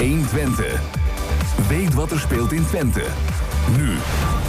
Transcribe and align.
120. 0.00 0.80
Weet 1.68 1.94
wat 1.94 2.10
er 2.10 2.18
speelt 2.18 2.52
in 2.52 2.64
Twente. 2.64 3.04
Nu, 3.76 3.88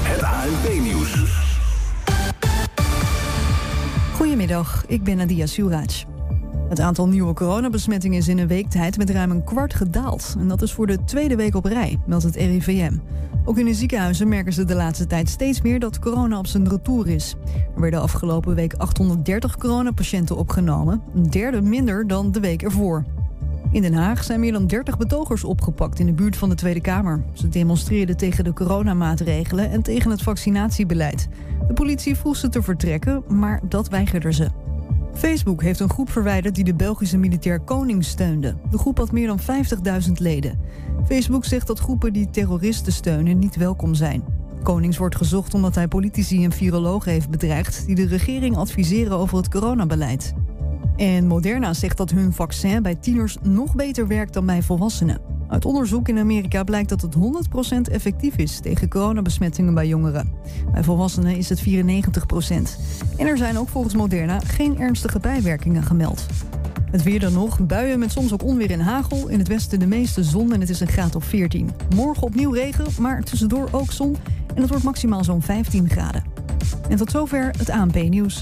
het 0.03 0.21
ANP-nieuws. 0.21 1.39
Goedemiddag, 4.15 4.83
ik 4.87 5.03
ben 5.03 5.17
Nadia 5.17 5.45
Suraj. 5.45 6.05
Het 6.69 6.79
aantal 6.79 7.07
nieuwe 7.07 7.33
coronabesmettingen 7.33 8.17
is 8.17 8.27
in 8.27 8.37
een 8.37 8.47
week 8.47 8.69
tijd 8.69 8.97
met 8.97 9.09
ruim 9.09 9.31
een 9.31 9.43
kwart 9.43 9.73
gedaald. 9.73 10.35
En 10.39 10.47
dat 10.47 10.61
is 10.61 10.73
voor 10.73 10.87
de 10.87 11.03
tweede 11.03 11.35
week 11.35 11.55
op 11.55 11.65
rij, 11.65 11.99
meldt 12.05 12.23
het 12.23 12.35
RIVM. 12.35 12.93
Ook 13.45 13.57
in 13.57 13.65
de 13.65 13.73
ziekenhuizen 13.73 14.27
merken 14.27 14.53
ze 14.53 14.65
de 14.65 14.75
laatste 14.75 15.07
tijd 15.07 15.29
steeds 15.29 15.61
meer 15.61 15.79
dat 15.79 15.99
corona 15.99 16.37
op 16.37 16.47
zijn 16.47 16.69
retour 16.69 17.07
is. 17.07 17.35
Er 17.75 17.81
werden 17.81 18.01
afgelopen 18.01 18.55
week 18.55 18.73
830 18.73 19.57
coronapatiënten 19.57 20.37
opgenomen, 20.37 21.01
een 21.15 21.29
derde 21.29 21.61
minder 21.61 22.07
dan 22.07 22.31
de 22.31 22.39
week 22.39 22.61
ervoor. 22.61 23.05
In 23.71 23.81
Den 23.81 23.93
Haag 23.93 24.23
zijn 24.23 24.39
meer 24.39 24.51
dan 24.51 24.67
30 24.67 24.97
betogers 24.97 25.43
opgepakt 25.43 25.99
in 25.99 26.05
de 26.05 26.13
buurt 26.13 26.37
van 26.37 26.49
de 26.49 26.55
Tweede 26.55 26.81
Kamer. 26.81 27.23
Ze 27.33 27.49
demonstreerden 27.49 28.17
tegen 28.17 28.43
de 28.43 28.53
coronamaatregelen 28.53 29.71
en 29.71 29.81
tegen 29.81 30.11
het 30.11 30.21
vaccinatiebeleid. 30.21 31.27
De 31.67 31.73
politie 31.73 32.15
vroeg 32.15 32.35
ze 32.35 32.49
te 32.49 32.61
vertrekken, 32.61 33.23
maar 33.27 33.61
dat 33.69 33.89
weigerden 33.89 34.33
ze. 34.33 34.49
Facebook 35.13 35.61
heeft 35.61 35.79
een 35.79 35.89
groep 35.89 36.09
verwijderd 36.09 36.55
die 36.55 36.63
de 36.63 36.73
Belgische 36.73 37.17
militair 37.17 37.59
Koning 37.59 38.03
steunde. 38.03 38.55
De 38.69 38.77
groep 38.77 38.97
had 38.97 39.11
meer 39.11 39.27
dan 39.27 39.39
50.000 40.07 40.11
leden. 40.13 40.59
Facebook 41.05 41.45
zegt 41.45 41.67
dat 41.67 41.79
groepen 41.79 42.13
die 42.13 42.29
terroristen 42.29 42.93
steunen 42.93 43.39
niet 43.39 43.55
welkom 43.55 43.93
zijn. 43.93 44.23
Konings 44.63 44.97
wordt 44.97 45.15
gezocht 45.15 45.53
omdat 45.53 45.75
hij 45.75 45.87
politici 45.87 46.43
en 46.43 46.51
virologen 46.51 47.11
heeft 47.11 47.29
bedreigd... 47.29 47.85
die 47.85 47.95
de 47.95 48.05
regering 48.05 48.55
adviseren 48.55 49.17
over 49.17 49.37
het 49.37 49.49
coronabeleid. 49.49 50.33
En 51.01 51.27
Moderna 51.27 51.73
zegt 51.73 51.97
dat 51.97 52.11
hun 52.11 52.33
vaccin 52.33 52.81
bij 52.81 52.95
tieners 52.95 53.37
nog 53.41 53.75
beter 53.75 54.07
werkt 54.07 54.33
dan 54.33 54.45
bij 54.45 54.61
volwassenen. 54.61 55.21
Uit 55.47 55.65
onderzoek 55.65 56.07
in 56.07 56.17
Amerika 56.17 56.63
blijkt 56.63 56.89
dat 56.89 57.01
het 57.01 57.15
100% 57.15 57.91
effectief 57.91 58.35
is 58.35 58.59
tegen 58.59 58.89
coronabesmettingen 58.89 59.73
bij 59.73 59.87
jongeren. 59.87 60.33
Bij 60.71 60.83
volwassenen 60.83 61.35
is 61.35 61.49
het 61.49 61.63
94%. 61.63 61.71
En 63.17 63.27
er 63.27 63.37
zijn 63.37 63.57
ook 63.57 63.69
volgens 63.69 63.93
Moderna 63.93 64.39
geen 64.39 64.79
ernstige 64.79 65.19
bijwerkingen 65.19 65.83
gemeld. 65.83 66.25
Het 66.91 67.03
weer 67.03 67.19
dan 67.19 67.33
nog, 67.33 67.65
buien 67.65 67.99
met 67.99 68.11
soms 68.11 68.33
ook 68.33 68.43
onweer 68.43 68.71
en 68.71 68.79
hagel. 68.79 69.27
In 69.27 69.39
het 69.39 69.47
westen 69.47 69.79
de 69.79 69.87
meeste 69.87 70.23
zon 70.23 70.53
en 70.53 70.59
het 70.59 70.69
is 70.69 70.79
een 70.79 70.87
graad 70.87 71.15
of 71.15 71.25
14. 71.25 71.69
Morgen 71.95 72.23
opnieuw 72.23 72.51
regen, 72.51 72.85
maar 72.99 73.23
tussendoor 73.23 73.67
ook 73.71 73.91
zon. 73.91 74.17
En 74.55 74.61
het 74.61 74.69
wordt 74.69 74.83
maximaal 74.83 75.23
zo'n 75.23 75.41
15 75.41 75.89
graden. 75.89 76.23
En 76.89 76.97
tot 76.97 77.11
zover 77.11 77.53
het 77.57 77.69
ANP-nieuws. 77.69 78.41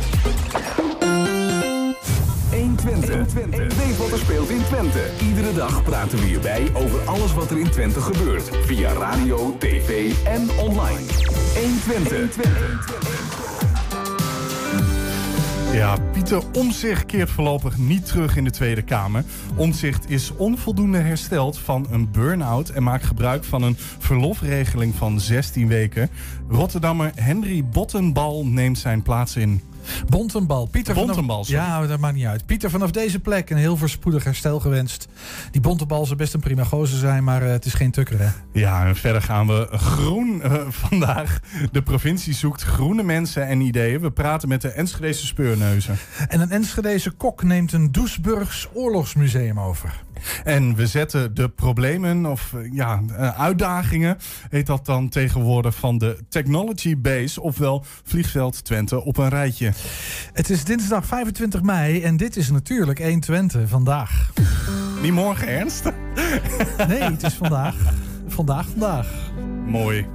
120. 2.51 3.77
Weet 3.77 3.97
wat 3.97 4.11
er 4.11 4.17
speelt 4.17 4.49
in 4.49 4.63
Twente. 4.63 5.09
Iedere 5.21 5.53
dag 5.53 5.83
praten 5.83 6.19
we 6.19 6.25
hierbij 6.25 6.67
over 6.73 6.99
alles 6.99 7.33
wat 7.33 7.51
er 7.51 7.59
in 7.59 7.69
Twente 7.69 8.01
gebeurt. 8.01 8.49
Via 8.65 8.93
radio, 8.93 9.55
tv 9.59 10.13
en 10.23 10.49
online. 10.59 10.99
120. 11.55 12.99
Ja, 15.73 15.97
Pieter 16.11 16.41
Omzicht 16.53 17.05
keert 17.05 17.29
voorlopig 17.29 17.77
niet 17.77 18.05
terug 18.05 18.37
in 18.37 18.43
de 18.43 18.51
Tweede 18.51 18.81
Kamer. 18.81 19.23
Omzicht 19.55 20.09
is 20.09 20.35
onvoldoende 20.35 20.97
hersteld 20.97 21.57
van 21.57 21.87
een 21.91 22.11
burn-out 22.11 22.69
en 22.69 22.83
maakt 22.83 23.05
gebruik 23.05 23.43
van 23.43 23.63
een 23.63 23.75
verlofregeling 23.77 24.95
van 24.95 25.19
16 25.19 25.67
weken. 25.67 26.09
Rotterdammer 26.49 27.11
Henry 27.15 27.65
Bottenbal 27.65 28.45
neemt 28.45 28.77
zijn 28.77 29.01
plaats 29.01 29.35
in. 29.35 29.61
Bontenbal. 30.09 30.65
Pieter 30.65 30.93
Bontenbal, 30.93 31.45
vanaf, 31.45 31.47
Ja, 31.47 31.87
dat 31.87 31.99
maakt 31.99 32.15
niet 32.15 32.25
uit. 32.25 32.45
Pieter, 32.45 32.69
vanaf 32.69 32.91
deze 32.91 33.19
plek 33.19 33.49
een 33.49 33.57
heel 33.57 33.77
voorspoedig 33.77 34.23
herstel 34.23 34.59
gewenst. 34.59 35.07
Die 35.51 35.61
Bontenbal 35.61 36.05
zou 36.05 36.17
best 36.17 36.33
een 36.33 36.39
prima 36.39 36.63
gozer 36.63 36.97
zijn, 36.97 37.23
maar 37.23 37.43
uh, 37.43 37.49
het 37.49 37.65
is 37.65 37.73
geen 37.73 37.91
tukker, 37.91 38.19
hè? 38.19 38.29
Ja, 38.53 38.85
en 38.85 38.95
verder 38.95 39.21
gaan 39.21 39.47
we 39.47 39.67
groen 39.71 40.41
uh, 40.45 40.53
vandaag. 40.69 41.39
De 41.71 41.81
provincie 41.81 42.33
zoekt 42.33 42.63
groene 42.63 43.03
mensen 43.03 43.47
en 43.47 43.61
ideeën. 43.61 44.01
We 44.01 44.11
praten 44.11 44.47
met 44.47 44.61
de 44.61 44.69
Enschedese 44.69 45.25
speurneuzen. 45.25 45.97
En 46.27 46.41
een 46.41 46.51
Enschedese 46.51 47.11
kok 47.11 47.43
neemt 47.43 47.73
een 47.73 47.91
Doesburgs 47.91 48.67
oorlogsmuseum 48.73 49.59
over. 49.59 50.03
En 50.43 50.75
we 50.75 50.87
zetten 50.87 51.33
de 51.33 51.49
problemen 51.49 52.25
of 52.25 52.53
ja, 52.71 53.01
uitdagingen, 53.37 54.17
heet 54.49 54.65
dat 54.65 54.85
dan 54.85 55.09
tegenwoordig, 55.09 55.75
van 55.75 55.97
de 55.97 56.17
Technology 56.29 56.97
Base, 56.97 57.41
ofwel 57.41 57.85
Vliegveld 58.03 58.63
Twente, 58.63 59.03
op 59.03 59.17
een 59.17 59.29
rijtje. 59.29 59.70
Het 60.33 60.49
is 60.49 60.63
dinsdag 60.63 61.05
25 61.05 61.61
mei 61.61 62.01
en 62.03 62.17
dit 62.17 62.35
is 62.35 62.51
natuurlijk 62.51 62.99
1 62.99 63.19
Twente 63.19 63.67
vandaag. 63.67 64.31
Niet 65.01 65.11
morgen, 65.13 65.47
Ernst? 65.47 65.83
Nee, 66.87 67.01
het 67.01 67.23
is 67.23 67.33
vandaag. 67.33 67.75
Vandaag, 68.27 68.67
vandaag. 68.67 69.07
Mooi. 69.65 70.05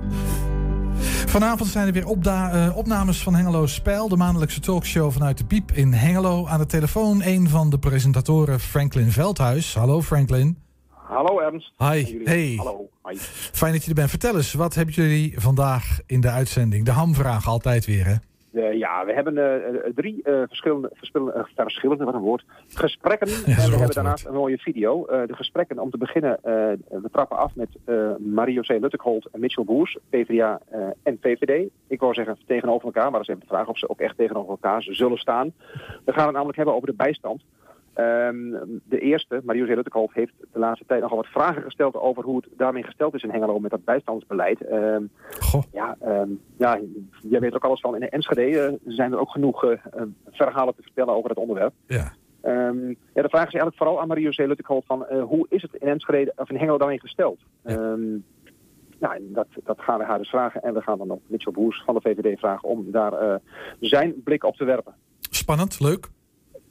Vanavond 1.27 1.71
zijn 1.71 1.87
er 1.87 1.93
weer 1.93 2.07
opda- 2.07 2.67
uh, 2.67 2.77
opnames 2.77 3.23
van 3.23 3.35
Hengelo 3.35 3.67
Spijl, 3.67 4.09
de 4.09 4.17
maandelijkse 4.17 4.61
talkshow 4.61 5.13
vanuit 5.13 5.39
de 5.39 5.45
Piep 5.45 5.73
in 5.73 5.93
Hengelo. 5.93 6.47
Aan 6.47 6.59
de 6.59 6.67
telefoon 6.67 7.23
een 7.23 7.49
van 7.49 7.71
de 7.71 7.79
presentatoren, 7.79 8.61
Franklin 8.61 9.11
Veldhuis. 9.13 9.75
Hallo 9.75 10.03
Franklin. 10.03 10.59
Hallo 10.91 11.41
Ernst. 11.41 11.73
Hi. 11.79 12.21
Hey. 12.25 12.55
Hallo. 12.57 12.89
Hi. 13.09 13.17
Fijn 13.53 13.73
dat 13.73 13.83
je 13.83 13.89
er 13.89 13.95
bent. 13.95 14.11
Vertel 14.11 14.37
eens, 14.37 14.53
wat 14.53 14.75
hebben 14.75 14.95
jullie 14.95 15.35
vandaag 15.37 15.99
in 16.07 16.21
de 16.21 16.31
uitzending? 16.31 16.85
De 16.85 16.91
hamvraag 16.91 17.49
altijd 17.49 17.85
weer, 17.87 18.07
hè? 18.07 18.15
Uh, 18.57 18.73
ja, 18.73 19.05
we 19.05 19.13
hebben 19.13 19.37
uh, 19.37 19.93
drie 19.95 20.21
uh, 20.25 20.43
verschillende, 20.47 20.91
verschillende, 20.93 21.47
verschillende, 21.55 22.05
wat 22.05 22.15
een 22.15 22.21
woord, 22.21 22.45
gesprekken. 22.69 23.29
Ja, 23.29 23.35
en 23.37 23.71
we 23.71 23.77
hebben 23.77 23.95
daarnaast 23.95 24.27
een 24.27 24.35
mooie 24.35 24.59
video. 24.59 25.07
de 25.07 25.35
gesprekken, 25.35 25.79
om 25.79 25.91
te 25.91 25.99
beginnen, 25.99 26.39
we 26.43 27.09
trappen 27.13 27.37
af 27.37 27.55
met 27.55 27.69
Mario-C. 28.19 28.69
Luttekholt 28.69 29.29
en 29.33 29.41
Mitchell 29.41 29.65
Boers, 29.65 29.99
PvdA 30.11 30.61
en 31.03 31.19
VVD. 31.21 31.71
Ik 31.87 32.01
wou 32.01 32.15
zeggen 32.15 32.39
tegenover 32.47 32.87
elkaar, 32.87 33.11
maar 33.11 33.21
dat 33.21 33.29
is 33.29 33.29
even 33.29 33.41
de 33.41 33.55
vraag 33.55 33.69
of 33.69 33.79
ze 33.79 33.89
ook 33.89 34.01
echt 34.01 34.17
tegenover 34.17 34.51
elkaar 34.51 34.83
zullen 34.83 35.19
staan. 35.19 35.53
We 36.05 36.13
gaan 36.13 36.25
het 36.25 36.33
namelijk 36.33 36.57
hebben 36.57 36.75
over 36.75 36.89
de 36.89 36.95
bijstand. 36.95 37.43
Um, 37.99 38.81
de 38.85 38.99
eerste, 38.99 39.41
Mario 39.45 39.65
Luttekhoff, 39.65 40.15
heeft 40.15 40.33
de 40.53 40.59
laatste 40.59 40.87
tijd 40.87 41.01
nogal 41.01 41.17
wat 41.17 41.27
vragen 41.27 41.63
gesteld 41.63 41.95
over 41.95 42.25
hoe 42.25 42.37
het 42.37 42.49
daarmee 42.57 42.83
gesteld 42.83 43.15
is 43.15 43.23
in 43.23 43.31
Hengelo 43.31 43.59
met 43.59 43.71
dat 43.71 43.85
bijstandsbeleid. 43.85 44.73
Um, 44.73 45.11
Goh. 45.41 45.63
Ja, 45.73 45.97
um, 46.05 46.41
ja, 46.57 46.81
jij 47.21 47.41
weet 47.41 47.51
er 47.51 47.57
ook 47.57 47.65
alles 47.65 47.81
van. 47.81 47.95
In 47.95 48.01
de 48.01 48.09
Enschede 48.09 48.43
uh, 48.51 48.95
zijn 48.95 49.13
er 49.13 49.19
ook 49.19 49.31
genoeg 49.31 49.65
uh, 49.65 49.71
verhalen 50.31 50.75
te 50.75 50.83
vertellen 50.83 51.15
over 51.15 51.31
het 51.31 51.39
onderwerp. 51.39 51.73
Ja. 51.87 52.13
ja, 52.43 53.23
de 53.23 53.29
vraag 53.29 53.47
is 53.47 53.55
eigenlijk 53.55 53.77
vooral 53.77 54.01
aan 54.01 54.09
Mario 54.09 54.31
Luttekhoff 54.37 54.87
van 54.87 55.07
uh, 55.13 55.23
hoe 55.23 55.47
is 55.49 55.63
het 55.63 55.75
in 55.75 55.89
Enschede 55.89 56.33
of 56.37 56.51
in 56.51 56.57
Hengelo 56.57 56.79
daarmee 56.79 57.01
gesteld? 57.01 57.41
Ja. 57.65 57.97
nou, 58.99 59.21
dat, 59.21 59.47
dat 59.65 59.81
gaan 59.81 59.99
we 59.99 60.05
haar 60.05 60.19
dus 60.19 60.31
vragen. 60.31 60.63
En 60.63 60.75
we 60.75 60.81
gaan 60.81 60.99
dan 60.99 61.11
ook 61.11 61.21
Mitchell 61.27 61.53
Boers 61.53 61.83
van 61.85 61.95
de 61.95 62.01
VVD 62.01 62.39
vragen 62.39 62.69
om 62.69 62.91
daar 62.91 63.41
zijn 63.81 64.23
blik 64.25 64.45
op 64.45 64.57
te 64.57 64.65
werpen. 64.65 64.95
Spannend, 65.31 65.81
leuk. 65.81 66.09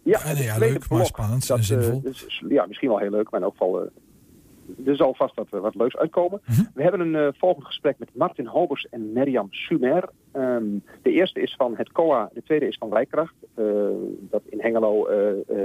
Ja, 0.06 0.34
nee, 0.34 0.44
ja 0.44 0.58
leuk, 0.58 0.90
maar 0.90 1.06
spannend 1.06 1.48
dat, 1.48 1.58
en 1.58 1.64
zinvol. 1.64 2.02
Dus, 2.02 2.44
ja, 2.48 2.66
misschien 2.66 2.90
wel 2.90 2.98
heel 2.98 3.10
leuk, 3.10 3.30
maar 3.30 3.40
in 3.40 3.46
elk 3.46 3.56
geval... 3.58 3.84
Uh, 3.84 3.90
er 4.86 4.96
zal 4.96 5.14
vast 5.14 5.36
wat, 5.36 5.48
wat 5.50 5.76
leuks 5.76 5.98
uitkomen. 5.98 6.42
Mhm. 6.46 6.62
We 6.74 6.82
hebben 6.82 7.14
een 7.14 7.34
volgend 7.38 7.66
gesprek 7.66 8.00
met 8.00 8.10
Martin 8.14 8.48
Hobers 8.48 8.88
en 8.90 9.14
Mirjam 9.14 9.48
Sumer. 9.50 10.10
Um, 10.38 10.84
de 11.02 11.12
eerste 11.12 11.42
is 11.42 11.56
van 11.58 11.74
het 11.78 11.92
COA, 11.92 12.30
de 12.34 12.44
tweede 12.44 12.68
is 12.68 12.78
van 12.78 12.90
Wijkracht. 12.90 13.34
dat 14.20 14.42
in 14.50 14.62
Hengelo 14.62 15.08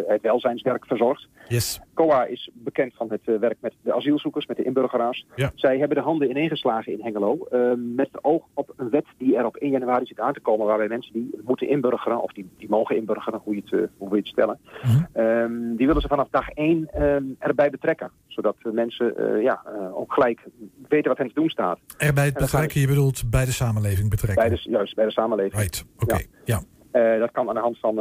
het 0.06 0.22
welzijnswerk 0.22 0.86
verzorgt. 0.86 1.28
Yes. 1.48 1.80
COA 1.94 2.24
is 2.24 2.50
bekend 2.52 2.94
van 2.94 3.10
het 3.10 3.40
werk 3.40 3.56
met 3.60 3.74
de 3.82 3.94
asielzoekers, 3.94 4.46
met 4.46 4.56
de 4.56 4.62
inburgeraars. 4.62 5.26
Ja. 5.34 5.52
Zij 5.54 5.78
hebben 5.78 5.96
de 5.96 6.02
handen 6.02 6.30
ineengeslagen 6.30 6.92
in 6.92 7.02
Hengelo. 7.02 7.46
met 7.76 8.08
het 8.12 8.24
oog 8.24 8.42
op 8.54 8.72
een 8.76 8.90
wet 8.90 9.06
die 9.18 9.36
er 9.36 9.46
op 9.46 9.56
1 9.56 9.70
januari 9.70 10.06
zit 10.06 10.20
aan 10.20 10.32
te 10.32 10.40
komen. 10.40 10.66
Waarbij 10.66 10.88
mensen 10.88 11.12
die 11.12 11.30
moeten 11.42 11.68
inburgeren, 11.68 12.22
of 12.22 12.32
die, 12.32 12.48
die 12.58 12.68
mogen 12.68 12.96
inburgeren, 12.96 13.40
hoe 13.44 13.54
je 13.54 13.62
het, 13.64 13.90
hoe 13.96 14.10
je 14.10 14.16
het 14.16 14.26
stellen. 14.26 14.58
Mhm. 14.82 15.20
Um, 15.20 15.76
die 15.76 15.86
willen 15.86 16.02
ze 16.02 16.08
vanaf 16.08 16.28
dag 16.30 16.48
1 16.50 16.88
um, 17.02 17.36
erbij 17.38 17.70
betrekken. 17.70 18.10
Zodat 18.26 18.56
mensen 18.62 19.40
ja, 19.42 19.62
ook 19.94 20.12
gelijk 20.12 20.40
weten 20.88 21.08
wat 21.08 21.18
hen 21.18 21.28
te 21.28 21.34
doen 21.34 21.48
staat. 21.48 21.78
Erbij 21.98 22.32
betrekken, 22.32 22.80
je 22.80 22.86
bedoelt 22.86 23.30
bij 23.30 23.44
de 23.44 23.52
samenleving 23.52 24.10
betrekken? 24.10 24.48
Bij 24.48 24.56
de, 24.56 24.59
juist, 24.64 24.94
bij 24.94 25.04
de 25.04 25.10
samenleving. 25.10 25.60
Right, 25.60 25.84
oké. 25.94 26.04
Okay. 26.04 26.26
Ja. 26.44 26.60
ja. 26.92 27.14
Uh, 27.14 27.20
dat 27.20 27.30
kan 27.30 27.48
aan 27.48 27.54
de 27.54 27.60
hand 27.60 27.78
van 27.78 27.94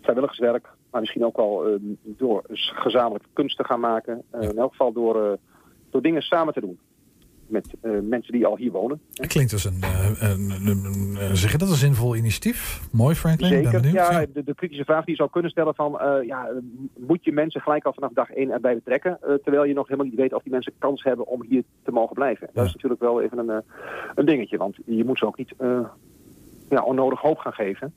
vrijwilligerswerk, 0.00 0.68
Maar 0.90 1.00
misschien 1.00 1.24
ook 1.24 1.36
wel 1.36 1.66
eh, 1.66 1.74
door 2.02 2.42
gezamenlijk 2.54 3.24
kunst 3.32 3.56
te 3.56 3.64
gaan 3.64 3.80
maken. 3.80 4.22
In 4.40 4.58
elk 4.58 4.70
geval 4.70 4.92
door, 4.92 5.38
door 5.90 6.02
dingen 6.02 6.22
samen 6.22 6.54
te 6.54 6.60
doen 6.60 6.78
met 7.52 7.74
uh, 7.82 7.98
mensen 8.02 8.32
die 8.32 8.46
al 8.46 8.56
hier 8.56 8.70
wonen. 8.70 9.00
Het 9.12 9.26
klinkt 9.26 9.52
als 9.52 9.64
een, 9.64 9.80
uh, 9.80 10.30
een, 10.30 10.50
een, 10.66 11.36
zeg 11.36 11.52
je 11.52 11.58
dat, 11.58 11.68
een 11.68 11.74
zinvol 11.74 12.16
initiatief. 12.16 12.80
Mooi, 12.92 13.14
Franklin. 13.14 13.48
Zeker. 13.48 13.92
Ja, 13.92 14.26
de, 14.32 14.44
de, 14.44 14.54
kritische 14.54 14.84
vraag 14.84 15.04
die 15.04 15.10
je 15.10 15.16
zou 15.16 15.30
kunnen 15.30 15.50
stellen 15.50 15.74
van... 15.74 15.98
Uh, 16.02 16.26
ja, 16.26 16.48
moet 16.98 17.24
je 17.24 17.32
mensen 17.32 17.60
gelijk 17.60 17.84
al 17.84 17.92
vanaf 17.92 18.12
dag 18.12 18.30
één 18.30 18.50
erbij 18.50 18.74
betrekken... 18.74 19.18
terwijl 19.42 19.64
je 19.64 19.74
nog 19.74 19.88
helemaal 19.88 20.10
niet 20.10 20.20
weet 20.20 20.34
of 20.34 20.42
die 20.42 20.52
mensen 20.52 20.72
kans 20.78 21.02
hebben 21.02 21.26
om 21.26 21.44
hier 21.48 21.62
te 21.84 21.90
mogen 21.90 22.14
blijven. 22.14 22.46
Ja. 22.46 22.52
Dat 22.54 22.66
is 22.66 22.74
natuurlijk 22.74 23.00
wel 23.00 23.22
even 23.22 23.38
een, 23.38 23.62
een 24.14 24.26
dingetje. 24.26 24.56
Want 24.56 24.76
je 24.86 25.04
moet 25.04 25.18
ze 25.18 25.26
ook 25.26 25.38
niet 25.38 25.54
ja, 26.68 26.82
onnodig 26.82 27.20
hoop 27.20 27.38
gaan 27.38 27.52
geven. 27.52 27.92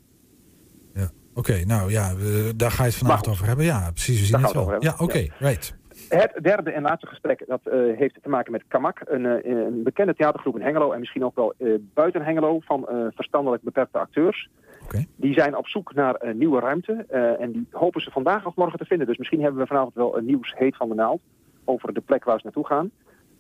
Ja. 0.94 1.10
Oké, 1.34 1.66
nou 1.66 1.92
ja, 1.92 2.14
daar 2.56 2.72
ga 2.72 2.84
je 2.84 2.90
het 2.90 2.98
vanavond 2.98 3.28
over 3.28 3.46
hebben. 3.46 3.66
Ja, 3.66 3.92
precies. 3.92 4.20
We 4.20 4.26
zien 4.26 4.42
het 4.42 4.52
wel. 4.52 4.76
Ja, 4.80 4.92
oké, 4.92 5.04
okay, 5.04 5.32
right. 5.40 5.76
Het 6.10 6.32
derde 6.42 6.72
en 6.72 6.82
laatste 6.82 7.08
gesprek 7.08 7.44
dat, 7.48 7.62
uh, 7.66 7.98
heeft 7.98 8.18
te 8.22 8.30
maken 8.30 8.52
met 8.52 8.64
Kamak, 8.68 9.02
een, 9.06 9.24
uh, 9.24 9.44
een, 9.44 9.84
bekende 9.84 10.16
theatergroep 10.16 10.56
in 10.56 10.62
Hengelo 10.62 10.92
en 10.92 11.00
misschien 11.00 11.26
ook 11.26 11.36
wel 11.36 11.54
uh, 11.58 11.76
buiten 11.94 12.22
Hengelo 12.22 12.60
van 12.60 12.88
verstandelijk 13.16 13.64
beperkte 13.64 13.98
acteurs. 13.98 14.50
Okay. 14.84 15.08
Die 15.16 15.34
zijn 15.34 15.58
op 15.58 15.68
zoek 15.68 15.94
naar 15.94 16.16
een 16.20 16.38
nieuwe 16.38 16.60
ruimte 16.60 16.94
en 17.40 17.52
die 17.52 17.68
hopen 17.72 18.02
ze 18.02 18.12
vandaag 18.12 18.46
of 18.46 18.56
morgen 18.56 18.80
te 18.80 18.86
vinden. 18.86 19.08
Dus 19.08 19.18
misschien 19.18 19.42
hebben 19.42 19.62
we 19.62 19.68
vanavond 19.68 19.94
wel 19.94 20.18
een 20.18 20.26
nieuws 20.26 20.54
heet 20.58 20.76
van 20.76 20.90
de 20.90 20.96
naald 20.96 21.22
over 21.64 21.94
de 21.94 22.02
plek 22.02 22.24
waar 22.24 22.38
ze 22.38 22.44
naartoe 22.44 22.66
gaan. 22.66 22.92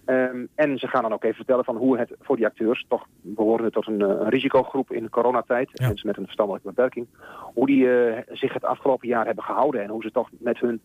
Um, 0.05 0.47
en 0.55 0.77
ze 0.77 0.87
gaan 0.87 1.01
dan 1.01 1.13
ook 1.13 1.23
even 1.23 1.35
vertellen 1.35 1.63
van 1.63 1.75
hoe 1.75 1.97
het 1.97 2.13
voor 2.19 2.35
die 2.35 2.45
acteurs, 2.45 2.85
toch 2.87 3.05
behoren 3.21 3.71
tot 3.71 3.87
een, 3.87 4.01
een 4.01 4.29
risicogroep 4.29 4.91
in 4.91 5.03
de 5.03 5.09
coronatijd, 5.09 5.69
ja. 5.73 5.87
mensen 5.87 6.07
met 6.07 6.17
een 6.17 6.23
verstandelijke 6.23 6.67
beperking, 6.67 7.07
hoe 7.53 7.65
die 7.65 7.87
zich 8.31 8.53
het 8.53 8.65
afgelopen 8.65 9.07
jaar 9.07 9.25
hebben 9.25 9.43
gehouden 9.43 9.81
en 9.81 9.89
hoe 9.89 10.01
ze 10.01 10.11
toch 10.11 10.29
met 10.39 10.59
hun 10.59 10.81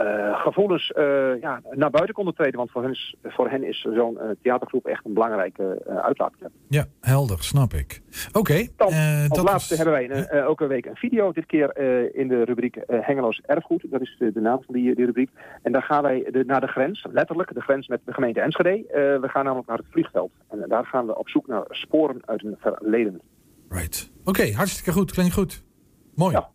uh, 0.00 0.40
gevoelens 0.40 0.92
uh, 0.96 1.40
ja, 1.40 1.60
naar 1.70 1.90
buiten 1.90 2.14
konden 2.14 2.34
treden. 2.34 2.56
Want 2.56 2.70
voor 2.70 2.82
hen 2.82 2.90
is, 2.90 3.14
voor 3.22 3.50
hen 3.50 3.64
is 3.64 3.80
zo'n 3.80 4.14
uh, 4.14 4.30
theatergroep 4.42 4.86
echt 4.86 5.04
een 5.04 5.12
belangrijke 5.12 5.82
uitlaatklep. 6.02 6.50
Ja, 6.68 6.84
helder, 7.00 7.42
snap 7.42 7.72
ik. 7.72 8.02
Oké. 8.28 8.38
Okay, 8.38 8.70
Dan, 8.76 8.92
als 9.28 9.42
laatste 9.42 9.74
hebben 9.74 9.94
wij 9.94 10.10
een, 10.10 10.26
elke 10.26 10.66
week 10.66 10.86
een 10.86 10.96
video. 10.96 11.32
Dit 11.32 11.46
keer 11.46 11.78
in 12.14 12.28
de 12.28 12.44
rubriek 12.44 12.78
Hengeloos 12.86 13.40
Erfgoed. 13.46 13.84
Dat 13.90 14.00
is 14.00 14.16
de, 14.18 14.32
de 14.32 14.40
naam 14.40 14.62
van 14.62 14.74
die, 14.74 14.94
die, 14.94 15.04
rubriek. 15.04 15.30
En 15.62 15.72
daar 15.72 15.82
gaan 15.82 16.02
wij 16.02 16.28
de, 16.30 16.44
naar 16.44 16.60
de 16.60 16.66
grens, 16.66 17.06
letterlijk 17.12 17.54
de 17.54 17.60
grens 17.60 17.88
met 17.88 18.00
de 18.04 18.12
gemeente 18.12 18.40
Enschede. 18.40 18.84
we 19.20 19.28
gaan 19.28 19.44
namelijk 19.44 19.68
naar 19.68 19.78
het 19.78 19.86
vliegveld. 19.90 20.30
En 20.50 20.64
daar 20.68 20.86
gaan 20.86 21.06
we 21.06 21.18
op 21.18 21.28
zoek 21.28 21.46
naar 21.46 21.64
sporen 21.68 22.20
uit 22.24 22.44
een 22.44 22.56
verleden. 22.58 23.20
Right. 23.68 24.10
Oké, 24.24 24.52
hartstikke 24.52 24.92
goed. 24.92 25.12
Klinkt 25.12 25.34
goed. 25.34 25.62
Mooi. 26.14 26.32
Ja. 26.34 26.50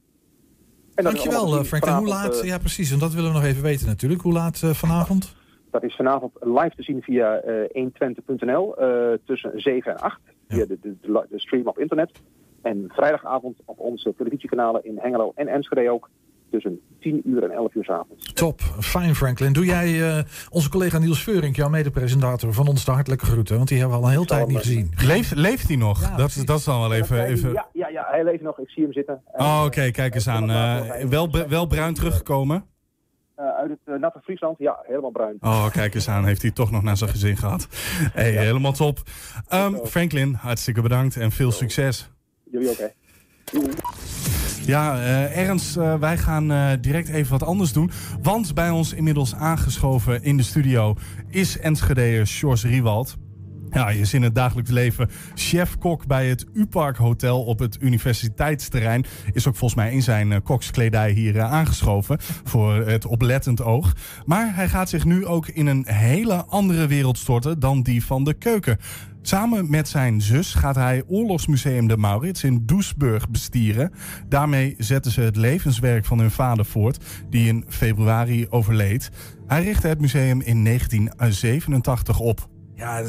En 0.96 1.04
Dankjewel 1.04 1.64
Frank. 1.64 1.86
En 1.86 1.96
hoe 1.96 2.08
laat? 2.08 2.44
Uh, 2.44 2.50
ja 2.50 2.58
precies, 2.58 2.92
en 2.92 3.00
dat 3.00 3.14
willen 3.14 3.32
we 3.32 3.38
nog 3.38 3.46
even 3.46 3.64
weten 3.64 3.88
natuurlijk. 3.88 4.22
Hoe 4.22 4.34
laat 4.34 4.62
uh, 4.64 4.70
vanavond? 4.70 5.36
Dat 5.72 5.84
is 5.84 5.96
vanavond 5.96 6.34
live 6.40 6.72
te 6.76 6.84
zien 6.84 7.02
via 7.02 7.42
uh, 7.46 7.90
120.nl 7.90 8.76
tussen 9.26 9.52
7 9.56 9.92
en 9.92 10.00
8. 10.00 10.20
Ja. 10.26 10.56
Via 10.56 10.66
de, 10.66 10.78
de, 10.82 11.26
de, 11.30 11.40
stream 11.40 11.68
op 11.68 11.80
internet. 11.80 12.12
En 12.62 12.86
vrijdagavond 12.88 13.58
op 13.66 13.80
onze 13.80 14.14
televisiekanalen 14.18 14.84
in 14.84 14.98
Hengelo 14.98 15.32
en 15.36 15.48
Enschede 15.48 15.92
ook 15.92 16.10
tussen 16.56 16.82
10 17.00 17.22
uur 17.26 17.44
en 17.44 17.52
11 17.52 17.76
uur 17.76 17.84
s 17.84 17.90
avonds. 17.90 18.34
Top, 18.34 18.62
fijn 18.80 19.16
Franklin. 19.16 19.54
Doe 19.54 19.66
jij 19.66 19.90
uh, 19.90 20.24
onze 20.50 20.70
collega 20.70 20.98
Niels 20.98 21.24
Veurink, 21.24 21.56
jouw 21.56 21.70
mede-presentator, 21.70 22.54
van 22.54 22.68
ons 22.68 22.86
de 22.86 22.92
hartelijke 22.92 23.26
groeten? 23.26 23.56
Want 23.56 23.68
die 23.68 23.80
hebben 23.80 23.98
we 23.98 24.04
al 24.04 24.10
een 24.10 24.16
hele 24.16 24.28
tijd 24.28 24.48
niet 24.48 24.58
gezien. 24.58 24.92
Leeft, 25.06 25.36
leeft 25.36 25.68
hij 25.68 25.78
nog? 25.78 26.02
Ja, 26.02 26.18
dat, 26.18 26.42
dat 26.46 26.58
is 26.58 26.64
dan 26.64 26.80
wel 26.80 26.94
even... 26.94 27.26
even... 27.26 27.52
Ja, 27.52 27.68
ja, 27.74 27.88
ja, 27.88 28.08
hij 28.10 28.24
leeft 28.24 28.42
nog. 28.42 28.60
Ik 28.60 28.70
zie 28.70 28.84
hem 28.84 28.94
zitten. 28.94 29.22
Oh, 29.34 29.58
oké. 29.58 29.66
Okay. 29.66 29.92
Kijk 29.92 30.16
eens 30.16 30.28
aan. 30.28 30.50
Uh, 30.50 31.04
wel, 31.10 31.30
wel 31.48 31.66
bruin 31.68 31.94
teruggekomen? 31.94 32.66
Uh, 33.40 33.56
uit 33.56 33.70
het 33.70 33.80
uh, 33.86 34.00
natte 34.00 34.20
Friesland, 34.24 34.58
ja, 34.58 34.80
helemaal 34.84 35.12
bruin. 35.12 35.38
Oh, 35.40 35.72
kijk 35.72 35.96
eens 35.96 36.10
aan. 36.10 36.26
Heeft 36.26 36.42
hij 36.42 36.52
toch 36.52 36.72
nog 36.72 36.84
naar 36.84 36.98
zijn 36.98 37.10
gezin 37.10 37.38
gehad. 37.38 37.68
Hey, 38.14 38.34
ja. 38.34 38.42
helemaal 38.42 38.72
top. 38.72 38.98
Um, 39.54 39.86
Franklin, 39.86 40.34
hartstikke 40.34 40.82
bedankt 40.82 41.18
en 41.18 41.32
veel 41.32 41.52
succes. 41.52 42.10
Jullie 42.52 42.70
ook, 42.70 42.78
hè. 42.78 42.88
Ja, 44.66 44.96
uh, 44.96 45.38
Ernst, 45.38 45.78
uh, 45.78 46.00
wij 46.00 46.18
gaan 46.18 46.52
uh, 46.52 46.70
direct 46.82 47.08
even 47.10 47.32
wat 47.32 47.44
anders 47.44 47.74
doen. 47.74 47.92
Want 48.22 48.54
bij 48.54 48.70
ons 48.70 48.94
inmiddels 48.94 49.36
aangeschoven 49.36 50.24
in 50.24 50.38
de 50.38 50.44
studio 50.44 50.96
is 51.30 51.60
Enschedeer 51.60 52.28
Sjors 52.28 52.64
Riewald. 52.64 53.18
Ja, 53.70 53.90
je 53.90 54.00
is 54.00 54.14
in 54.14 54.22
het 54.22 54.36
dagelijks 54.36 54.70
leven 54.72 55.10
chef-kok 55.34 56.08
bij 56.08 56.28
het 56.28 56.46
U-Park 56.54 56.98
Hotel 56.98 57.44
op 57.44 57.60
het 57.60 57.78
universiteitsterrein. 57.82 59.06
Is 59.34 59.48
ook 59.48 59.56
volgens 59.56 59.82
mij 59.82 59.92
in 59.94 60.02
zijn 60.02 60.42
kokskledij 60.44 61.12
hier 61.12 61.42
aangeschoven 61.42 62.18
voor 62.44 62.74
het 62.74 63.06
oplettend 63.06 63.62
oog. 63.62 63.94
Maar 64.26 64.56
hij 64.56 64.70
gaat 64.70 64.90
zich 64.90 65.06
nu 65.06 65.26
ook 65.26 65.48
in 65.48 65.68
een 65.68 65.86
hele 65.88 66.46
andere 66.46 66.88
wereld 66.88 67.18
storten 67.18 67.60
dan 67.60 67.82
die 67.82 68.06
van 68.06 68.24
de 68.24 68.34
keuken. 68.34 68.78
Samen 69.28 69.70
met 69.70 69.88
zijn 69.88 70.22
zus 70.22 70.54
gaat 70.54 70.76
hij 70.76 71.04
Oorlogsmuseum 71.08 71.88
de 71.88 71.98
Maurits 71.98 72.44
in 72.44 72.66
Doesburg 72.66 73.30
bestieren. 73.30 73.92
Daarmee 74.28 74.76
zetten 74.78 75.12
ze 75.12 75.22
het 75.22 75.36
levenswerk 75.36 76.06
van 76.06 76.20
hun 76.20 76.32
vader 76.32 76.66
voort, 76.66 77.04
die 77.30 77.48
in 77.48 77.66
februari 77.68 78.48
overleed. 78.50 79.10
Hij 79.48 79.64
richtte 79.64 79.88
het 79.88 80.02
museum 80.02 80.42
in 80.42 80.64
1987 80.64 82.20
op. 82.20 82.50
Ja, 82.76 83.04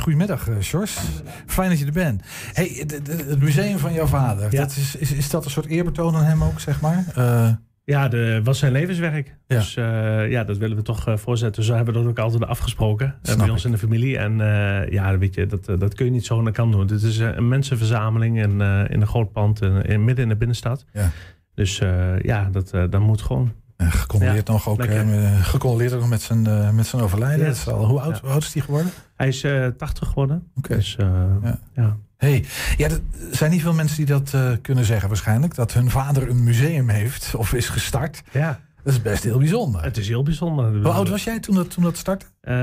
goedemiddag, 0.00 0.48
Sjors. 0.60 0.98
Fijn 1.46 1.68
dat 1.68 1.78
je 1.78 1.86
er 1.86 1.92
bent. 1.92 2.22
Hey, 2.52 2.84
het 2.86 3.40
museum 3.40 3.78
van 3.78 3.92
jouw 3.92 4.06
vader, 4.06 4.52
ja. 4.52 4.60
dat 4.60 4.70
is, 4.70 4.96
is, 4.96 5.12
is 5.12 5.30
dat 5.30 5.44
een 5.44 5.50
soort 5.50 5.66
eerbetoon 5.66 6.16
aan 6.16 6.24
hem 6.24 6.44
ook, 6.44 6.60
zeg 6.60 6.80
maar? 6.80 7.04
Uh... 7.18 7.50
Ja, 7.84 8.08
de, 8.08 8.40
was 8.44 8.58
zijn 8.58 8.72
levenswerk. 8.72 9.36
Ja. 9.46 9.56
Dus 9.56 9.76
uh, 9.76 10.30
ja, 10.30 10.44
dat 10.44 10.58
willen 10.58 10.76
we 10.76 10.82
toch 10.82 11.08
uh, 11.08 11.16
voorzetten. 11.16 11.62
Zo 11.62 11.74
hebben 11.74 11.94
we 11.94 12.00
dat 12.00 12.08
ook 12.08 12.18
altijd 12.18 12.44
afgesproken 12.44 13.14
uh, 13.22 13.36
bij 13.36 13.48
ons 13.48 13.64
in 13.64 13.70
de 13.70 13.78
familie. 13.78 14.18
En 14.18 14.36
ja, 14.90 15.18
weet 15.18 15.34
je, 15.34 15.46
dat, 15.46 15.64
dat 15.64 15.94
kun 15.94 16.04
je 16.04 16.10
niet 16.10 16.26
zo 16.26 16.38
aan 16.38 16.44
de 16.44 16.50
kant 16.50 16.72
doen. 16.72 16.80
Het 16.80 17.02
is 17.02 17.18
een 17.18 17.48
mensenverzameling 17.48 18.38
in, 18.38 18.50
in 18.90 19.00
een 19.00 19.06
groot 19.06 19.32
pand 19.32 19.62
in, 19.62 19.82
in, 19.82 20.04
midden 20.04 20.24
in 20.24 20.28
de 20.28 20.36
binnenstad. 20.36 20.84
Ja. 20.92 21.10
Dus 21.54 21.78
ja, 22.22 22.48
dat, 22.52 22.70
dat 22.70 23.00
moet 23.00 23.22
gewoon. 23.22 23.52
En 23.76 23.92
gecondoleerd 23.92 24.46
ja, 24.46 24.52
nog 24.52 24.68
ook, 24.68 24.84
gecondoleerd 25.42 25.92
ook 25.92 26.00
nog 26.00 26.08
met 26.08 26.22
zijn, 26.22 26.74
met 26.74 26.86
zijn 26.86 27.02
overlijden. 27.02 27.46
Ja. 27.46 27.72
Al, 27.72 27.86
hoe, 27.86 28.00
oud, 28.00 28.18
hoe 28.18 28.30
oud 28.30 28.42
is 28.42 28.54
hij 28.54 28.62
geworden? 28.62 28.90
Hij 29.16 29.28
is 29.28 29.46
80 29.76 30.08
geworden. 30.08 30.36
Oké. 30.56 30.58
Okay. 30.58 30.76
Dus, 30.76 30.96
ja. 31.74 31.96
Hey, 32.22 32.44
ja, 32.76 32.88
er 32.88 33.00
zijn 33.30 33.50
niet 33.50 33.60
veel 33.60 33.72
mensen 33.72 33.96
die 33.96 34.06
dat 34.06 34.32
uh, 34.34 34.52
kunnen 34.62 34.84
zeggen 34.84 35.08
waarschijnlijk. 35.08 35.54
Dat 35.54 35.72
hun 35.72 35.90
vader 35.90 36.28
een 36.28 36.44
museum 36.44 36.88
heeft 36.88 37.34
of 37.34 37.52
is 37.52 37.68
gestart. 37.68 38.22
Ja. 38.30 38.60
Dat 38.82 38.92
is 38.92 39.02
best 39.02 39.22
heel 39.22 39.38
bijzonder. 39.38 39.82
Het 39.82 39.96
is 39.96 40.08
heel 40.08 40.22
bijzonder. 40.22 40.82
Hoe 40.82 40.92
oud 40.92 41.08
was 41.08 41.24
jij 41.24 41.40
toen 41.40 41.54
dat, 41.54 41.70
toen 41.70 41.84
dat 41.84 41.96
startte? 41.96 42.26
Uh, 42.42 42.54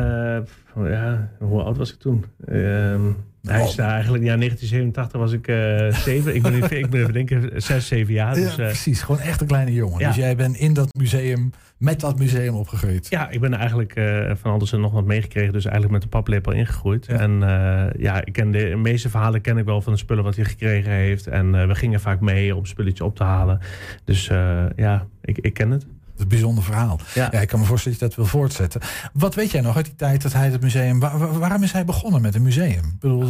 ja, 0.91 1.29
hoe 1.39 1.61
oud 1.61 1.77
was 1.77 1.93
ik 1.93 1.99
toen? 1.99 2.25
Uh, 2.45 2.99
hij 3.41 3.63
is 3.63 3.75
daar 3.75 3.91
eigenlijk, 3.91 4.23
ja, 4.23 4.37
1987 4.37 5.19
was 5.19 5.31
ik 5.31 5.47
uh, 5.47 5.93
zeven. 6.05 6.35
ik 6.35 6.41
ben 6.41 6.53
even, 6.53 6.77
ik 6.77 6.89
ben 6.89 7.01
even 7.01 7.13
denken, 7.13 7.61
zes, 7.61 7.87
zeven 7.87 8.13
jaar. 8.13 8.33
Dus, 8.33 8.55
ja, 8.55 8.63
precies, 8.63 9.01
gewoon 9.01 9.21
echt 9.21 9.41
een 9.41 9.47
kleine 9.47 9.73
jongen. 9.73 9.99
Ja. 9.99 10.07
Dus 10.07 10.15
jij 10.15 10.35
bent 10.35 10.55
in 10.55 10.73
dat 10.73 10.93
museum, 10.93 11.51
met 11.77 11.99
dat 11.99 12.19
museum 12.19 12.55
opgegroeid. 12.55 13.07
Ja, 13.09 13.29
ik 13.29 13.39
ben 13.39 13.53
eigenlijk 13.53 13.95
uh, 13.95 14.31
van 14.35 14.51
alles 14.51 14.73
en 14.73 14.81
nog 14.81 14.91
wat 14.91 15.05
meegekregen. 15.05 15.53
Dus 15.53 15.63
eigenlijk 15.63 15.93
met 15.93 16.01
de 16.01 16.17
paplepel 16.17 16.51
ingegroeid. 16.51 17.05
Ja. 17.05 17.19
En 17.19 17.31
uh, 17.41 18.01
ja, 18.01 18.25
ik 18.25 18.33
ken 18.33 18.51
de, 18.51 18.69
de, 18.69 18.75
meeste 18.75 19.09
verhalen 19.09 19.41
ken 19.41 19.57
ik 19.57 19.65
wel 19.65 19.81
van 19.81 19.93
de 19.93 19.99
spullen 19.99 20.23
wat 20.23 20.35
hij 20.35 20.45
gekregen 20.45 20.91
heeft. 20.91 21.27
En 21.27 21.67
we 21.67 21.75
gingen 21.75 21.99
vaak 21.99 22.19
mee 22.19 22.55
om 22.55 22.65
spulletje 22.65 23.03
op 23.03 23.15
te 23.15 23.23
halen. 23.23 23.59
Dus 24.03 24.25
ja, 24.75 25.07
ik, 25.21 25.37
ik 25.37 25.53
ken 25.53 25.71
het 25.71 25.85
een 26.19 26.27
bijzonder 26.27 26.63
verhaal. 26.63 26.99
Ja. 27.13 27.29
ja. 27.31 27.39
ik 27.39 27.47
kan 27.47 27.59
me 27.59 27.65
voorstellen 27.65 27.99
dat 27.99 28.09
je 28.09 28.15
dat 28.15 28.25
wil 28.25 28.39
voortzetten. 28.39 28.81
Wat 29.13 29.35
weet 29.35 29.51
jij 29.51 29.61
nog 29.61 29.75
uit 29.75 29.85
die 29.85 29.95
tijd 29.95 30.21
dat 30.21 30.33
hij 30.33 30.49
het 30.49 30.61
museum... 30.61 30.99
Waar, 30.99 31.39
waarom 31.39 31.63
is 31.63 31.71
hij 31.71 31.85
begonnen 31.85 32.21
met 32.21 32.35
een 32.35 32.41
museum? 32.41 32.83
Ik 32.83 32.99
bedoel, 32.99 33.25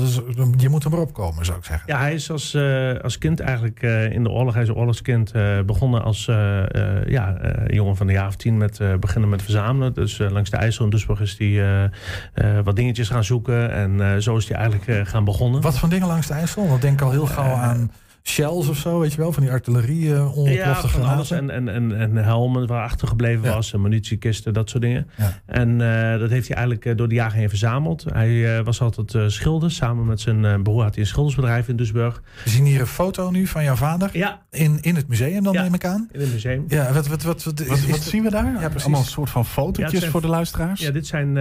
je 0.57 0.69
moet 0.69 0.83
er 0.83 0.89
maar 0.89 0.99
opkomen, 0.99 1.45
zou 1.45 1.57
ik 1.57 1.63
zeggen. 1.63 1.93
Ja, 1.93 1.99
hij 1.99 2.13
is 2.13 2.31
als, 2.31 2.53
uh, 2.53 2.99
als 2.99 3.17
kind 3.17 3.39
eigenlijk 3.39 3.81
uh, 3.81 4.11
in 4.11 4.23
de 4.23 4.29
oorlog... 4.29 4.53
Hij 4.53 4.63
is 4.63 4.69
een 4.69 4.75
oorlogskind 4.75 5.35
uh, 5.35 5.61
begonnen 5.61 6.03
als 6.03 6.25
ja, 7.05 7.37
jongen 7.67 7.95
van 7.95 8.07
de 8.07 8.13
jaar 8.13 8.27
of 8.27 8.35
tien... 8.35 8.57
met 8.57 8.79
beginnen 8.99 9.29
met 9.29 9.41
verzamelen. 9.41 9.93
Dus 9.93 10.17
langs 10.17 10.49
de 10.49 10.57
IJssel 10.57 10.83
in 10.83 10.89
Duisburg 10.89 11.21
is 11.21 11.35
hij 11.37 11.89
wat 12.63 12.75
dingetjes 12.75 13.09
gaan 13.09 13.23
zoeken. 13.23 13.71
En 13.71 14.21
zo 14.21 14.37
is 14.37 14.47
hij 14.49 14.57
eigenlijk 14.57 15.07
gaan 15.07 15.23
begonnen. 15.23 15.61
Wat 15.61 15.79
voor 15.79 15.89
dingen 15.89 16.07
langs 16.07 16.27
de 16.27 16.33
IJssel? 16.33 16.67
Want 16.67 16.81
denk 16.81 17.01
al 17.01 17.11
heel 17.11 17.25
gauw 17.25 17.53
aan 17.53 17.91
shells 18.23 18.67
of 18.67 18.77
zo, 18.77 18.99
weet 18.99 19.11
je 19.11 19.17
wel, 19.17 19.31
van 19.31 19.43
die 19.43 19.51
artillerie 19.51 20.05
uh, 20.05 20.55
ja, 20.55 20.75
van 20.75 21.03
alles 21.03 21.31
en, 21.31 21.49
en, 21.49 21.69
en, 21.69 21.97
en 21.99 22.15
helmen 22.15 22.67
waar 22.67 22.83
achtergebleven 22.83 23.43
ja. 23.43 23.53
was, 23.53 23.73
en 23.73 23.81
munitiekisten, 23.81 24.53
dat 24.53 24.69
soort 24.69 24.83
dingen. 24.83 25.07
Ja. 25.17 25.41
En 25.45 25.69
uh, 25.69 26.19
dat 26.19 26.29
heeft 26.29 26.47
hij 26.47 26.57
eigenlijk 26.57 26.85
uh, 26.85 26.97
door 26.97 27.07
de 27.07 27.15
jaren 27.15 27.37
heen 27.37 27.49
verzameld. 27.49 28.05
Hij 28.13 28.63
was 28.63 28.81
altijd 28.81 29.31
schilder, 29.31 29.71
samen 29.71 30.05
met 30.05 30.21
zijn 30.21 30.63
broer 30.63 30.83
had 30.83 30.93
hij 30.93 31.03
een 31.03 31.09
schildersbedrijf 31.09 31.67
in 31.67 31.75
Duisburg. 31.75 32.21
We 32.43 32.49
zien 32.49 32.65
hier 32.65 32.79
een 32.79 32.87
foto 32.87 33.31
nu 33.31 33.47
van 33.47 33.63
jouw 33.63 33.75
vader. 33.75 34.09
Ja. 34.13 34.41
In, 34.51 34.77
in 34.81 34.95
het 34.95 35.07
museum 35.07 35.43
dan, 35.43 35.53
neem 35.53 35.73
ik 35.73 35.85
aan? 35.85 36.09
in 36.11 36.19
het 36.19 36.31
museum. 36.31 36.65
Ja, 36.67 36.93
wat, 36.93 37.07
wat, 37.07 37.23
wat, 37.23 37.43
wat, 37.43 37.67
wat, 37.67 37.85
wat 37.85 38.01
zien 38.01 38.23
we 38.23 38.29
daar? 38.29 38.45
Ja, 38.45 38.59
precies. 38.59 38.81
Allemaal 38.81 39.01
een 39.01 39.07
soort 39.07 39.29
van 39.29 39.45
fotootjes 39.45 40.05
voor 40.05 40.21
de 40.21 40.27
luisteraars? 40.27 40.81
Ja, 40.81 40.91
dit 40.91 41.07
zijn 41.07 41.35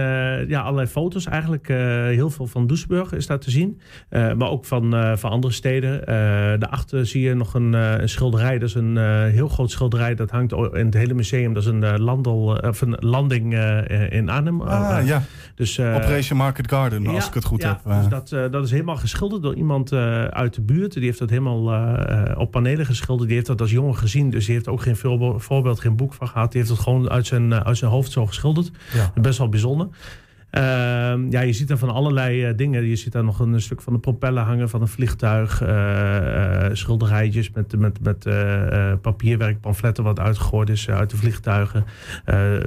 ja, 0.47 0.61
allerlei 0.61 0.87
foto's 0.87 1.25
eigenlijk. 1.25 1.67
heel 1.67 2.29
veel 2.29 2.47
van 2.47 2.67
Duisburg 2.67 3.13
is 3.13 3.27
daar 3.27 3.39
te 3.39 3.51
zien. 3.51 3.81
maar 4.09 4.49
ook 4.49 4.65
van, 4.65 5.17
van 5.17 5.31
andere 5.31 5.53
steden. 5.53 6.01
de 6.59 6.68
daarachter 6.69 7.05
zie 7.05 7.21
je 7.21 7.33
nog 7.33 7.53
een, 7.53 7.73
eh, 7.73 7.97
een 7.97 8.09
schilderij. 8.09 8.59
Dat 8.59 8.69
is 8.69 8.75
een 8.75 8.97
eh, 8.97 9.23
heel 9.23 9.47
groot 9.47 9.71
schilderij. 9.71 10.15
Dat 10.15 10.29
hangt 10.29 10.51
in 10.51 10.85
het 10.85 10.93
hele 10.93 11.13
museum. 11.13 11.53
Dat 11.53 11.63
is 11.63 11.69
een, 11.69 11.83
eh, 11.83 11.97
landel, 11.97 12.59
of 12.61 12.81
een 12.81 12.95
landing 12.99 13.53
in 14.09 14.29
Arnhem. 14.29 14.61
Ah, 14.61 14.97
Eh, 14.99 15.07
ja. 15.07 15.21
Dus, 15.55 15.79
Operation 15.79 16.37
Market 16.37 16.69
Garden, 16.69 17.07
als 17.07 17.23
ja, 17.23 17.27
ik 17.27 17.33
het 17.33 17.45
goed 17.45 17.61
ja, 17.61 17.81
heb. 17.83 17.95
Dus 18.01 18.07
dat, 18.29 18.51
dat 18.51 18.63
is 18.65 18.71
helemaal 18.71 18.97
geschilderd 18.97 19.41
door 19.41 19.55
iemand 19.55 19.93
uit 20.29 20.53
de 20.53 20.61
buurt. 20.61 20.93
Die 20.93 21.03
heeft 21.03 21.19
dat 21.19 21.29
helemaal 21.29 22.35
op 22.37 22.51
panelen 22.51 22.85
geschilderd. 22.85 23.27
Die 23.27 23.37
heeft 23.37 23.49
dat 23.49 23.61
als 23.61 23.71
jongen 23.71 23.95
gezien. 23.95 24.29
Dus 24.29 24.45
die 24.45 24.53
heeft 24.53 24.67
ook 24.67 24.81
geen 24.81 24.95
voorbeeld, 25.37 25.79
geen 25.79 25.95
boek 25.95 26.13
van 26.13 26.27
gehad. 26.27 26.51
Die 26.51 26.61
heeft 26.61 26.73
het 26.73 26.83
gewoon 26.83 27.09
uit 27.09 27.27
zijn, 27.27 27.53
uit 27.63 27.77
zijn 27.77 27.91
hoofd 27.91 28.11
zo 28.11 28.25
geschilderd. 28.25 28.71
Ja. 28.93 29.21
Best 29.21 29.37
wel 29.37 29.49
bijzonder. 29.49 29.87
Ehm, 30.51 31.31
ja, 31.31 31.41
je 31.41 31.53
ziet 31.53 31.67
daar 31.67 31.77
van 31.77 31.89
allerlei 31.89 32.43
eh, 32.45 32.57
dingen. 32.57 32.85
Je 32.85 32.95
ziet 32.95 33.11
daar 33.11 33.23
nog 33.23 33.39
een 33.39 33.61
stuk 33.61 33.81
van 33.81 33.93
de 33.93 33.99
propeller 33.99 34.43
hangen 34.43 34.69
van 34.69 34.81
een 34.81 34.87
vliegtuig. 34.87 35.61
eh, 35.61 36.65
eh, 36.65 36.73
schilderijtjes 36.73 37.51
met, 37.51 37.77
met, 37.79 37.99
met 38.01 38.27
papierwerk, 39.01 39.59
pamfletten 39.61 40.03
wat 40.03 40.19
uitgegooid 40.19 40.69
is 40.69 40.89
uit 40.89 41.09
de 41.09 41.17
vliegtuigen. 41.17 41.85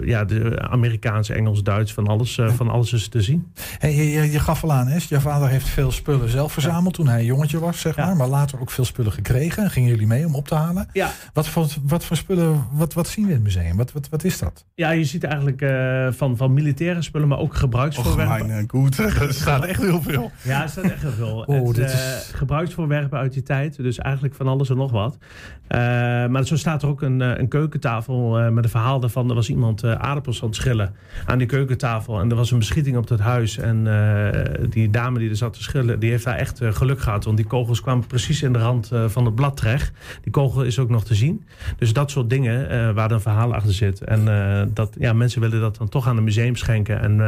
Ja, 0.05 0.25
de 0.25 0.61
Amerikaans, 0.69 1.29
Engels, 1.29 1.63
Duits, 1.63 1.93
van 1.93 2.07
alles, 2.07 2.39
van 2.47 2.69
alles 2.71 2.93
is 2.93 3.09
te 3.09 3.23
zien. 3.23 3.53
Hey, 3.79 3.95
je, 3.95 4.31
je, 4.31 4.39
gaf 4.39 4.63
al 4.63 4.73
aan, 4.73 4.87
hè? 4.87 4.99
je 5.09 5.21
vader 5.21 5.49
heeft 5.49 5.69
veel 5.69 5.91
spullen 5.91 6.29
zelf 6.29 6.53
verzameld 6.53 6.95
toen 6.95 7.09
hij 7.09 7.19
een 7.19 7.25
jongetje 7.25 7.59
was, 7.59 7.81
zeg 7.81 7.97
Ja. 7.97 8.07
maar. 8.07 8.17
Maar 8.17 8.29
later 8.29 8.61
ook 8.61 8.71
veel 8.71 8.85
spullen 8.85 9.13
gekregen. 9.13 9.71
Gingen 9.71 9.89
jullie 9.91 10.07
mee 10.07 10.27
om 10.27 10.35
op 10.35 10.49
te 10.49 10.55
halen? 10.55 10.89
Ja, 10.93 11.11
Wat 11.33 11.49
voor, 11.49 11.67
wat 11.83 12.05
voor 12.05 12.17
spullen, 12.17 12.65
wat, 12.73 12.93
wat 12.93 13.09
zien 13.09 13.25
we 13.25 13.31
in 13.31 13.37
het 13.37 13.45
museum? 13.45 13.77
Wat, 13.77 13.93
wat, 13.93 14.09
wat 14.09 14.25
is 14.25 14.39
dat? 14.39 14.65
Ja, 14.75 14.91
je 14.91 15.05
ziet 15.05 15.25
eigenlijk 15.25 15.65
van, 16.17 16.37
van 16.37 16.53
militaire 16.53 17.03
spullen, 17.03 17.29
maar 17.29 17.39
ook 17.39 17.55
gebruiksvoorwerpen. 17.73 18.47
mijn 18.47 18.69
goed. 18.71 18.99
Er 19.23 19.35
staat 19.35 19.65
echt 19.65 19.81
heel 19.83 20.03
veel. 20.03 20.31
Ja, 20.43 20.63
er 20.63 20.69
staat 20.69 20.85
echt 20.85 21.03
heel 21.03 21.11
veel. 21.11 21.45
Oh, 21.47 21.67
het, 21.67 21.77
dit 21.77 21.85
eh, 21.85 21.93
is- 21.93 22.31
gebruiksvoorwerpen 22.35 23.19
uit 23.19 23.33
die 23.33 23.43
tijd, 23.43 23.77
dus 23.77 23.99
eigenlijk 23.99 24.35
van 24.35 24.47
alles 24.49 24.71
en 24.71 24.77
nog 24.77 24.91
wat. 24.91 25.19
Eh, 25.69 25.79
maar 26.27 26.45
zo 26.47 26.57
staat 26.57 26.83
er 26.83 26.89
ook 26.89 27.03
een, 27.03 27.21
eh, 27.23 27.39
een 27.39 27.49
keukentafel 27.49 28.39
eh, 28.39 28.49
met 28.49 28.65
een 28.65 28.71
verhaal 28.71 29.01
daarvan. 29.01 29.29
Er 29.29 29.35
was 29.35 29.49
iemand 29.49 29.83
eh, 29.83 29.93
aardappels 29.93 30.43
aan 30.43 30.47
het 30.49 30.57
schillen 30.57 30.95
aan 31.27 31.39
die 31.39 31.47
keukentafel. 31.47 32.21
En 32.21 32.31
er 32.31 32.37
was 32.37 32.51
een 32.51 32.59
beschieting 32.59 32.97
op 32.97 33.07
dat 33.07 33.19
huis. 33.21 33.59
En 33.59 33.87
eh, 33.87 34.69
die 34.71 34.91
dame 34.91 35.19
die 35.19 35.31
er 35.31 35.37
zat 35.37 35.53
te 35.53 35.63
schillen, 35.63 35.99
die 36.01 36.11
heeft 36.11 36.25
daar 36.25 36.37
echt 36.37 36.61
eh, 36.61 36.73
geluk 36.73 37.01
gehad. 37.01 37.25
Want 37.25 37.37
die 37.37 37.47
kogels 37.47 37.81
kwamen 37.81 38.07
precies 38.07 38.43
in 38.43 38.53
de 38.53 38.59
rand 38.59 38.91
eh, 38.93 39.05
van 39.09 39.25
het 39.25 39.35
blad 39.35 39.57
terecht. 39.57 39.93
Die 40.23 40.33
kogel 40.33 40.63
is 40.63 40.79
ook 40.79 40.89
nog 40.89 41.05
te 41.05 41.15
zien. 41.15 41.45
Dus 41.77 41.93
dat 41.93 42.11
soort 42.11 42.31
dingen 42.31 42.69
eh, 42.71 42.91
waar 42.91 43.09
dan 43.09 43.17
een 43.17 43.21
verhaal 43.21 43.55
achter 43.55 43.73
zit. 43.75 44.01
En 44.05 44.29
eh, 44.29 44.63
dat, 44.75 44.95
ja, 44.99 45.13
mensen 45.13 45.41
willen 45.41 45.61
dat 45.61 45.77
dan 45.77 45.89
toch 45.89 46.09
aan 46.09 46.17
een 46.17 46.25
museum 46.25 46.57
schenken. 46.57 47.01
En 47.01 47.21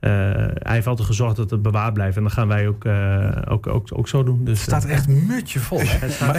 eh, 0.00 0.10
hij 0.52 0.74
heeft 0.74 0.86
altijd 0.86 1.08
gezorgd 1.08 1.36
dat 1.36 1.50
het 1.50 1.62
bewaard 1.62 1.92
blijft. 1.92 2.16
En 2.16 2.22
dat 2.22 2.32
gaan 2.32 2.48
wij 2.48 2.68
ook, 2.68 2.84
eh, 2.84 3.28
ook, 3.48 3.66
ook, 3.66 3.88
ook 3.92 4.08
zo 4.08 4.22
doen. 4.22 4.44
Dus, 4.44 4.58
Het 4.58 4.68
staat 4.68 4.84
eh, 4.84 4.90
echt 4.90 5.08
mutje 5.08 5.58
vol. 5.58 5.78
Staat- 6.08 6.20
Maar 6.20 6.34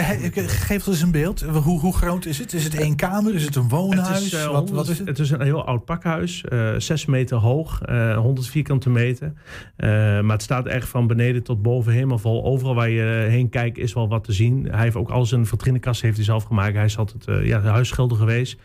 geef 0.46 0.86
ons 0.86 0.86
eens 0.86 1.00
een 1.00 1.10
beeld. 1.10 1.40
Hoe, 1.40 1.80
hoe 1.80 1.96
groot 1.96 2.24
is 2.24 2.38
het? 2.38 2.52
Is 2.52 2.64
het 2.64 2.74
één 2.74 2.96
kamer? 2.96 3.34
Is 3.34 3.44
het 3.44 3.56
een 3.56 3.68
woonhuis? 3.68 4.08
Het 4.08 4.32
is, 4.32 4.44
wat, 4.44 4.54
100 4.54 4.70
wat 4.70 4.88
is 4.88 4.98
het? 4.98 5.08
het 5.08 5.18
is 5.18 5.30
een 5.30 5.42
heel 5.42 5.64
oud 5.64 5.84
pakhuis, 5.84 6.44
6 6.78 7.06
meter 7.06 7.36
hoog, 7.36 7.82
eh 7.82 8.16
100 8.16 8.46
vierkante 8.48 8.90
meter. 8.90 9.32
Maar 9.76 10.24
het 10.32 10.42
staat 10.42 10.66
echt 10.66 10.88
van 10.88 11.06
beneden 11.06 11.42
tot 11.42 11.62
boven 11.62 11.92
helemaal 11.92 12.18
vol. 12.18 12.44
Overal 12.44 12.74
waar 12.74 12.90
je 12.90 13.26
heen 13.28 13.48
kijkt 13.48 13.78
is 13.78 13.92
wel 13.92 14.08
wat 14.08 14.24
te 14.24 14.32
zien. 14.32 14.68
Hij 14.70 14.82
heeft 14.82 14.96
ook 14.96 15.10
al 15.10 15.26
zijn 15.26 15.46
vitrinekast 15.46 16.02
heeft 16.02 16.16
hij 16.16 16.24
zelf 16.24 16.44
gemaakt. 16.44 16.74
Hij 16.74 16.84
is 16.84 16.98
altijd 16.98 17.44
ja, 17.46 17.60
huisschilder 17.60 18.16
geweest. 18.16 18.56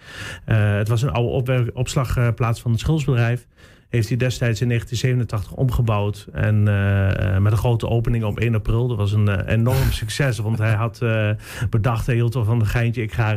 Het 0.45 0.87
was 0.87 1.01
een 1.01 1.11
oude 1.11 1.71
opslagplaats 1.73 2.61
van 2.61 2.71
het 2.71 2.79
schildersbedrijf. 2.79 3.47
Heeft 3.95 4.07
hij 4.07 4.17
destijds 4.17 4.61
in 4.61 4.67
1987 4.67 5.51
omgebouwd. 5.57 6.27
En 6.33 6.67
eh, 6.67 7.35
eh, 7.35 7.41
met 7.41 7.51
een 7.51 7.57
grote 7.57 7.87
opening 7.89 8.23
op 8.23 8.39
1 8.39 8.55
april. 8.55 8.87
Dat 8.87 8.97
was 8.97 9.11
een 9.11 9.27
eh, 9.27 9.53
enorm 9.53 9.91
succes. 10.01 10.37
Want 10.37 10.57
hij 10.57 10.73
had 10.73 11.01
bedacht, 11.69 12.05
hij 12.05 12.15
hield 12.15 12.33
wel 12.33 12.43
van 12.45 12.59
een 12.59 12.65
geintje. 12.65 13.01
Ik 13.01 13.13
ga, 13.13 13.31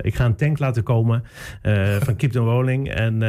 ik 0.00 0.14
ga 0.14 0.24
een 0.24 0.36
tank 0.36 0.58
laten 0.58 0.82
komen 0.82 1.24
van 2.00 2.16
Keep 2.16 2.30
the 2.32 2.38
Rolling. 2.38 2.90
En 2.90 3.22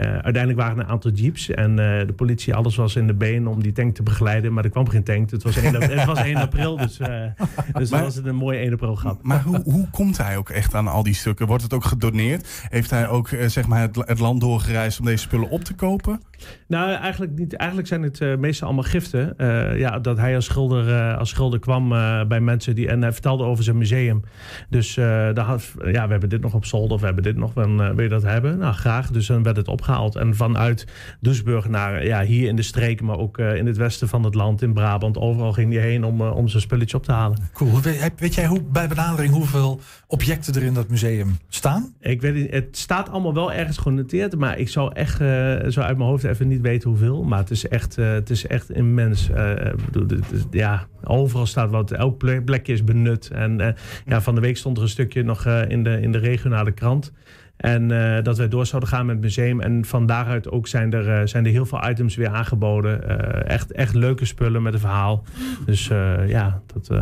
uiteindelijk 0.00 0.58
waren 0.58 0.76
er 0.76 0.82
een 0.84 0.90
aantal 0.90 1.10
jeeps. 1.10 1.50
En 1.50 1.76
de 1.76 2.12
politie, 2.16 2.54
alles 2.54 2.76
was 2.76 2.96
in 2.96 3.06
de 3.06 3.14
been 3.14 3.46
om 3.46 3.62
die 3.62 3.72
tank 3.72 3.94
te 3.94 4.02
begeleiden. 4.02 4.52
Maar 4.52 4.64
er 4.64 4.70
kwam 4.70 4.88
geen 4.88 5.02
tank. 5.04 5.30
Het 5.30 5.42
was 5.42 5.56
1, 5.56 5.74
ap- 5.76 5.90
het 5.90 6.04
was 6.04 6.18
1 6.18 6.36
april. 6.36 6.76
Dus, 6.76 6.96
dus 7.78 7.90
Maar- 7.90 8.02
was 8.02 8.14
het 8.14 8.26
een 8.26 8.34
mooie 8.36 8.58
1 8.58 8.72
april 8.72 8.94
grap. 8.94 9.18
Maar 9.22 9.42
hoe, 9.42 9.60
hoe 9.64 9.88
komt 9.90 10.16
hij 10.18 10.36
ook 10.36 10.50
echt 10.50 10.74
aan 10.74 10.88
al 10.88 11.02
die 11.02 11.14
stukken? 11.14 11.46
Wordt 11.46 11.62
het 11.62 11.72
ook 11.72 11.84
gedoneerd? 11.84 12.66
Heeft 12.68 12.90
hij 12.90 13.08
ook 13.08 13.28
zeg 13.46 13.66
maar 13.66 13.80
het, 13.80 13.96
het 13.96 14.18
land 14.18 14.40
doorgereisd 14.40 14.98
om 14.98 15.04
deze 15.04 15.22
spullen 15.22 15.45
op 15.50 15.64
te 15.64 15.74
kopen? 15.74 16.20
Nou, 16.68 16.92
eigenlijk 16.92 17.32
niet. 17.32 17.56
Eigenlijk 17.56 17.88
zijn 17.88 18.02
het 18.02 18.20
eh, 18.20 18.36
meestal 18.36 18.66
allemaal 18.66 18.84
giften. 18.84 19.38
Eh, 19.38 19.78
ja, 19.78 19.98
dat 19.98 20.18
hij 20.18 20.34
als 20.34 20.44
schilder, 20.44 20.94
eh, 20.94 21.18
als 21.18 21.28
schilder 21.28 21.58
kwam 21.58 21.88
bij 22.28 22.40
mensen 22.40 22.74
die. 22.74 22.88
En 22.88 23.02
hij 23.02 23.12
vertelde 23.12 23.44
over 23.44 23.64
zijn 23.64 23.78
museum. 23.78 24.22
Dus 24.68 24.94
daar 24.94 25.38
had, 25.38 25.74
ja, 25.84 26.04
we 26.04 26.10
hebben 26.10 26.28
dit 26.28 26.40
nog 26.40 26.54
op 26.54 26.64
zolder, 26.64 26.94
of 26.94 27.00
we 27.00 27.06
hebben 27.06 27.24
dit 27.24 27.36
nog. 27.36 27.52
Dan, 27.52 27.76
wil 27.76 28.02
je 28.02 28.08
dat 28.08 28.22
hebben? 28.22 28.58
Nou, 28.58 28.74
graag. 28.74 29.10
Dus 29.10 29.26
dan 29.26 29.42
werd 29.42 29.56
het 29.56 29.68
opgehaald. 29.68 30.16
En 30.16 30.34
vanuit 30.34 30.86
Duisburg 31.20 31.68
naar 31.68 32.06
ja, 32.06 32.22
hier 32.22 32.48
in 32.48 32.56
de 32.56 32.62
streken, 32.62 33.06
maar 33.06 33.18
ook 33.18 33.38
in 33.38 33.66
het 33.66 33.76
westen 33.76 34.08
van 34.08 34.24
het 34.24 34.34
land, 34.34 34.62
in 34.62 34.72
Brabant. 34.72 35.18
Overal 35.18 35.52
ging 35.52 35.72
hij 35.72 35.82
heen 35.82 36.04
om, 36.04 36.20
om 36.20 36.48
zijn 36.48 36.62
spulletje 36.62 36.96
op 36.96 37.02
te 37.02 37.12
halen. 37.12 37.38
Cool. 37.52 37.80
Weet, 37.80 38.12
weet 38.16 38.34
jij 38.34 38.46
hoe, 38.46 38.62
bij 38.62 38.88
benadering 38.88 39.32
hoeveel 39.32 39.80
objecten 40.06 40.54
er 40.54 40.62
in 40.62 40.74
dat 40.74 40.88
museum 40.88 41.36
staan? 41.48 41.94
Ik 42.00 42.20
weet 42.20 42.34
niet, 42.34 42.50
het 42.50 42.76
staat 42.76 43.10
allemaal 43.10 43.34
wel 43.34 43.52
ergens 43.52 43.78
genoteerd, 43.78 44.38
maar 44.38 44.58
ik 44.58 44.68
zou 44.68 44.92
echt 44.94 45.16
zo 45.72 45.80
uit 45.80 45.96
mijn 45.96 46.08
hoofd 46.08 46.24
even 46.26 46.48
niet 46.48 46.60
weten 46.60 46.88
hoeveel. 46.88 47.22
Maar 47.24 47.38
het 47.38 47.50
is 47.50 47.68
echt, 47.68 47.98
eh, 47.98 48.10
het 48.12 48.30
is 48.30 48.46
echt 48.46 48.70
immens. 48.70 49.30
Eh, 49.30 49.72
bedoel, 49.90 50.18
is- 50.32 50.44
ja, 50.50 50.86
overal 51.04 51.46
staat 51.46 51.70
wat, 51.70 51.90
elk 51.90 52.18
plek- 52.18 52.44
plekje 52.44 52.72
is 52.72 52.84
benut. 52.84 53.28
En 53.30 53.60
eh, 53.60 53.72
ja, 54.06 54.20
van 54.20 54.34
de 54.34 54.40
week 54.40 54.56
stond 54.56 54.76
er 54.76 54.82
een 54.82 54.88
stukje 54.88 55.22
nog 55.22 55.46
in, 55.46 55.82
de, 55.82 56.00
in 56.00 56.12
de 56.12 56.18
regionale 56.18 56.72
krant. 56.72 57.12
En 57.56 57.88
dat 58.22 58.36
wij 58.36 58.48
door 58.48 58.66
zouden 58.66 58.88
gaan 58.90 59.06
met 59.06 59.14
het 59.14 59.24
museum. 59.24 59.60
En 59.60 59.84
van 59.84 60.06
daaruit 60.06 60.50
ook 60.50 60.66
zijn 60.66 60.92
er, 60.92 61.28
zijn 61.28 61.44
er 61.44 61.50
heel 61.50 61.66
veel 61.66 61.88
items 61.88 62.16
weer 62.16 62.28
aangeboden. 62.28 63.08
Echt, 63.48 63.72
echt 63.72 63.94
leuke 63.94 64.24
spullen 64.24 64.62
met 64.62 64.72
een 64.74 64.80
verhaal. 64.80 65.24
Dus 65.66 65.86
ja, 66.26 66.60
dat. 66.74 67.00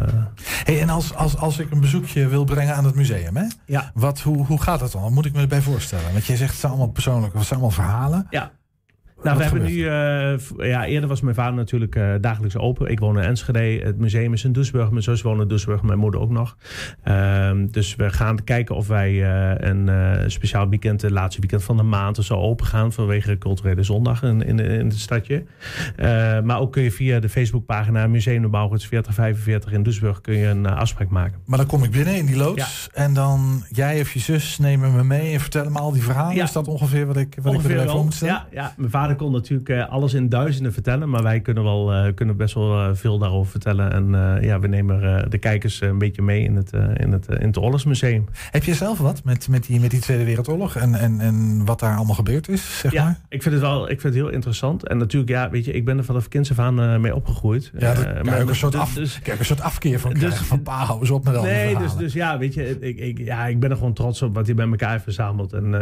Hey, 0.65 0.81
en 0.81 0.89
als, 0.89 1.15
als, 1.15 1.37
als 1.37 1.59
ik 1.59 1.71
een 1.71 1.81
bezoekje 1.81 2.29
wil 2.29 2.45
brengen 2.45 2.75
aan 2.75 2.85
het 2.85 2.95
museum, 2.95 3.37
hè? 3.37 3.45
ja. 3.67 3.91
Wat, 3.95 4.21
hoe, 4.21 4.47
hoe 4.47 4.63
gaat 4.63 4.81
dat 4.81 4.93
dan? 4.93 5.03
Wat 5.03 5.11
moet 5.11 5.27
ik 5.27 5.33
me 5.35 5.41
erbij 5.41 5.61
voorstellen? 5.61 6.13
Want 6.13 6.25
je 6.27 6.37
zegt 6.37 6.51
het 6.51 6.61
zijn 6.61 6.73
allemaal 6.73 6.91
persoonlijke, 6.93 7.37
het 7.39 7.47
zijn 7.47 7.61
allemaal 7.61 7.77
verhalen. 7.85 8.27
Ja. 8.31 8.51
Nou, 9.25 9.37
we 9.37 9.43
hebben 9.43 9.63
nu, 9.63 9.87
eh, 9.87 10.69
ja, 10.69 10.87
eerder 10.87 11.09
was 11.09 11.21
mijn 11.21 11.35
vader 11.35 11.55
natuurlijk 11.55 11.97
eh, 11.97 12.13
dagelijks 12.21 12.57
open. 12.57 12.91
Ik 12.91 13.01
woon 13.01 13.19
in 13.19 13.25
Enschede. 13.25 13.85
Het 13.85 13.99
museum 13.99 14.33
is 14.33 14.45
in 14.45 14.53
Doesburg. 14.53 14.91
Mijn 14.91 15.03
zus 15.03 15.23
woont 15.23 15.41
in 15.41 15.49
Doesburg. 15.49 15.83
Mijn 15.83 15.99
moeder 15.99 16.21
ook 16.21 16.31
nog. 16.31 16.57
Ehm, 17.03 17.67
dus 17.67 17.97
we 17.97 18.11
gaan 18.11 18.45
kijken 18.45 18.75
of 18.75 18.87
wij 18.87 19.11
eh, 19.25 19.69
een 19.71 20.31
speciaal 20.31 20.69
weekend, 20.69 21.03
het 21.03 21.11
laatste 21.11 21.41
weekend 21.41 21.63
van 21.63 21.77
de 21.77 21.83
maand, 21.83 22.19
of 22.19 22.25
zo 22.25 22.35
open 22.35 22.67
gaan 22.67 22.93
vanwege 22.93 23.39
culturele 23.39 23.83
zondag 23.83 24.23
in, 24.23 24.43
in, 24.43 24.59
in 24.59 24.87
het 24.87 24.99
stadje. 24.99 25.45
Maar 26.45 26.61
ook 26.61 26.73
kun 26.73 26.83
je 26.83 26.91
via 26.91 27.21
de 27.21 27.29
Facebookpagina 27.29 28.07
Museum 28.07 28.43
de 28.43 28.49
Bouwgoeds 28.49 28.87
4045 28.87 29.73
in 29.73 29.83
Doesburg 29.83 30.21
kun 30.21 30.35
je 30.35 30.47
een 30.47 30.67
afspraak 30.67 31.09
maken. 31.09 31.41
Maar 31.47 31.59
dan 31.59 31.67
kom 31.67 31.85
ik 31.85 31.91
binnen 31.91 32.17
in 32.17 32.27
die 32.27 32.37
loods. 32.37 32.89
En 32.93 33.15
dan 33.15 33.65
jij 33.71 34.01
of 34.01 34.13
je 34.13 34.21
zus 34.21 34.59
nemen 34.59 34.95
me 34.95 35.05
mee 35.05 35.33
en 35.33 35.41
vertellen 35.41 35.73
me 35.73 35.79
al 35.79 35.93
die 35.93 36.03
verhalen. 36.03 36.37
Ja. 36.37 36.43
Is 36.43 36.53
dat 36.53 36.69
ongeveer 36.69 37.07
wat 37.07 37.17
ik, 37.17 37.37
wat 37.43 37.55
ik 37.55 37.63
erbij 37.63 37.89
voor 37.89 38.05
moet 38.05 38.15
stellen? 38.15 38.35
Ja, 38.35 38.47
ja, 38.51 38.75
mijn 38.77 38.91
vader 38.91 39.14
kon 39.17 39.33
natuurlijk 39.33 39.69
eh, 39.69 39.89
alles 39.89 40.15
in 40.15 40.29
duizenden 40.29 40.73
vertellen. 40.73 41.11
Maar 41.11 41.23
wij 41.23 41.41
kunnen, 41.41 41.63
wel, 41.63 41.93
eh, 41.93 42.15
kunnen 42.15 42.37
best 42.37 42.55
wel 42.55 42.81
eh, 42.81 42.91
veel 42.93 43.19
daarover 43.19 43.51
vertellen. 43.51 43.93
En 43.93 44.43
ja, 44.43 44.59
we 44.59 44.67
nemen 44.69 45.31
de 45.31 45.39
kijkers 45.39 45.81
een 45.81 45.99
beetje 45.99 46.23
mee 46.23 46.43
in 46.43 46.57
het, 46.57 46.73
in 46.95 47.13
het, 47.13 47.29
in 47.29 47.47
het 47.47 47.59
Oorlogsmuseum. 47.59 48.25
Heb 48.51 48.65
je 48.65 48.75
zelf 48.75 48.99
wat 48.99 49.25
met, 49.25 49.49
met, 49.49 49.67
die, 49.67 49.81
met 49.81 49.91
die 49.91 50.01
Tweede 50.01 50.25
Wereldoorlog 50.25 50.77
en, 50.77 50.95
en, 50.95 51.21
en 51.21 51.65
wat 51.65 51.81
daar 51.81 51.97
allemaal 51.97 52.15
gebeurd 52.15 52.49
is, 52.49 52.79
zeg 52.79 52.93
Ja, 52.93 53.05
maar? 53.05 53.21
ik 53.29 53.43
vind 53.43 53.55
het 53.55 53.63
wel 53.65 53.83
ik 53.91 54.01
vind 54.01 54.15
het 54.15 54.23
heel 54.23 54.33
interessant. 54.33 54.89
En 54.89 54.99
natuurlijk, 54.99 55.33
ja, 55.33 55.51
weet 55.51 55.65
je, 55.65 55.73
ik 55.73 55.85
ben 55.85 55.99
er 55.99 56.05
vanaf 56.05 56.29
kinds 56.29 56.51
af 56.51 56.59
aan 56.59 57.01
mee 57.01 57.15
opgegroeid. 57.15 57.73
Ja, 57.79 57.95
maar 58.23 58.35
ook 58.35 58.41
een 58.41 58.47
dus- 58.47 58.59
soort, 58.59 58.73
dus- 58.73 58.81
af, 58.81 58.95
dus- 58.95 59.21
een 59.39 59.45
soort 59.45 59.61
afkeer 59.61 60.01
van 60.01 60.13
dus-. 60.15 60.37
Van 60.37 60.63
pa, 60.63 60.85
hou 60.85 61.01
eens 61.01 61.11
op 61.11 61.25
met 61.25 61.37
al 61.37 61.43
Nee, 61.43 61.77
dus, 61.79 61.97
dus 61.97 62.13
ja, 62.13 62.39
weet 62.39 62.55
je, 62.55 62.79
ik, 62.81 62.99
ik, 62.99 63.19
ja, 63.19 63.47
ik 63.47 63.61
ben 63.61 63.71
er 63.71 63.77
gewoon 63.77 63.93
trots 63.93 64.23
op 64.23 64.35
wat 64.35 64.47
hij 64.47 64.55
bij 64.55 64.67
elkaar 64.69 64.91
heeft 64.91 65.05
verzameld. 65.05 65.53
En 65.53 65.75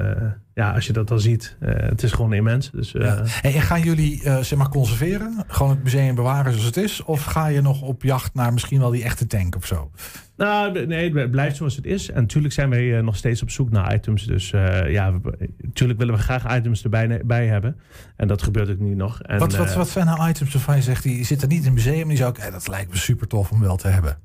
ja, 0.54 0.72
als 0.72 0.86
je 0.86 0.92
dat 0.92 1.08
dan 1.08 1.20
ziet, 1.20 1.56
het 1.60 2.02
is 2.02 2.12
gewoon 2.12 2.32
immens. 2.32 2.70
Dus, 2.70 2.92
Ja. 2.92 3.21
En 3.42 3.52
gaan 3.52 3.82
jullie 3.82 4.22
eh, 4.22 4.38
zeg 4.38 4.58
maar 4.58 4.68
conserveren? 4.68 5.44
Gewoon 5.46 5.70
het 5.70 5.82
museum 5.82 6.14
bewaren 6.14 6.52
zoals 6.52 6.66
het 6.66 6.76
is? 6.76 7.02
Of 7.02 7.24
ga 7.24 7.46
je 7.46 7.60
nog 7.60 7.82
op 7.82 8.02
jacht 8.02 8.34
naar 8.34 8.52
misschien 8.52 8.78
wel 8.80 8.90
die 8.90 9.04
echte 9.04 9.26
tank 9.26 9.56
of 9.56 9.66
zo? 9.66 9.90
Nou, 10.36 10.86
nee, 10.86 11.18
het 11.18 11.30
blijft 11.30 11.56
zoals 11.56 11.76
het 11.76 11.84
is. 11.84 12.10
En 12.10 12.20
natuurlijk 12.20 12.54
zijn 12.54 12.70
wij 12.70 12.96
eh, 12.96 13.02
nog 13.02 13.16
steeds 13.16 13.42
op 13.42 13.50
zoek 13.50 13.70
naar 13.70 13.94
items. 13.94 14.26
Dus 14.26 14.52
eh, 14.52 14.90
ja, 14.90 15.12
natuurlijk 15.56 15.98
willen 15.98 16.14
we 16.14 16.20
graag 16.20 16.56
items 16.56 16.82
erbij 16.82 17.20
bij 17.24 17.46
hebben. 17.46 17.76
En 18.16 18.28
dat 18.28 18.42
gebeurt 18.42 18.70
ook 18.70 18.78
nu 18.78 18.94
nog. 18.94 19.22
En, 19.22 19.38
wat, 19.38 19.56
wat, 19.56 19.68
eh, 19.68 19.76
wat 19.76 19.88
zijn 19.88 20.06
nou 20.06 20.28
items 20.28 20.52
waarvan 20.52 20.76
je 20.76 20.82
zegt, 20.82 21.02
die 21.02 21.24
zitten 21.24 21.48
niet 21.48 21.58
in 21.58 21.64
het 21.64 21.74
museum. 21.74 22.08
Die 22.08 22.16
zou 22.16 22.30
ik, 22.30 22.38
eh, 22.38 22.52
dat 22.52 22.68
lijkt 22.68 22.90
me 22.90 22.96
super 22.96 23.26
tof 23.26 23.50
om 23.50 23.60
wel 23.60 23.76
te 23.76 23.88
hebben. 23.88 24.18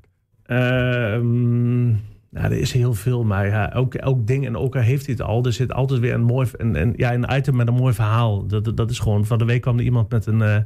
ehm, 0.46 1.94
Nou, 2.30 2.44
er 2.46 2.58
is 2.58 2.72
heel 2.72 2.94
veel, 2.94 3.24
maar 3.24 3.46
ja, 3.46 3.72
elk, 3.72 3.94
elk 3.94 4.26
ding 4.26 4.46
en 4.46 4.56
ook 4.56 4.76
al 4.76 4.82
heeft 4.82 5.06
hij 5.06 5.14
het 5.18 5.26
al. 5.26 5.44
Er 5.44 5.52
zit 5.52 5.72
altijd 5.72 6.00
weer 6.00 6.14
een 6.14 6.22
mooi, 6.22 6.48
een, 6.56 6.80
een, 6.80 6.94
ja, 6.96 7.12
een 7.14 7.36
item 7.36 7.56
met 7.56 7.68
een 7.68 7.74
mooi 7.74 7.94
verhaal. 7.94 8.46
Dat, 8.46 8.76
dat, 8.76 8.90
is 8.90 8.98
gewoon, 8.98 9.26
van 9.26 9.38
de 9.38 9.44
week 9.44 9.60
kwam 9.60 9.78
er 9.78 9.84
iemand 9.84 10.10
met 10.10 10.26
een, 10.26 10.42
eh, 10.42 10.56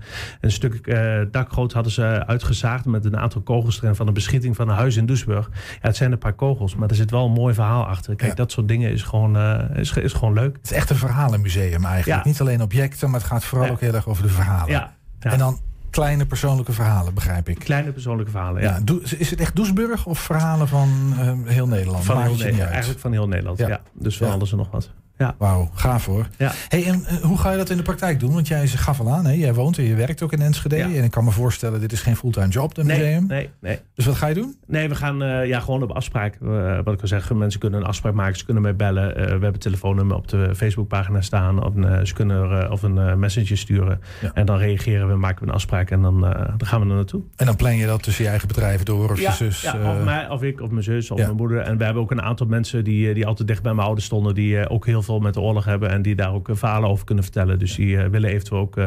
een 0.40 0.50
stuk 0.50 0.86
eh 0.86 1.20
dakgoot 1.30 1.72
hadden 1.72 1.92
ze 1.92 2.26
uitgezaagd 2.26 2.84
met 2.84 3.04
een 3.04 3.16
aantal 3.18 3.40
kogels 3.40 3.82
erin 3.82 3.94
van 3.94 4.06
de 4.06 4.12
beschieting 4.12 4.56
van 4.56 4.68
een 4.68 4.74
huis 4.76 4.96
in 4.96 5.06
Duisburg. 5.06 5.50
Ja, 5.52 5.58
het 5.80 5.96
zijn 5.96 6.12
een 6.12 6.18
paar 6.18 6.32
kogels, 6.32 6.74
maar 6.74 6.88
er 6.88 6.94
zit 6.94 7.10
wel 7.10 7.24
een 7.26 7.32
mooi 7.32 7.54
verhaal 7.54 7.84
achter. 7.84 8.14
Kijk, 8.16 8.30
Ja. 8.30 8.36
dat 8.36 8.52
soort 8.52 8.68
dingen 8.68 8.90
is 8.90 9.02
gewoon, 9.02 9.36
eh, 9.36 9.58
is, 9.74 9.92
is 9.96 10.12
gewoon 10.12 10.34
leuk. 10.34 10.56
Het 10.56 10.64
is 10.70 10.76
echt 10.76 10.90
een 10.90 10.96
verhalenmuseum 10.96 11.84
eigenlijk. 11.84 12.06
Ja. 12.24 12.30
Niet 12.30 12.40
alleen 12.40 12.62
objecten, 12.62 13.10
maar 13.10 13.20
het 13.20 13.28
gaat 13.28 13.44
vooral 13.44 13.66
Ja. 13.66 13.72
ook 13.72 13.80
heel 13.80 13.94
erg 13.94 14.08
over 14.08 14.22
de 14.22 14.28
verhalen. 14.28 14.70
Ja, 14.72 14.94
ja. 15.20 15.30
En 15.30 15.38
dan 15.38 15.58
kleine 15.92 16.26
persoonlijke 16.26 16.72
verhalen, 16.72 17.14
begrijp 17.14 17.48
ik. 17.48 17.58
kleine 17.58 17.92
persoonlijke 17.92 18.30
verhalen. 18.30 18.62
Ja. 18.62 18.80
Ja. 18.86 18.94
is 19.18 19.30
het 19.30 19.40
echt 19.40 19.56
Doesburg 19.56 20.06
of 20.06 20.18
verhalen 20.18 20.68
van 20.68 21.14
eh, 21.18 21.32
heel 21.44 21.66
Nederland? 21.66 22.04
Van 22.04 22.22
heel 22.22 22.36
Nederland. 22.36 22.70
Eigenlijk 22.70 23.00
van 23.00 23.12
heel 23.12 23.28
Nederland. 23.28 23.58
Ja. 23.58 23.68
Ja. 23.68 23.80
Dus 23.92 24.16
van 24.16 24.30
alles 24.30 24.50
en 24.50 24.56
nog 24.56 24.70
wat. 24.70 24.90
Ja. 25.22 25.34
Wauw, 25.38 25.70
gaaf 25.74 26.06
hoor. 26.06 26.28
Ja. 26.38 26.52
Hey, 26.68 26.84
en 26.86 27.04
eh, 27.04 27.16
hoe 27.16 27.38
ga 27.38 27.50
je 27.50 27.56
dat 27.56 27.70
in 27.70 27.76
de 27.76 27.82
praktijk 27.82 28.20
doen? 28.20 28.32
Want 28.32 28.48
jij 28.48 28.66
gaf 28.66 29.00
al 29.00 29.10
aan, 29.10 29.24
hè? 29.24 29.32
jij 29.32 29.54
woont 29.54 29.78
en 29.78 29.84
je 29.84 29.94
werkt 29.94 30.22
ook 30.22 30.32
in 30.32 30.40
Enschede. 30.40 30.76
Ja. 30.76 30.84
En 30.84 31.04
ik 31.04 31.10
kan 31.10 31.24
me 31.24 31.30
voorstellen, 31.30 31.80
dit 31.80 31.92
is 31.92 32.00
geen 32.00 32.16
fulltime 32.16 32.48
job, 32.48 32.76
Nee, 32.76 32.84
museum. 32.84 33.26
nee, 33.26 33.50
nee. 33.60 33.78
Dus 33.94 34.06
wat 34.06 34.14
ga 34.14 34.26
je 34.26 34.34
doen? 34.34 34.56
Nee, 34.66 34.88
we 34.88 34.94
gaan 34.94 35.22
eh, 35.22 35.46
ja, 35.46 35.60
gewoon 35.60 35.82
op 35.82 35.90
afspraak. 35.90 36.38
Wat 36.84 36.94
ik 36.94 37.00
al 37.00 37.06
zeg, 37.06 37.32
mensen 37.32 37.60
kunnen 37.60 37.80
een 37.80 37.86
afspraak 37.86 38.14
maken. 38.14 38.36
Ze 38.38 38.44
kunnen 38.44 38.62
mij 38.62 38.76
bellen. 38.76 39.16
Eh, 39.16 39.24
we 39.24 39.30
hebben 39.30 39.52
een 39.52 39.58
telefoonnummer 39.58 40.16
op 40.16 40.28
de 40.28 40.54
Facebookpagina 40.54 41.20
staan. 41.20 41.64
Of, 41.64 41.74
een, 41.74 42.06
ze 42.06 42.14
kunnen 42.14 42.70
of 42.70 42.82
een 42.82 43.18
messenger 43.18 43.58
sturen. 43.58 44.00
Ja. 44.20 44.30
En 44.34 44.46
dan 44.46 44.58
reageren 44.58 45.08
we, 45.08 45.16
maken 45.16 45.42
we 45.42 45.48
een 45.48 45.54
afspraak. 45.54 45.90
En 45.90 46.02
dan, 46.02 46.20
dan 46.20 46.66
gaan 46.66 46.80
we 46.80 46.88
er 46.88 46.94
naartoe. 46.94 47.22
En 47.36 47.46
dan 47.46 47.56
plan 47.56 47.76
je 47.76 47.86
dat 47.86 48.02
tussen 48.02 48.24
je 48.24 48.30
eigen 48.30 48.48
bedrijven 48.48 48.84
door 48.84 49.10
of 49.10 49.20
je 49.20 49.32
zus. 49.32 49.60
ja, 49.60 49.96
of, 49.98 50.04
mij, 50.04 50.28
of 50.28 50.42
ik, 50.42 50.60
of 50.60 50.70
mijn 50.70 50.82
zus, 50.84 51.10
of 51.10 51.18
mijn 51.18 51.36
moeder. 51.36 51.58
En 51.58 51.78
we 51.78 51.84
hebben 51.84 52.02
ook 52.02 52.10
een 52.10 52.22
aantal 52.22 52.46
mensen 52.46 52.84
die, 52.84 53.14
die 53.14 53.26
altijd 53.26 53.48
dicht 53.48 53.62
bij 53.62 53.72
mijn 53.74 53.86
ouders 53.86 54.06
stonden. 54.06 54.34
Die 54.34 54.68
ook 54.68 54.86
heel 54.86 55.02
veel 55.02 55.11
met 55.20 55.34
de 55.34 55.40
oorlog 55.40 55.64
hebben. 55.64 55.90
En 55.90 56.02
die 56.02 56.14
daar 56.14 56.32
ook 56.32 56.48
eh, 56.48 56.56
verhalen 56.56 56.88
over 56.88 57.04
kunnen 57.04 57.24
vertellen. 57.24 57.58
Dus 57.58 57.74
die 57.74 57.98
eh, 57.98 58.08
willen 58.08 58.30
eventueel 58.30 58.60
ook 58.60 58.76
eh, 58.76 58.84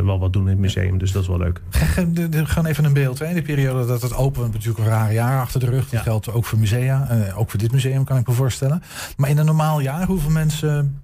wel 0.00 0.18
wat 0.18 0.32
doen 0.32 0.42
in 0.42 0.48
het 0.48 0.58
museum. 0.58 0.98
Dus 0.98 1.12
dat 1.12 1.22
is 1.22 1.28
wel 1.28 1.38
leuk. 1.38 1.60
De- 2.08 2.46
Gewoon 2.46 2.66
even 2.68 2.84
een 2.84 2.92
beeld. 2.92 3.18
Hè. 3.18 3.26
In 3.26 3.34
de 3.34 3.42
periode 3.42 3.86
dat 3.86 4.02
het 4.02 4.14
open, 4.14 4.42
we 4.42 4.48
natuurlijk 4.48 4.78
een 4.78 4.84
raar 4.90 5.12
jaar 5.12 5.40
achter 5.40 5.60
de 5.60 5.66
rug. 5.66 5.88
Dat 5.88 6.00
geldt 6.02 6.32
ook 6.32 6.44
voor 6.44 6.58
musea. 6.58 7.08
ook 7.36 7.50
voor 7.50 7.58
dit 7.58 7.72
museum 7.72 8.04
kan 8.04 8.16
ik 8.18 8.26
me 8.26 8.32
voorstellen. 8.34 8.82
Maar 9.16 9.30
in 9.30 9.38
een 9.38 9.46
normaal 9.46 9.80
jaar, 9.80 10.06
hoeveel 10.06 10.30
mensen 10.30 11.00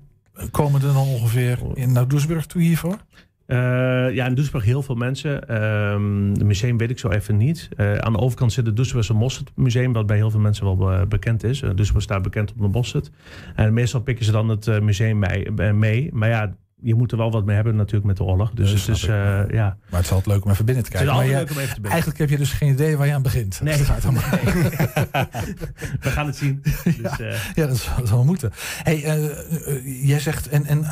komen 0.51 0.81
er 0.83 0.93
dan 0.93 1.07
ongeveer 1.07 1.59
in 1.75 1.93
naar 1.93 2.09
Doesburg 2.09 2.47
toe 2.47 2.63
hiervoor? 2.63 2.97
Eh, 3.51 4.15
ja, 4.15 4.27
in 4.27 4.35
Doesburg 4.35 4.65
heel 4.65 4.83
veel 4.83 4.95
mensen. 4.95 5.49
Ehm 5.49 6.29
het 6.31 6.45
museum 6.45 6.77
weet 6.79 6.91
ik 6.91 6.99
zo 6.99 7.09
even 7.09 7.37
niet. 7.37 7.69
Eh, 7.77 7.95
aan 7.95 8.13
de 8.13 8.19
overkant 8.19 8.53
zit 8.53 8.67
het 8.67 8.77
Doesburgse 8.77 9.15
Mosterd 9.15 9.51
Museum, 9.55 9.93
wat 9.93 10.07
bij 10.07 10.17
heel 10.17 10.31
veel 10.31 10.41
mensen 10.41 10.65
wel 10.65 10.93
eh, 10.93 11.07
bekend 11.07 11.45
is. 11.45 11.63
Uh, 11.63 11.71
Doesburg 11.75 12.03
staat 12.03 12.23
bekend 12.23 12.51
op 12.53 12.59
de 12.61 12.69
mosterd. 12.69 13.11
En 13.55 13.73
meestal 13.73 14.01
pikken 14.01 14.25
ze 14.25 14.33
dan 14.33 14.49
het 14.49 14.81
museum 14.83 15.19
mee. 15.79 16.11
Maar 16.13 16.29
ja, 16.29 16.55
je 16.83 16.95
moet 16.95 17.13
er 17.13 17.19
wel 17.19 17.31
wat 17.31 17.45
mee 17.45 17.55
hebben 17.55 17.77
natuurlijk 17.77 18.05
met 18.07 18.17
de 18.17 18.23
oorlog. 18.25 18.51
Dus 18.51 18.71
Ja, 18.71 18.77
het 18.93 18.97
is, 18.97 19.03
ja, 19.57 19.77
Maar 19.91 19.97
het 20.01 20.05
is 20.05 20.13
altijd 20.13 20.27
leuk 20.27 20.45
om 20.45 20.51
even 20.51 20.65
binnen 20.65 20.85
te 20.85 20.91
het 20.91 21.01
is 21.01 21.07
kijken. 21.07 21.07
Maar 21.07 21.15
altijd 21.15 21.31
jij- 21.31 21.41
leuk 21.41 21.51
om 21.51 21.57
even 21.57 21.69
te 21.75 21.81
binnen. 21.81 21.91
eigenlijk 21.91 22.21
heb 22.21 22.31
je 22.31 22.37
dus 22.37 22.53
geen 22.53 22.73
idee 22.73 22.97
waar 22.97 23.07
je 23.07 23.13
aan 23.15 23.23
begint. 23.23 23.61
Nee, 23.63 23.77
Dat 23.77 23.87
gaat 23.87 24.05
allemaal- 24.05 24.23
we 26.01 26.11
gaan 26.11 26.27
het 26.27 26.37
zien. 26.37 26.61
Dus, 27.03 27.19
eh, 27.21 27.33
Ja, 27.55 27.67
dat 27.67 27.77
zal, 27.79 27.97
dat 27.97 28.09
zal 28.09 28.25
moeten. 28.25 28.51
Hey, 28.83 28.99
jij 29.85 30.21
zegt, 30.21 30.49
en, 30.49 30.65
en 30.67 30.85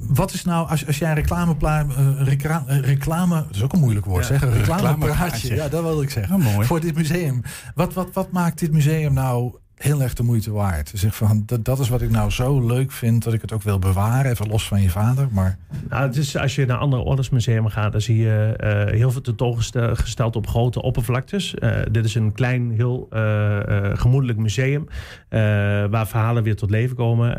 wat 0.00 0.32
is 0.32 0.44
nou, 0.44 0.68
als, 0.68 0.86
als 0.86 0.98
jij 0.98 1.08
een 1.08 1.14
reclamepla, 1.14 1.80
eh, 1.88 2.22
recra- 2.22 2.64
eh, 2.66 2.78
reclame, 2.80 3.34
dat 3.46 3.54
is 3.56 3.62
ook 3.62 3.72
een 3.72 3.80
moeilijk 3.80 4.06
woord, 4.06 4.26
Ja, 4.26 4.32
zeg, 4.32 4.42
een 4.42 4.52
reclamepraatje, 4.52 5.06
reclamepraatje. 5.06 5.54
ja, 5.54 5.68
dat 5.68 5.82
wilde 5.82 6.02
ik 6.02 6.10
zeggen, 6.10 6.38
Ja, 6.42 6.50
mooi. 6.52 6.66
voor 6.66 6.80
dit 6.80 6.94
museum. 6.94 7.40
Wat, 7.74 7.94
wat, 7.94 8.08
wat 8.12 8.30
maakt 8.32 8.58
dit 8.58 8.72
museum 8.72 9.12
nou 9.12 9.54
heel 9.76 10.02
erg 10.02 10.14
de 10.14 10.22
moeite 10.22 10.52
waard? 10.52 10.92
Zeg 10.94 11.16
van, 11.16 11.42
dat, 11.46 11.64
dat 11.64 11.78
is 11.78 11.88
wat 11.88 12.02
ik 12.02 12.10
nou 12.10 12.30
zo 12.30 12.66
leuk 12.66 12.92
vind, 12.92 13.24
dat 13.24 13.32
ik 13.32 13.40
het 13.40 13.52
ook 13.52 13.62
wil 13.62 13.78
bewaren, 13.78 14.30
even 14.30 14.48
los 14.48 14.68
van 14.68 14.82
je 14.82 14.90
vader, 14.90 15.28
maar 15.30 15.58
Nou, 15.88 16.06
het 16.06 16.16
is, 16.16 16.36
als 16.36 16.54
je 16.54 16.66
naar 16.66 16.76
andere 16.76 17.02
ordensmusea 17.02 17.68
gaat, 17.68 17.92
dan 17.92 18.00
zie 18.00 18.16
je 18.16 18.54
eh, 18.56 18.94
heel 18.94 19.10
veel 19.10 19.20
tentoongesteld 19.20 20.36
op 20.36 20.46
grote 20.46 20.82
oppervlaktes. 20.82 21.54
Eh, 21.54 21.70
dit 21.90 22.04
is 22.04 22.14
een 22.14 22.32
klein, 22.32 22.70
heel 22.70 23.06
eh, 23.10 23.90
gemoedelijk 23.94 24.38
museum. 24.38 24.86
waar 25.90 26.06
verhalen 26.06 26.42
weer 26.42 26.56
tot 26.56 26.70
leven 26.70 26.96
komen. 26.96 27.38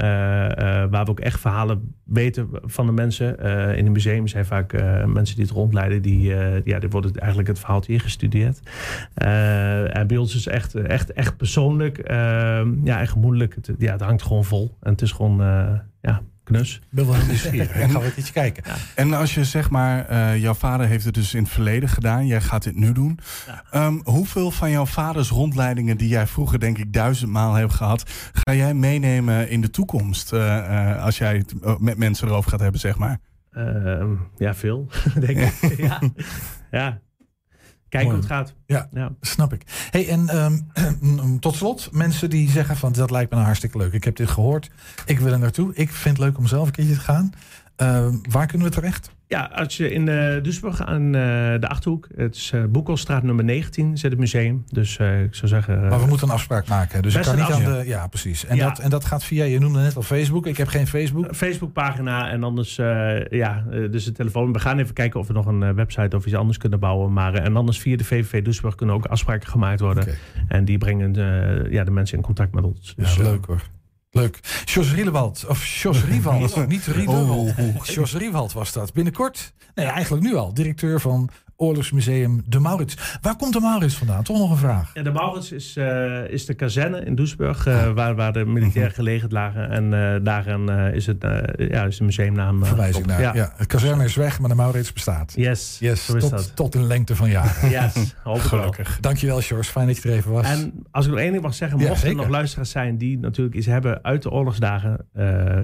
waar 0.89 1.05
we 1.05 1.09
ook 1.09 1.19
echt 1.19 1.39
verhalen 1.39 1.93
weten 2.03 2.49
van 2.63 2.85
de 2.85 2.91
mensen. 2.91 3.39
In 3.77 3.85
een 3.85 3.91
museum 3.91 4.27
zijn 4.27 4.45
vaak 4.45 4.71
mensen 5.05 5.35
die 5.35 5.45
het 5.45 5.53
rondleiden. 5.53 6.01
Die, 6.01 6.35
ja, 6.63 6.79
die 6.79 6.89
worden 6.89 7.15
eigenlijk 7.15 7.47
het 7.47 7.59
verhaaltje 7.59 7.93
ingestudeerd. 7.93 8.59
En 9.93 10.07
bij 10.07 10.17
ons 10.17 10.35
is 10.35 10.47
echt, 10.47 10.75
echt, 10.75 11.13
echt 11.13 11.37
persoonlijk. 11.37 11.97
Eh, 12.27 12.67
ja, 12.83 12.99
en 12.99 13.07
gemoedelijk. 13.07 13.55
Het, 13.55 13.71
ja, 13.77 13.91
het 13.91 14.01
hangt 14.01 14.23
gewoon 14.23 14.45
vol. 14.45 14.77
En 14.81 14.91
het 14.91 15.01
is 15.01 15.11
gewoon, 15.11 15.41
eh, 15.41 15.73
ja, 16.01 16.21
knus. 16.43 16.75
ik 16.75 16.81
ben 16.89 17.07
wel 17.07 17.15
nieuwsgierig. 17.25 17.75
Ik 17.75 17.81
ga 17.81 17.91
wel 17.91 18.03
een 18.03 18.13
keertje 18.13 18.33
kijken. 18.33 18.63
En 18.95 19.13
als 19.13 19.33
je 19.33 19.43
zeg 19.45 19.69
maar, 19.69 20.05
eh, 20.05 20.37
jouw 20.37 20.53
vader 20.53 20.87
heeft 20.87 21.05
het 21.05 21.13
dus 21.13 21.33
in 21.33 21.43
het 21.43 21.51
verleden 21.51 21.89
gedaan, 21.89 22.27
jij 22.27 22.41
gaat 22.41 22.63
dit 22.63 22.75
nu 22.75 22.91
doen. 22.91 23.19
Ja. 23.47 23.63
Ehm, 23.71 23.99
hoeveel 24.03 24.51
van 24.51 24.71
jouw 24.71 24.85
vaders 24.85 25.29
rondleidingen 25.29 25.97
die 25.97 26.07
jij 26.07 26.27
vroeger 26.27 26.59
denk 26.59 26.77
ik 26.77 26.93
duizendmaal 26.93 27.53
hebt 27.53 27.73
gehad, 27.73 28.03
ga 28.45 28.53
jij 28.53 28.73
meenemen 28.73 29.49
in 29.49 29.61
de 29.61 29.69
toekomst? 29.69 30.33
eh, 30.33 30.91
eh, 30.91 31.03
als 31.03 31.17
jij 31.17 31.37
het 31.37 31.79
met 31.79 31.97
mensen 31.97 32.27
erover 32.27 32.51
gaat 32.51 32.59
hebben, 32.59 32.79
zeg 32.79 32.97
maar. 32.97 33.19
Ehm, 33.51 34.13
ja, 34.37 34.55
veel, 34.55 34.87
denk 35.25 35.37
ik. 35.37 35.77
ja. 35.87 35.99
ja. 36.71 36.99
Kijken 37.89 38.09
hoe 38.09 38.19
het 38.19 38.29
gaat. 38.29 38.53
Ja. 38.65 38.89
ja. 38.93 39.11
Snap 39.21 39.53
ik. 39.53 39.87
Hey, 39.89 40.07
en 40.09 40.29
ehm, 40.29 41.39
tot 41.39 41.55
slot, 41.55 41.89
mensen 41.91 42.29
die 42.29 42.49
zeggen 42.49 42.75
van 42.75 42.91
dat 42.91 43.11
lijkt 43.11 43.29
me 43.29 43.35
nou 43.35 43.47
hartstikke 43.47 43.77
leuk. 43.77 43.93
Ik 43.93 44.03
heb 44.03 44.15
dit 44.15 44.29
gehoord. 44.29 44.69
Ik 45.05 45.19
wil 45.19 45.31
er 45.31 45.39
naartoe. 45.39 45.71
Ik 45.73 45.91
vind 45.91 46.17
het 46.17 46.25
leuk 46.25 46.37
om 46.37 46.47
zelf 46.47 46.67
een 46.67 46.73
keertje 46.73 46.93
te 46.93 46.99
gaan. 46.99 47.31
Ehm, 47.75 48.15
waar 48.29 48.47
kunnen 48.47 48.67
we 48.67 48.73
terecht? 48.73 49.15
Ja, 49.29 49.49
als 49.53 49.77
je 49.77 49.91
in 49.91 50.01
uh, 50.01 50.15
Duisburg 50.15 50.85
aan 50.85 51.05
uh, 51.05 51.11
de 51.59 51.67
Achterhoek, 51.67 52.07
het 52.15 52.35
is 52.35 52.51
uh, 52.55 52.63
Boekelstraat 52.69 53.23
nummer 53.23 53.43
19, 53.43 53.97
zit 53.97 54.11
het 54.11 54.19
museum. 54.19 54.63
Dus 54.67 54.97
ik 54.97 55.35
zou 55.35 55.47
zeggen... 55.47 55.87
maar 55.87 55.99
we 55.99 56.05
moeten 56.05 56.27
een 56.27 56.33
afspraak 56.33 56.67
maken. 56.67 57.01
Dus 57.01 57.15
ik 57.15 57.21
kan 57.21 57.35
niet 57.35 57.51
aan 57.51 57.63
de... 57.63 57.83
Ja, 57.85 58.07
precies. 58.07 58.45
En, 58.45 58.55
Ja. 58.55 58.67
Dat, 58.67 58.79
en 58.79 58.89
dat 58.89 59.05
gaat 59.05 59.23
via, 59.23 59.43
je 59.43 59.59
noemde 59.59 59.79
net 59.79 59.95
al 59.95 60.01
Facebook. 60.01 60.45
Ik 60.45 60.57
heb 60.57 60.67
geen 60.67 60.87
Facebook. 60.87 61.35
Facebookpagina 61.35 62.29
en 62.29 62.43
anders, 62.43 62.75
ja, 63.29 63.63
dus 63.69 64.05
de 64.05 64.11
telefoon. 64.11 64.53
We 64.53 64.59
gaan 64.59 64.79
even 64.79 64.93
kijken 64.93 65.19
of 65.19 65.27
we 65.27 65.33
nog 65.33 65.45
een 65.45 65.75
website 65.75 66.15
of 66.15 66.25
iets 66.25 66.35
anders 66.35 66.57
kunnen 66.57 66.79
bouwen. 66.79 67.13
Maar, 67.13 67.33
en 67.33 67.55
anders 67.55 67.79
via 67.79 67.97
de 67.97 68.03
VVV 68.03 68.43
Duisburg 68.43 68.75
kunnen 68.75 68.95
ook 68.95 69.05
afspraken 69.05 69.49
gemaakt 69.49 69.79
worden. 69.79 70.03
Okay. 70.03 70.15
En 70.47 70.65
die 70.65 70.77
brengen 70.77 71.11
de, 71.11 71.67
ja, 71.69 71.83
de 71.83 71.91
mensen 71.91 72.17
in 72.17 72.23
contact 72.23 72.53
met 72.53 72.63
ons. 72.63 72.95
Dus, 72.95 73.15
ja, 73.15 73.23
leuk 73.23 73.45
hoor. 73.45 73.61
Leuk. 74.17 74.39
Jos 74.65 74.91
Rielewald, 74.91 75.45
of 75.47 75.65
Jos 75.65 76.03
Riewald, 76.03 76.67
niet 76.67 76.85
Rielewald. 76.85 77.53
Oh, 77.57 77.85
Jos 77.85 78.13
Riewald 78.13 78.53
was 78.53 78.73
dat. 78.73 78.93
Binnenkort, 78.93 79.53
nee, 79.75 79.85
eigenlijk 79.85 80.23
nu 80.23 80.35
al, 80.35 80.53
directeur 80.53 81.01
van 81.01 81.29
Oorlogsmuseum 81.59 82.41
De 82.45 82.59
Maurits. 82.59 83.17
Waar 83.21 83.35
komt 83.35 83.53
De 83.53 83.59
Maurits 83.59 83.95
vandaan? 83.95 84.23
Toch 84.23 84.37
nog 84.37 84.51
een 84.51 84.57
vraag. 84.57 84.91
Ja, 84.93 85.01
de 85.01 85.11
Maurits 85.11 85.51
is, 85.51 85.77
uh, 85.77 86.29
is 86.29 86.45
de 86.45 86.53
kazerne 86.53 86.99
in 86.99 87.15
Doesburg, 87.15 87.67
uh, 87.67 87.91
waar, 87.91 88.15
waar 88.15 88.33
de 88.33 88.45
militairen 88.45 88.91
gelegen 88.91 89.31
lagen. 89.31 89.69
En 89.69 89.83
uh, 89.83 90.15
daarin 90.23 90.69
is, 90.69 91.05
het, 91.05 91.27
ja, 91.57 91.83
is 91.83 91.97
de 91.97 92.03
museumnaam. 92.03 92.65
Verwijzing 92.65 93.05
naar. 93.05 93.21
Ja. 93.21 93.33
ja. 93.33 93.53
Het 93.55 93.67
kazerne 93.67 94.03
is 94.03 94.15
weg, 94.15 94.39
maar 94.39 94.49
de 94.49 94.55
Maurits 94.55 94.93
bestaat. 94.93 95.33
Yes, 95.35 95.77
yes 95.79 96.05
zo 96.05 96.15
is 96.15 96.21
tot, 96.21 96.31
dat. 96.31 96.55
tot 96.55 96.75
in 96.75 96.87
lengte 96.87 97.15
van 97.15 97.29
jaren. 97.29 97.69
Yes, 97.77 98.15
gelukkig. 98.23 98.97
Dankjewel, 99.01 99.41
Sjors. 99.41 99.67
Fijn 99.67 99.87
dat 99.87 99.97
je 99.97 100.09
er 100.09 100.15
even 100.15 100.31
was. 100.31 100.45
En 100.45 100.73
als 100.91 101.05
ik 101.05 101.11
nog 101.11 101.19
één 101.19 101.31
ding 101.31 101.43
mag 101.43 101.53
zeggen, 101.53 101.79
ja, 101.79 101.87
mochten 101.87 102.09
er 102.09 102.15
nog 102.15 102.27
luisteraars 102.27 102.69
zijn 102.69 102.97
die 102.97 103.19
natuurlijk 103.19 103.55
iets 103.55 103.65
hebben 103.65 104.03
uit 104.03 104.23
de 104.23 104.31
oorlogsdagen. 104.31 105.05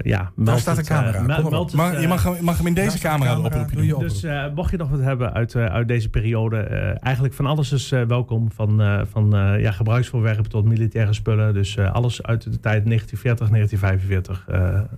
ja, 0.02 0.32
Daar 0.36 0.58
staat 0.58 0.78
een 0.78 0.84
camera. 0.84 1.20
Uh, 1.20 1.60
het, 1.60 2.00
je 2.00 2.08
mag, 2.08 2.40
mag, 2.40 2.56
hem 2.56 2.66
in 2.66 2.74
deze 2.74 2.98
camera, 2.98 3.32
camera 3.32 3.60
oproepen. 3.60 3.98
Dus 3.98 4.26
mocht 4.54 4.70
je 4.70 4.76
nog 4.76 4.88
wat 4.88 5.00
hebben 5.00 5.32
uit, 5.32 5.56
uit 5.56 5.83
deze 5.86 6.08
periode. 6.08 6.68
Uh, 6.70 7.04
eigenlijk 7.04 7.34
van 7.34 7.46
alles 7.46 7.72
is 7.72 7.92
uh, 7.92 8.02
welkom. 8.02 8.52
Van, 8.52 8.80
uh, 8.80 9.00
van 9.10 9.30
ja, 9.58 9.70
gebruiksvoorwerpen 9.70 10.50
tot 10.50 10.64
militaire 10.64 11.12
spullen. 11.12 11.54
Dus 11.54 11.78
alles 11.78 12.22
uit 12.22 12.42
de 12.42 12.60
tijd 12.60 12.86
1940, 12.86 13.48
1945. 13.48 14.46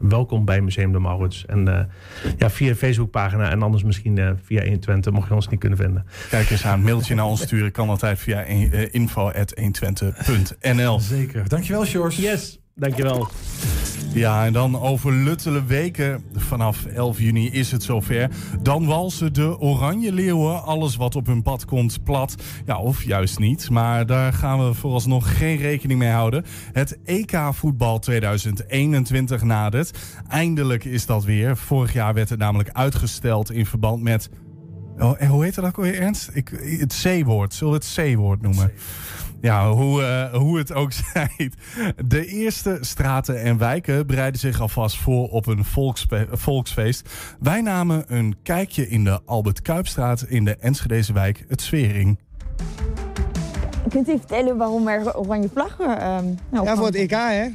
welkom 0.00 0.44
bij 0.44 0.60
Museum 0.60 0.92
de 0.92 0.98
Maurits. 0.98 1.46
En 1.46 1.88
ja, 2.38 2.50
via 2.50 2.68
de 2.68 2.76
Facebookpagina 2.76 3.50
en 3.50 3.62
anders 3.62 3.82
misschien 3.82 4.36
via 4.42 4.62
120, 4.62 5.12
mocht 5.12 5.28
je 5.28 5.34
ons 5.34 5.48
niet 5.48 5.60
kunnen 5.60 5.78
vinden. 5.78 6.06
Kijk 6.30 6.50
eens 6.50 6.66
aan, 6.66 6.82
mailtje 6.82 7.14
naar 7.14 7.24
ons 7.24 7.42
sturen 7.42 7.72
kan 7.72 7.88
altijd 7.88 8.18
via 8.18 8.42
info.120.nl. 8.90 11.00
Zeker. 11.00 11.48
Dankjewel, 11.48 11.84
George. 11.84 12.22
Yes. 12.22 12.60
Dankjewel. 12.74 13.28
Ja, 14.16 14.44
en 14.44 14.52
dan 14.52 14.80
over 14.80 15.12
luttele 15.12 15.64
weken. 15.64 16.24
Vanaf 16.34 16.84
11 16.84 17.18
juni 17.18 17.50
is 17.50 17.72
het 17.72 17.82
zover. 17.82 18.30
Dan 18.62 18.86
walsen 18.86 19.32
de 19.32 19.58
Oranje 19.58 20.12
Leeuwen 20.12 20.62
alles 20.62 20.96
wat 20.96 21.16
op 21.16 21.26
hun 21.26 21.42
pad 21.42 21.64
komt 21.64 22.04
plat. 22.04 22.34
Ja, 22.66 22.78
of 22.78 23.02
juist 23.02 23.38
niet. 23.38 23.70
Maar 23.70 24.06
daar 24.06 24.32
gaan 24.32 24.66
we 24.66 24.74
vooralsnog 24.74 25.38
geen 25.38 25.56
rekening 25.56 25.98
mee 25.98 26.10
houden. 26.10 26.44
Het 26.72 26.98
EK 27.04 27.38
voetbal 27.50 27.98
2021 27.98 29.42
nadert. 29.42 29.98
Eindelijk 30.28 30.84
is 30.84 31.06
dat 31.06 31.24
weer. 31.24 31.56
Vorig 31.56 31.92
jaar 31.92 32.14
werd 32.14 32.28
het 32.28 32.38
namelijk 32.38 32.70
uitgesteld 32.72 33.50
in 33.50 33.66
verband 33.66 34.02
met... 34.02 34.30
Oh, 34.98 35.20
hoe 35.20 35.44
heet 35.44 35.54
dat 35.54 35.64
ook 35.64 35.76
alweer, 35.76 36.00
Ernst? 36.00 36.30
Ik, 36.32 36.48
het 36.78 37.02
C-woord. 37.02 37.54
Zullen 37.54 37.74
het 37.74 37.94
C-woord 37.94 38.42
noemen? 38.42 38.72
Ja, 39.46 39.70
hoe, 39.70 40.02
eh, 40.02 40.34
hoe 40.38 40.58
het 40.58 40.72
ook 40.72 40.92
zijt. 41.12 41.54
De 42.06 42.26
eerste 42.26 42.78
straten 42.80 43.42
en 43.42 43.58
wijken 43.58 44.06
bereiden 44.06 44.40
zich 44.40 44.60
alvast 44.60 44.96
voor 44.96 45.28
op 45.28 45.46
een 45.46 45.64
volksfeest. 46.32 47.08
Wij 47.40 47.60
namen 47.60 48.04
een 48.06 48.36
kijkje 48.42 48.88
in 48.88 49.04
de 49.04 49.20
Albert 49.24 49.62
Kuipstraat 49.62 50.22
in 50.22 50.44
de 50.44 50.56
Enschedeze 50.56 51.12
wijk 51.12 51.44
Het 51.48 51.60
Svering. 51.60 52.18
Kunt 53.88 54.08
u 54.08 54.18
vertellen 54.18 54.56
waarom 54.56 54.88
er 54.88 55.16
oranje 55.16 55.48
vlaggen? 55.52 56.00
ehm 56.00 56.24
nou, 56.50 56.64
Ja, 56.64 56.76
voor 56.76 56.86
het 56.86 56.94
EK, 56.94 57.10
hè? 57.10 57.46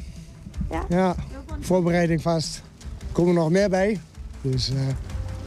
Ja. 0.70 0.86
Ja, 0.90 1.16
voorbereiding 1.60 2.22
vast. 2.22 2.64
Er 3.00 3.12
komen 3.12 3.34
nog 3.34 3.50
meer 3.50 3.70
bij. 3.70 4.00
Dus 4.42 4.70
eh, 4.70 4.76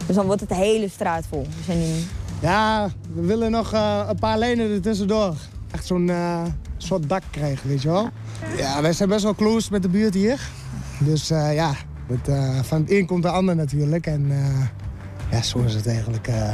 Dus 0.07 0.17
dan 0.17 0.27
wordt 0.27 0.41
het 0.41 0.49
de 0.49 0.57
hele 0.57 0.89
straat 0.89 1.25
vol. 1.29 1.43
We 1.43 1.63
zijn 1.65 1.79
nu... 1.79 1.93
ja, 2.41 2.91
we 3.15 3.27
willen 3.27 3.51
nog 3.51 3.73
eh, 3.73 4.05
een 4.09 4.19
paar 4.19 4.39
lijnen 4.39 4.71
er 4.71 4.81
tussendoor. 4.81 5.35
Echt 5.75 5.87
zo'n 5.87 6.11
eh, 6.11 6.43
soort 6.77 7.09
dak 7.09 7.23
krijgen, 7.31 7.69
weet 7.69 7.83
je 7.83 7.89
wel? 7.89 8.09
Ja, 8.57 8.83
wij 8.83 8.93
zijn 8.93 9.09
best 9.09 9.23
wel 9.23 9.35
close 9.35 9.69
met 9.71 9.83
de 9.83 9.89
buurt 9.89 10.15
hier. 10.15 10.41
Dus 10.99 11.31
eh, 11.31 11.55
ja, 11.55 11.75
het, 12.07 12.29
eh, 12.29 12.59
van 12.63 12.81
het 12.81 12.91
een 12.91 13.07
komt 13.07 13.25
het 13.25 13.33
ander 13.33 13.57
natuurlijk. 13.57 14.07
En 14.07 14.27
eh, 14.31 14.67
ja, 15.31 15.43
zo 15.43 15.59
is 15.59 15.75
het 15.75 15.87
eigenlijk 15.87 16.29
eh, 16.29 16.53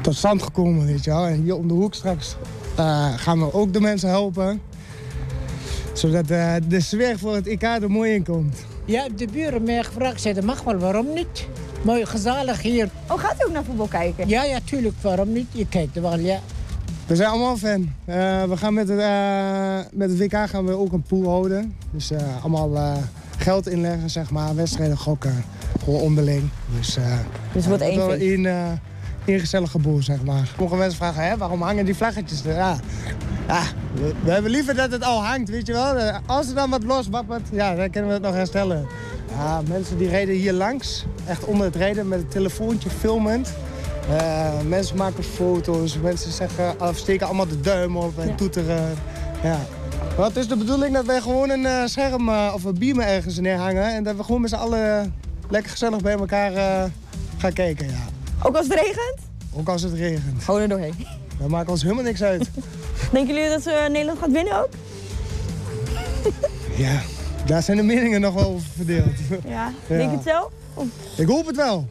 tot 0.00 0.14
stand 0.16 0.42
gekomen, 0.42 0.86
weet 0.86 1.04
je 1.04 1.10
wel. 1.10 1.26
En 1.26 1.42
hier 1.42 1.56
om 1.56 1.68
de 1.68 1.74
hoek 1.74 1.94
straks 1.94 2.36
eh, 2.76 3.12
gaan 3.16 3.38
we 3.38 3.52
ook 3.52 3.72
de 3.72 3.80
mensen 3.80 4.08
helpen. 4.08 4.60
Zodat 5.92 6.30
eh, 6.30 6.54
de 6.68 6.80
sfeer 6.80 7.18
voor 7.18 7.34
het 7.34 7.46
EK 7.46 7.62
er 7.62 7.90
mooi 7.90 8.12
in 8.14 8.24
komt. 8.24 8.56
Ja, 8.84 9.08
de 9.16 9.26
buren 9.32 9.62
mij 9.62 9.84
gevraagd 9.84 10.20
zeiden, 10.20 10.44
mag 10.44 10.62
wel, 10.62 10.78
waarom 10.78 11.06
niet? 11.14 11.46
Mooi, 11.82 12.06
gezellig 12.06 12.62
hier. 12.62 12.88
Oh, 13.08 13.18
gaat 13.18 13.34
u 13.40 13.44
ook 13.44 13.52
naar 13.52 13.64
voetbal 13.64 13.86
kijken? 13.86 14.28
Ja, 14.28 14.44
ja, 14.44 14.58
tuurlijk, 14.64 14.94
waarom 15.00 15.32
niet? 15.32 15.46
Je 15.52 15.66
kijkt 15.68 15.96
er 15.96 16.02
wel, 16.02 16.18
ja. 16.18 16.40
We 17.06 17.16
zijn 17.16 17.28
allemaal 17.28 17.56
fan. 17.56 17.92
Eh, 18.04 18.42
we 18.42 18.56
gaan 18.56 18.74
met 18.74 18.88
het, 18.88 18.98
eh, 18.98 19.78
met 19.92 20.10
het 20.10 20.18
WK 20.18 20.48
gaan 20.48 20.64
we 20.66 20.72
ook 20.72 20.92
een 20.92 21.02
pool 21.02 21.28
houden. 21.28 21.74
Dus 21.90 22.10
eh, 22.10 22.20
allemaal 22.42 22.96
geld 23.38 23.68
inleggen, 23.68 24.10
zeg 24.10 24.30
maar. 24.30 24.54
Wedstrijden 24.54 24.96
gokken. 24.96 25.44
Gewoon 25.84 26.00
onderling. 26.00 26.48
Dus, 26.76 26.98
Dus 27.52 27.66
wordt 27.66 27.82
één 27.82 28.00
feest. 28.00 28.44
eh, 28.46 28.66
één 29.24 29.40
gezellige 29.40 29.78
boel, 29.78 30.02
zeg 30.02 30.22
maar. 30.22 30.50
Sommige 30.56 30.76
mensen 30.76 30.98
vragen, 30.98 31.28
hè, 31.28 31.36
waarom 31.36 31.62
hangen 31.62 31.84
die 31.84 31.94
vlaggetjes 31.96 32.44
er? 32.44 32.54
Ja, 32.54 32.76
ja 33.48 33.62
we, 33.94 34.12
we 34.24 34.30
hebben 34.30 34.50
liever 34.50 34.74
dat 34.74 34.92
het 34.92 35.04
al 35.04 35.24
hangt, 35.24 35.48
weet 35.50 35.66
je 35.66 35.72
wel. 35.72 35.94
Als 36.26 36.48
er 36.48 36.54
dan 36.54 36.70
wat 36.70 36.82
los 36.84 37.08
wappert, 37.08 37.48
ja, 37.52 37.74
dan 37.74 37.90
kunnen 37.90 38.08
we 38.08 38.14
het 38.16 38.24
nog 38.24 38.34
herstellen. 38.34 38.86
Ja, 39.36 39.60
mensen 39.68 39.98
die 39.98 40.08
rijden 40.08 40.34
hier 40.34 40.52
langs. 40.52 41.04
Echt 41.26 41.44
onder 41.44 41.66
het 41.66 41.76
rijden 41.76 42.08
met 42.08 42.18
het 42.18 42.30
telefoontje 42.30 42.90
filmend. 42.90 43.52
Eh, 44.10 44.60
mensen 44.68 44.96
maken 44.96 45.24
foto's, 45.24 45.98
mensen 45.98 46.32
zeggen, 46.32 46.80
of 46.80 46.96
steken 46.96 47.26
allemaal 47.26 47.46
de 47.48 47.60
duim 47.60 47.96
op 47.96 48.18
en 48.18 48.28
Ja. 48.28 48.34
toeteren. 48.34 48.94
Ja. 49.42 49.58
Maar 50.16 50.26
het 50.26 50.36
is 50.36 50.48
de 50.48 50.56
bedoeling 50.56 50.94
dat 50.94 51.04
wij 51.04 51.20
gewoon 51.20 51.50
een 51.50 51.66
eh, 51.66 51.82
scherm 51.84 52.28
eh, 52.28 52.52
of 52.54 52.64
een 52.64 52.78
beamer 52.78 53.06
ergens 53.06 53.38
neerhangen. 53.38 53.84
En 53.94 54.04
dat 54.04 54.16
we 54.16 54.22
gewoon 54.24 54.40
met 54.40 54.50
z'n 54.50 54.56
allen 54.56 55.14
lekker 55.50 55.70
gezellig 55.70 56.00
bij 56.00 56.12
elkaar 56.18 56.52
gaan 57.38 57.52
kijken. 57.52 57.86
Ja. 57.88 58.04
Ook 58.42 58.56
als 58.56 58.66
het 58.66 58.74
regent? 58.78 59.16
Ook 59.56 59.68
als 59.68 59.82
het 59.82 59.92
regent. 59.92 60.42
Gewoon 60.42 60.60
er 60.60 60.68
doorheen. 60.68 60.94
Dat 61.38 61.48
maakt 61.48 61.68
ons 61.68 61.82
helemaal 61.82 62.04
niks 62.04 62.22
uit. 62.22 62.50
Denken 63.12 63.34
jullie 63.34 63.50
dat 63.50 63.66
eh, 63.66 63.86
Nederland 63.88 64.18
gaat 64.18 64.30
winnen 64.32 64.58
ook? 64.62 64.68
ja, 66.86 67.00
daar 67.46 67.62
zijn 67.62 67.76
de 67.76 67.82
meningen 67.82 68.20
nog 68.20 68.34
wel 68.34 68.44
over 68.48 68.66
verdeeld. 68.76 69.18
Ja. 69.28 69.36
Ja. 69.86 69.96
Denk 69.96 70.10
je 70.10 70.16
het 70.16 70.26
zelf? 70.26 70.50
Ik 71.16 71.26
hoop 71.28 71.46
het 71.46 71.56
wel. 71.56 71.88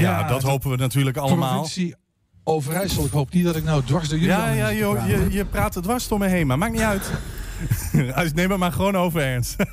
Ja, 0.00 0.28
dat 0.28 0.42
hopen 0.42 0.70
we 0.70 0.76
natuurlijk 0.76 1.16
allemaal. 1.16 1.52
Provincie 1.52 1.94
Overijssel. 2.44 3.04
Ik 3.04 3.10
hoop 3.10 3.32
niet 3.32 3.44
dat 3.44 3.56
ik 3.56 3.64
nou 3.64 3.82
dwars 3.84 4.08
door 4.08 4.18
jullie 4.18 4.34
Ja, 4.34 4.50
ja 4.70 4.90
praten. 4.92 5.20
je, 5.20 5.32
je 5.32 5.44
praat 5.44 5.74
het 5.74 5.84
dwars 5.84 6.08
door 6.08 6.18
me 6.18 6.26
heen, 6.26 6.46
maar 6.46 6.58
maakt 6.58 6.72
niet 6.72 6.80
uit. 6.80 7.10
Neem 8.34 8.50
het 8.50 8.58
maar 8.58 8.72
gewoon 8.72 8.96
over, 8.96 9.20
Ernst. 9.20 9.56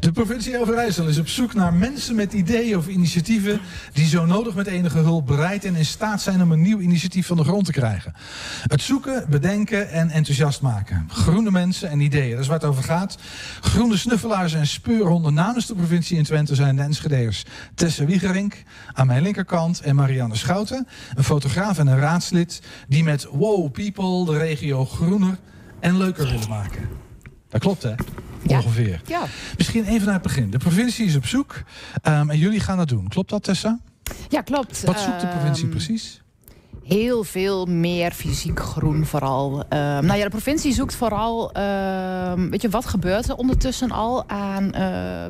De 0.00 0.12
provincie 0.12 0.60
Overijssel 0.60 1.06
is 1.06 1.18
op 1.18 1.28
zoek 1.28 1.54
naar 1.54 1.74
mensen 1.74 2.14
met 2.14 2.32
ideeën 2.32 2.76
of 2.76 2.88
initiatieven 2.88 3.60
die 3.92 4.06
zo 4.06 4.26
nodig 4.26 4.54
met 4.54 4.66
enige 4.66 4.98
hulp 4.98 5.26
bereid 5.26 5.64
en 5.64 5.76
in 5.76 5.84
staat 5.84 6.22
zijn 6.22 6.42
om 6.42 6.52
een 6.52 6.62
nieuw 6.62 6.78
initiatief 6.78 7.26
van 7.26 7.36
de 7.36 7.44
grond 7.44 7.64
te 7.64 7.72
krijgen. 7.72 8.14
Het 8.66 8.82
zoeken, 8.82 9.26
bedenken 9.30 9.90
en 9.90 10.10
enthousiast 10.10 10.60
maken. 10.60 11.08
Groene 11.08 11.50
mensen 11.50 11.90
en 11.90 12.00
ideeën, 12.00 12.30
dat 12.30 12.40
is 12.40 12.46
waar 12.46 12.58
het 12.58 12.68
over 12.68 12.82
gaat. 12.82 13.18
Groene 13.60 13.96
snuffelaars 13.96 14.54
en 14.54 14.66
speurhonden 14.66 15.34
namens 15.34 15.66
de 15.66 15.74
provincie 15.74 16.16
in 16.16 16.24
Twente 16.24 16.54
zijn 16.54 16.76
de 16.76 16.82
Enschedeers 16.82 17.44
Tessa 17.74 18.04
Wiegerink 18.04 18.62
aan 18.92 19.06
mijn 19.06 19.22
linkerkant 19.22 19.80
en 19.80 19.94
Marianne 19.94 20.36
Schouten, 20.36 20.86
een 21.14 21.24
fotograaf 21.24 21.78
en 21.78 21.86
een 21.86 21.98
raadslid 21.98 22.62
die 22.88 23.04
met 23.04 23.26
Wow 23.30 23.72
People 23.72 24.24
de 24.24 24.38
regio 24.38 24.84
groener 24.84 25.38
en 25.80 25.96
leuker 25.96 26.24
willen 26.24 26.48
maken. 26.48 26.88
Dat 27.48 27.60
klopt 27.60 27.82
hè? 27.82 27.94
Ja. 28.42 28.56
Ongeveer. 28.56 29.00
Ja. 29.06 29.22
Misschien 29.56 29.84
even 29.84 30.04
naar 30.04 30.14
het 30.14 30.22
begin. 30.22 30.50
De 30.50 30.58
provincie 30.58 31.06
is 31.06 31.16
op 31.16 31.26
zoek 31.26 31.62
ehm, 32.02 32.30
en 32.30 32.38
jullie 32.38 32.60
gaan 32.60 32.76
dat 32.76 32.88
doen. 32.88 33.08
Klopt 33.08 33.30
dat, 33.30 33.42
Tessa? 33.42 33.78
ja, 34.28 34.40
klopt. 34.40 34.82
Wat 34.84 35.00
zoekt 35.00 35.20
de 35.20 35.26
provincie 35.26 35.64
Ehm, 35.64 35.70
precies? 35.72 36.22
Heel 36.84 37.24
veel 37.24 37.66
meer 37.66 38.12
fysiek 38.12 38.60
groen 38.60 39.06
vooral. 39.06 39.64
Ehm, 39.68 40.04
nou 40.04 40.18
ja, 40.18 40.24
de 40.24 40.30
provincie 40.30 40.72
zoekt 40.72 40.94
vooral, 40.94 41.52
weet 42.50 42.62
je, 42.62 42.68
wat 42.70 42.86
gebeurt 42.86 43.28
er 43.28 43.34
ondertussen 43.36 43.90
al 43.90 44.28
aan, 44.28 44.72
eh, 44.72 44.82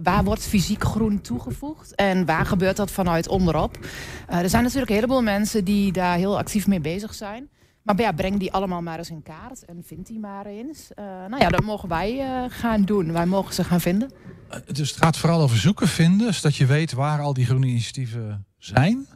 waar 0.02 0.24
wordt 0.24 0.42
fysiek 0.42 0.84
groen 0.84 1.20
toegevoegd 1.20 1.94
en 1.94 2.24
waar 2.26 2.46
gebeurt 2.46 2.76
dat 2.76 2.90
vanuit 2.90 3.28
onderop? 3.28 3.78
Eh, 4.26 4.38
er 4.38 4.48
zijn 4.48 4.62
natuurlijk 4.62 4.90
een 4.90 4.96
heleboel 4.96 5.22
mensen 5.22 5.64
die 5.64 5.92
daar 5.92 6.16
heel 6.16 6.38
actief 6.38 6.66
mee 6.66 6.80
bezig 6.80 7.14
zijn. 7.14 7.48
Maar 7.82 8.00
ja, 8.00 8.12
breng 8.12 8.38
die 8.38 8.52
allemaal 8.52 8.82
maar 8.82 8.98
eens 8.98 9.10
in 9.10 9.22
kaart 9.22 9.64
en 9.64 9.82
vind 9.86 10.06
die 10.06 10.18
maar 10.18 10.46
eens. 10.46 10.94
Eh, 10.94 11.04
nou 11.04 11.38
ja, 11.38 11.48
dat 11.48 11.62
mogen 11.62 11.88
wij 11.88 12.20
eh, 12.20 12.44
gaan 12.48 12.82
doen. 12.82 13.12
Wij 13.12 13.26
mogen 13.26 13.54
ze 13.54 13.64
gaan 13.64 13.80
vinden. 13.80 14.10
Eh, 14.48 14.58
Dus 14.72 14.90
het 14.90 14.98
gaat 14.98 15.16
vooral 15.16 15.40
over 15.40 15.56
zoeken, 15.56 15.88
vinden, 15.88 16.34
zodat 16.34 16.56
je 16.56 16.66
weet 16.66 16.92
waar 16.92 17.20
al 17.20 17.34
die 17.34 17.46
groene 17.46 17.66
initiatieven 17.66 18.46
zijn. 18.58 19.06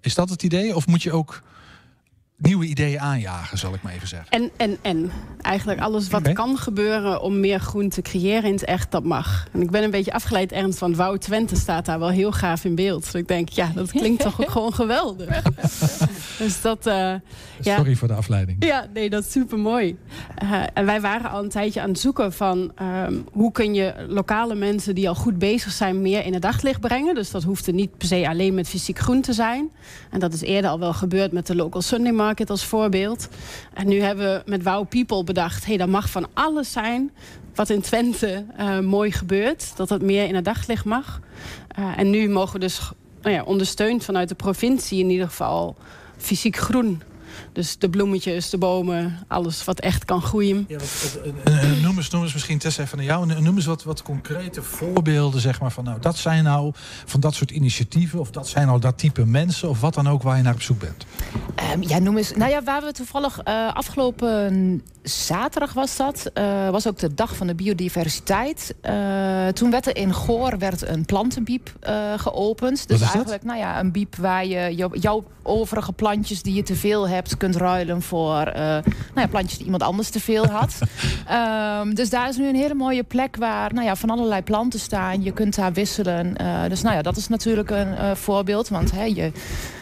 Is 0.00 0.14
dat 0.14 0.30
het 0.30 0.42
idee? 0.42 0.76
Of 0.76 0.86
moet 0.86 1.02
je 1.02 1.12
ook 1.12 1.42
nieuwe 2.38 2.66
ideeën 2.66 3.00
aanjagen, 3.00 3.58
zal 3.58 3.74
ik 3.74 3.82
maar 3.82 3.92
even 3.92 4.08
zeggen? 4.08 4.28
En, 4.30 4.50
en, 4.56 4.78
en. 4.82 5.10
Eigenlijk 5.40 5.80
alles 5.80 6.08
wat 6.08 6.32
kan 6.32 6.58
gebeuren 6.58 7.22
om 7.22 7.40
meer 7.40 7.60
groen 7.60 7.88
te 7.88 8.02
creëren 8.02 8.44
in 8.44 8.52
het 8.52 8.64
echt, 8.64 8.90
dat 8.90 9.04
mag. 9.04 9.46
En 9.52 9.60
ik 9.60 9.70
ben 9.70 9.82
een 9.82 9.90
beetje 9.90 10.12
afgeleid 10.12 10.52
ernst, 10.52 10.78
want 10.78 10.96
Wouw 10.96 11.16
Twente 11.16 11.56
staat 11.56 11.84
daar 11.86 11.98
wel 11.98 12.10
heel 12.10 12.32
gaaf 12.32 12.64
in 12.64 12.74
beeld. 12.74 13.02
Dus 13.04 13.14
ik 13.14 13.28
denk, 13.28 13.48
ja, 13.48 13.70
dat 13.74 13.90
klinkt 13.90 14.22
toch 14.28 14.40
ook 14.40 14.50
gewoon 14.50 14.74
geweldig. 14.74 15.42
Dus 16.38 16.60
dat, 16.60 16.86
eh, 16.86 16.94
ja. 17.60 17.76
Sorry 17.76 17.94
voor 17.94 18.08
de 18.08 18.14
afleiding. 18.14 18.64
Ja, 18.64 18.86
nee, 18.94 19.10
dat 19.10 19.24
is 19.24 19.30
super 19.30 19.58
mooi. 19.58 19.96
en 20.74 20.86
wij 20.86 21.00
waren 21.00 21.30
al 21.30 21.42
een 21.42 21.48
tijdje 21.48 21.80
aan 21.80 21.88
het 21.88 21.98
zoeken 21.98 22.32
van 22.32 22.72
ehm, 22.74 23.14
hoe 23.32 23.52
kun 23.52 23.74
je 23.74 23.94
lokale 24.08 24.54
mensen 24.54 24.94
die 24.94 25.08
al 25.08 25.14
goed 25.14 25.38
bezig 25.38 25.72
zijn 25.72 26.02
meer 26.02 26.24
in 26.24 26.32
het 26.32 26.42
daglicht 26.42 26.80
brengen. 26.80 27.14
Dus 27.14 27.30
dat 27.30 27.42
hoeft 27.42 27.66
er 27.66 27.72
niet 27.72 27.96
per 27.96 28.08
se 28.08 28.28
alleen 28.28 28.54
met 28.54 28.68
fysiek 28.68 28.98
groen 28.98 29.20
te 29.20 29.32
zijn. 29.32 29.70
En 30.10 30.20
dat 30.20 30.32
is 30.32 30.40
eerder 30.40 30.70
al 30.70 30.78
wel 30.78 30.92
gebeurd 30.92 31.32
met 31.32 31.46
de 31.46 31.54
Local 31.54 31.82
Sunday 31.82 32.12
Market 32.12 32.50
als 32.50 32.64
voorbeeld. 32.64 33.28
En 33.74 33.88
nu 33.88 34.00
hebben 34.00 34.34
we 34.34 34.50
met 34.50 34.62
Wow 34.62 34.88
People 34.88 35.24
bedacht, 35.24 35.60
hé, 35.60 35.68
hey, 35.68 35.76
dat 35.76 35.88
mag 35.88 36.10
van 36.10 36.26
alles 36.34 36.72
zijn 36.72 37.10
wat 37.54 37.70
in 37.70 37.80
Twente 37.80 38.44
eh, 38.56 38.78
mooi 38.78 39.12
gebeurt. 39.12 39.76
Dat 39.76 39.88
dat 39.88 40.02
meer 40.02 40.24
in 40.24 40.34
het 40.34 40.44
daglicht 40.44 40.84
mag. 40.84 41.20
Eh, 41.68 41.98
en 41.98 42.10
nu 42.10 42.28
mogen 42.28 42.52
we 42.52 42.58
dus 42.58 42.80
nou 43.22 43.34
ja, 43.34 43.42
ondersteund 43.42 44.04
vanuit 44.04 44.28
de 44.28 44.34
provincie 44.34 45.02
in 45.02 45.10
ieder 45.10 45.26
geval 45.26 45.76
fysiek 46.18 46.56
groen. 46.56 47.02
Dus 47.58 47.78
de 47.78 47.90
bloemetjes, 47.90 48.50
de 48.50 48.58
bomen, 48.58 49.18
alles 49.28 49.64
wat 49.64 49.80
echt 49.80 50.04
kan 50.04 50.22
groeien. 50.22 50.64
Ja, 50.68 50.76
wat, 50.78 51.20
noem, 51.82 51.96
eens, 51.96 52.10
noem 52.10 52.22
eens 52.22 52.32
misschien 52.32 52.58
Tessa 52.58 52.82
even 52.82 52.96
naar 52.96 53.06
jou. 53.06 53.30
En 53.30 53.42
Noem 53.42 53.56
eens 53.56 53.66
wat, 53.66 53.82
wat 53.82 54.02
concrete 54.02 54.62
voorbeelden, 54.62 55.40
zeg 55.40 55.60
maar, 55.60 55.72
van 55.72 55.84
nou, 55.84 56.00
dat 56.00 56.16
zijn 56.16 56.44
nou 56.44 56.72
van 57.04 57.20
dat 57.20 57.34
soort 57.34 57.50
initiatieven. 57.50 58.20
Of 58.20 58.30
dat 58.30 58.48
zijn 58.48 58.66
nou 58.66 58.80
dat 58.80 58.98
type 58.98 59.26
mensen. 59.26 59.68
Of 59.68 59.80
wat 59.80 59.94
dan 59.94 60.08
ook 60.08 60.22
waar 60.22 60.36
je 60.36 60.42
naar 60.42 60.54
op 60.54 60.62
zoek 60.62 60.78
bent. 60.78 61.06
Ehm, 61.54 61.82
ja, 61.82 61.98
noem 61.98 62.16
eens. 62.16 62.32
Nou 62.34 62.50
ja, 62.50 62.62
waar 62.62 62.82
we 62.82 62.92
toevallig 62.92 63.38
eh, 63.38 63.74
afgelopen 63.74 64.82
zaterdag 65.02 65.72
was 65.72 65.96
dat, 65.96 66.30
eh, 66.34 66.70
was 66.70 66.86
ook 66.88 66.98
de 66.98 67.14
dag 67.14 67.36
van 67.36 67.46
de 67.46 67.54
biodiversiteit. 67.54 68.74
Eh, 68.80 69.48
toen 69.48 69.70
werd 69.70 69.86
er 69.86 69.96
in 69.96 70.14
Goor 70.14 70.58
werd 70.58 70.88
een 70.88 71.04
plantenbiep 71.04 71.72
eh, 71.80 72.12
geopend. 72.16 72.88
Dus 72.88 73.00
is 73.00 73.06
dat? 73.06 73.14
eigenlijk, 73.14 73.44
nou 73.44 73.58
ja, 73.58 73.80
een 73.80 73.92
biep 73.92 74.16
waar 74.16 74.46
je 74.46 74.74
jou- 74.74 74.98
jouw 74.98 75.24
overige 75.42 75.92
plantjes 75.92 76.42
die 76.42 76.54
je 76.54 76.62
te 76.62 76.74
veel 76.76 77.08
hebt, 77.08 77.36
kunt 77.36 77.47
ruilen 77.56 78.02
voor 78.02 78.40
eh, 78.40 78.62
nou 78.62 78.82
ja, 79.14 79.26
plantjes 79.26 79.56
die 79.56 79.64
iemand 79.64 79.82
anders 79.82 80.10
te 80.10 80.20
veel 80.20 80.46
had. 80.46 80.78
Ehm, 81.26 81.94
dus 81.94 82.10
daar 82.10 82.28
is 82.28 82.36
nu 82.36 82.48
een 82.48 82.54
hele 82.54 82.74
mooie 82.74 83.02
plek 83.02 83.36
waar 83.36 83.74
nou 83.74 83.86
ja, 83.86 83.96
van 83.96 84.10
allerlei 84.10 84.42
planten 84.42 84.80
staan. 84.80 85.22
Je 85.22 85.32
kunt 85.32 85.54
daar 85.54 85.72
wisselen. 85.72 86.36
Eh, 86.36 86.68
dus 86.68 86.82
nou 86.82 86.94
ja, 86.96 87.02
dat 87.02 87.16
is 87.16 87.28
natuurlijk 87.28 87.70
een 87.70 87.94
eh, 87.94 88.14
voorbeeld. 88.14 88.68
Want 88.68 88.90
hè, 88.90 89.04
je, 89.04 89.32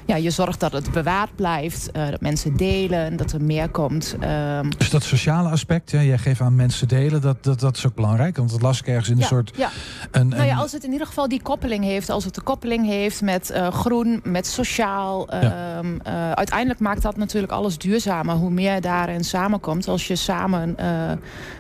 ja, 0.06 0.16
je 0.16 0.30
zorgt 0.30 0.60
dat 0.60 0.72
het 0.72 0.90
bewaard 0.92 1.36
blijft, 1.36 1.90
eh, 1.90 2.10
dat 2.10 2.20
mensen 2.20 2.56
delen, 2.56 3.16
dat 3.16 3.32
er 3.32 3.42
meer 3.42 3.68
komt. 3.68 4.16
Ehm, 4.20 4.70
Dus 4.78 4.90
dat 4.90 5.02
sociale 5.02 5.48
aspect, 5.48 5.90
ja, 5.90 6.02
jij 6.02 6.18
geeft 6.18 6.40
aan 6.40 6.56
mensen 6.56 6.88
delen, 6.88 7.20
dat, 7.20 7.44
dat, 7.44 7.60
dat 7.60 7.76
is 7.76 7.86
ook 7.86 7.94
belangrijk. 7.94 8.36
Want 8.36 8.50
dat 8.50 8.62
las 8.62 8.80
ik 8.80 8.86
ergens 8.86 9.08
in 9.08 9.14
een 9.14 9.20
ja, 9.20 9.26
soort... 9.26 9.52
ja. 9.56 9.70
Een, 10.10 10.28
Nou 10.28 10.44
ja, 10.44 10.56
als 10.56 10.72
het 10.72 10.84
in 10.84 10.92
ieder 10.92 11.06
geval 11.06 11.28
die 11.28 11.42
koppeling 11.42 11.84
heeft, 11.84 12.10
als 12.10 12.24
het 12.24 12.34
de 12.34 12.40
koppeling 12.40 12.86
heeft 12.86 13.22
met 13.22 13.50
eh, 13.50 13.68
groen, 13.68 14.20
met 14.24 14.46
sociaal. 14.46 15.28
ehm, 15.28 15.98
eh, 16.02 16.30
uiteindelijk 16.30 16.80
maakt 16.80 17.02
dat 17.02 17.16
natuurlijk 17.16 17.34
natuurlijk 17.36 17.52
alles 17.52 17.78
duurzamer 17.78 18.34
hoe 18.34 18.50
meer 18.50 18.80
daarin 18.80 19.24
samenkomt. 19.24 19.88
Als 19.88 20.06
je 20.06 20.16
samen 20.16 20.76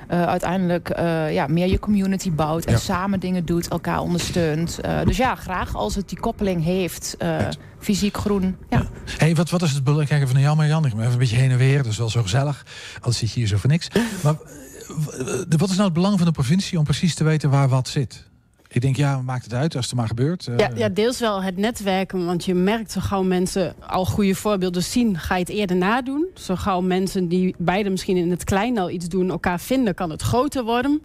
eh, 0.08 0.22
uiteindelijk 0.26 0.88
eh, 0.90 1.32
ja, 1.32 1.46
meer 1.46 1.66
je 1.66 1.78
community 1.78 2.32
bouwt 2.32 2.64
en 2.64 2.72
Ja. 2.72 2.78
samen 2.78 3.20
dingen 3.20 3.44
doet, 3.44 3.68
elkaar 3.68 4.00
ondersteunt. 4.00 4.80
Eh, 4.80 5.02
dus 5.04 5.16
ja, 5.16 5.34
graag 5.34 5.74
als 5.74 5.94
het 5.94 6.08
die 6.08 6.20
koppeling 6.20 6.64
heeft. 6.64 7.16
fysiek 7.78 8.16
groen. 8.16 8.56
Ja. 8.70 8.86
Hey, 9.16 9.34
wat, 9.34 9.50
wat 9.50 9.62
is 9.62 9.72
het 9.72 9.84
belang? 9.84 10.08
Kijk 10.08 10.22
even 10.22 10.34
naar 10.34 10.66
Jan, 10.66 10.84
ik 10.84 10.90
ben 10.90 11.00
even 11.00 11.12
een 11.12 11.18
beetje 11.18 11.36
heen 11.36 11.50
en 11.50 11.58
weer. 11.58 11.76
Dat 11.82 11.92
is 11.92 11.98
wel 11.98 12.10
zo 12.10 12.22
gezellig. 12.22 12.66
Anders 12.94 13.18
zit 13.18 13.32
je 13.32 13.38
hier 13.38 13.48
zo 13.48 13.56
voor 13.56 13.70
niks. 13.70 13.88
Maar 14.22 14.34
wat 15.48 15.68
is 15.70 15.74
nou 15.76 15.84
het 15.84 15.92
belang 15.92 16.16
van 16.16 16.26
de 16.26 16.32
provincie 16.32 16.78
om 16.78 16.84
precies 16.84 17.14
te 17.14 17.24
weten 17.24 17.50
waar 17.50 17.68
wat 17.68 17.88
zit? 17.88 18.24
Ik 18.68 18.80
denk, 18.80 18.96
ja, 18.96 19.22
maakt 19.22 19.44
het 19.44 19.54
uit 19.54 19.76
als 19.76 19.86
het 19.86 19.94
maar 19.94 20.06
gebeurt. 20.06 20.46
Eh, 20.46 20.58
Ja, 20.58 20.70
ja, 20.74 20.88
deels 20.88 21.18
wel 21.18 21.42
het 21.42 21.56
netwerken. 21.56 22.26
Want 22.26 22.44
je 22.44 22.54
merkt 22.54 22.92
zo 22.92 23.00
gauw 23.00 23.22
mensen 23.22 23.74
al 23.86 24.04
goede 24.04 24.34
voorbeelden 24.34 24.82
zien, 24.82 25.18
ga 25.18 25.34
je 25.34 25.40
het 25.40 25.48
eerder 25.48 25.76
nadoen. 25.76 26.26
Zo 26.34 26.56
gauw 26.56 26.80
mensen 26.80 27.28
die 27.28 27.54
beide 27.58 27.90
misschien 27.90 28.16
in 28.16 28.30
het 28.30 28.44
klein 28.44 28.78
al 28.78 28.90
iets 28.90 29.08
doen, 29.08 29.30
elkaar 29.30 29.60
vinden, 29.60 29.94
kan 29.94 30.10
het 30.10 30.22
groter 30.22 30.64
worden. 30.64 31.02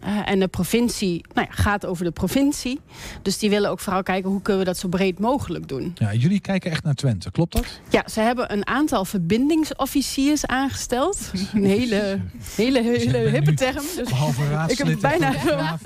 Eh, 0.00 0.18
en 0.30 0.38
de 0.40 0.48
provincie 0.48 1.24
nou 1.34 1.46
ja, 1.50 1.54
gaat 1.62 1.86
over 1.86 2.04
de 2.04 2.10
provincie. 2.10 2.80
Dus 3.22 3.38
die 3.38 3.50
willen 3.50 3.70
ook 3.70 3.80
vooral 3.80 4.02
kijken 4.02 4.30
hoe 4.30 4.42
kunnen 4.42 4.62
we 4.62 4.68
dat 4.68 4.78
zo 4.78 4.88
breed 4.88 5.18
mogelijk 5.18 5.68
doen. 5.68 5.92
ja, 5.94 6.14
jullie 6.14 6.40
kijken 6.40 6.70
echt 6.70 6.84
naar 6.84 6.94
Twente, 6.94 7.30
klopt 7.30 7.52
dat? 7.52 7.80
Ja, 7.88 8.04
ze 8.08 8.20
hebben 8.20 8.52
een 8.52 8.66
aantal 8.66 9.04
verbindingsofficiers 9.04 10.46
aangesteld. 10.46 11.30
Een 11.54 11.64
hele, 11.64 12.18
hele, 12.56 12.82
hele 12.82 13.18
hippe 13.18 13.54
term. 13.54 13.84
Dus 13.96 14.08
Behalve 14.08 14.42
ik 14.72 14.78
heb 14.78 15.00
bijna 15.00 15.28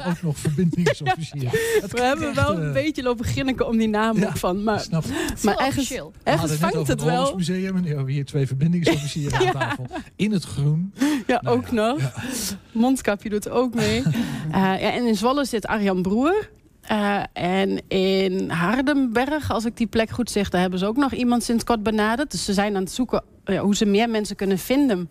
ook 0.07 0.23
nog 0.23 0.37
We 1.31 2.01
hebben 2.01 2.35
wel 2.35 2.51
echt, 2.51 2.59
een 2.59 2.67
eh, 2.67 2.73
beetje 2.73 3.03
lopen 3.03 3.25
grinniken 3.25 3.67
om 3.67 3.77
die 3.77 3.89
naam 3.89 4.25
ook 4.25 4.37
van. 4.37 4.65
Maar, 4.65 4.81
snap 4.81 5.05
maar 5.43 5.57
ergens. 5.57 5.89
We 5.89 6.57
vangt 6.59 6.89
het 6.89 7.03
wel. 7.03 7.37
Museum 7.37 7.77
en 7.77 7.83
nu 7.83 7.89
hebben 7.89 8.07
we 8.07 8.13
hier 8.13 8.25
twee 8.25 8.47
verbindingsofficieren 8.47 9.39
aan 9.39 9.53
tafel. 9.53 9.87
In 10.17 10.33
het 10.33 10.45
groen. 10.45 10.93
Ja, 11.27 11.41
Nou 11.43 11.57
ook 11.57 11.71
nog. 11.71 11.99
Mondkapje 12.73 13.29
doet 13.29 13.49
ook 13.49 13.75
mee. 13.75 14.03
Eh, 14.47 14.63
ja, 14.63 14.93
en 14.93 15.07
in 15.07 15.15
Zwolle 15.15 15.45
zit 15.45 15.67
Arjan 15.67 16.03
Broer. 16.03 16.49
Eh, 16.87 17.23
en 17.33 17.89
in 17.89 18.51
Hardenberg, 18.51 19.51
als 19.51 19.65
ik 19.65 19.77
die 19.77 19.87
plek 19.87 20.11
goed 20.11 20.31
zeg, 20.31 20.49
daar 20.49 20.61
hebben 20.61 20.79
ze 20.79 20.87
ook 20.87 20.97
nog 20.97 21.13
iemand 21.13 21.43
sinds 21.43 21.65
kort 21.65 21.83
benaderd. 21.83 22.31
Dus 22.31 22.45
ze 22.45 22.53
zijn 22.53 22.77
aan 22.77 22.83
het 22.83 22.93
zoeken 22.93 23.23
ja, 23.53 23.61
hoe 23.61 23.77
ze 23.77 23.85
meer 23.85 24.11
mensen 24.11 24.37
kunnen 24.37 24.59
vinden. 24.59 25.09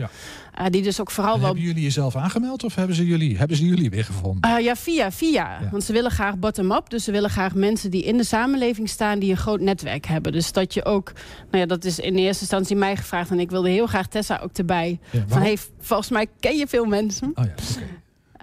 Eh, 0.54 0.66
die 0.70 0.82
dus 0.82 1.02
ook 1.02 1.12
vooral 1.12 1.34
En 1.34 1.40
wel 1.40 1.48
hebben 1.48 1.66
jullie 1.66 1.84
jezelf 1.84 2.16
aangemeld 2.16 2.64
of 2.64 2.76
hebben 2.76 2.96
ze 2.96 3.06
jullie, 3.06 3.38
hebben 3.38 3.58
ze 3.58 3.66
jullie 3.66 3.90
weer 3.90 4.04
gevonden? 4.04 4.52
Eh, 4.52 4.64
ja, 4.64 4.76
via, 4.76 5.12
via. 5.12 5.60
Want 5.72 5.84
ze 5.84 5.94
willen 5.94 6.12
graag 6.12 6.38
bottom-up. 6.38 6.90
Dus 6.90 7.04
ze 7.04 7.12
willen 7.12 7.30
graag 7.30 7.56
mensen 7.56 7.92
die 7.92 8.04
in 8.04 8.18
de 8.18 8.24
samenleving 8.24 8.90
staan... 8.90 9.20
die 9.20 9.32
een 9.32 9.38
groot 9.38 9.60
netwerk 9.60 10.06
hebben. 10.06 10.32
Dus 10.32 10.52
dat 10.52 10.74
je 10.74 10.86
ook... 10.86 11.12
Nou 11.52 11.58
ja, 11.58 11.66
dat 11.66 11.84
is 11.84 12.00
in 12.00 12.16
eerste 12.16 12.42
instantie 12.42 12.76
mij 12.76 12.96
gevraagd. 12.96 13.32
En 13.32 13.40
ik 13.40 13.50
wilde 13.50 13.70
heel 13.70 13.88
graag 13.88 14.08
Tessa 14.08 14.40
ook 14.44 14.58
erbij. 14.58 15.00
van, 15.28 15.42
hey, 15.42 15.58
volgens 15.80 16.10
mij 16.10 16.28
ken 16.40 16.58
je 16.58 16.68
veel 16.68 16.86
mensen. 16.86 17.32
Oh 17.36 17.46
ja, 17.46 17.54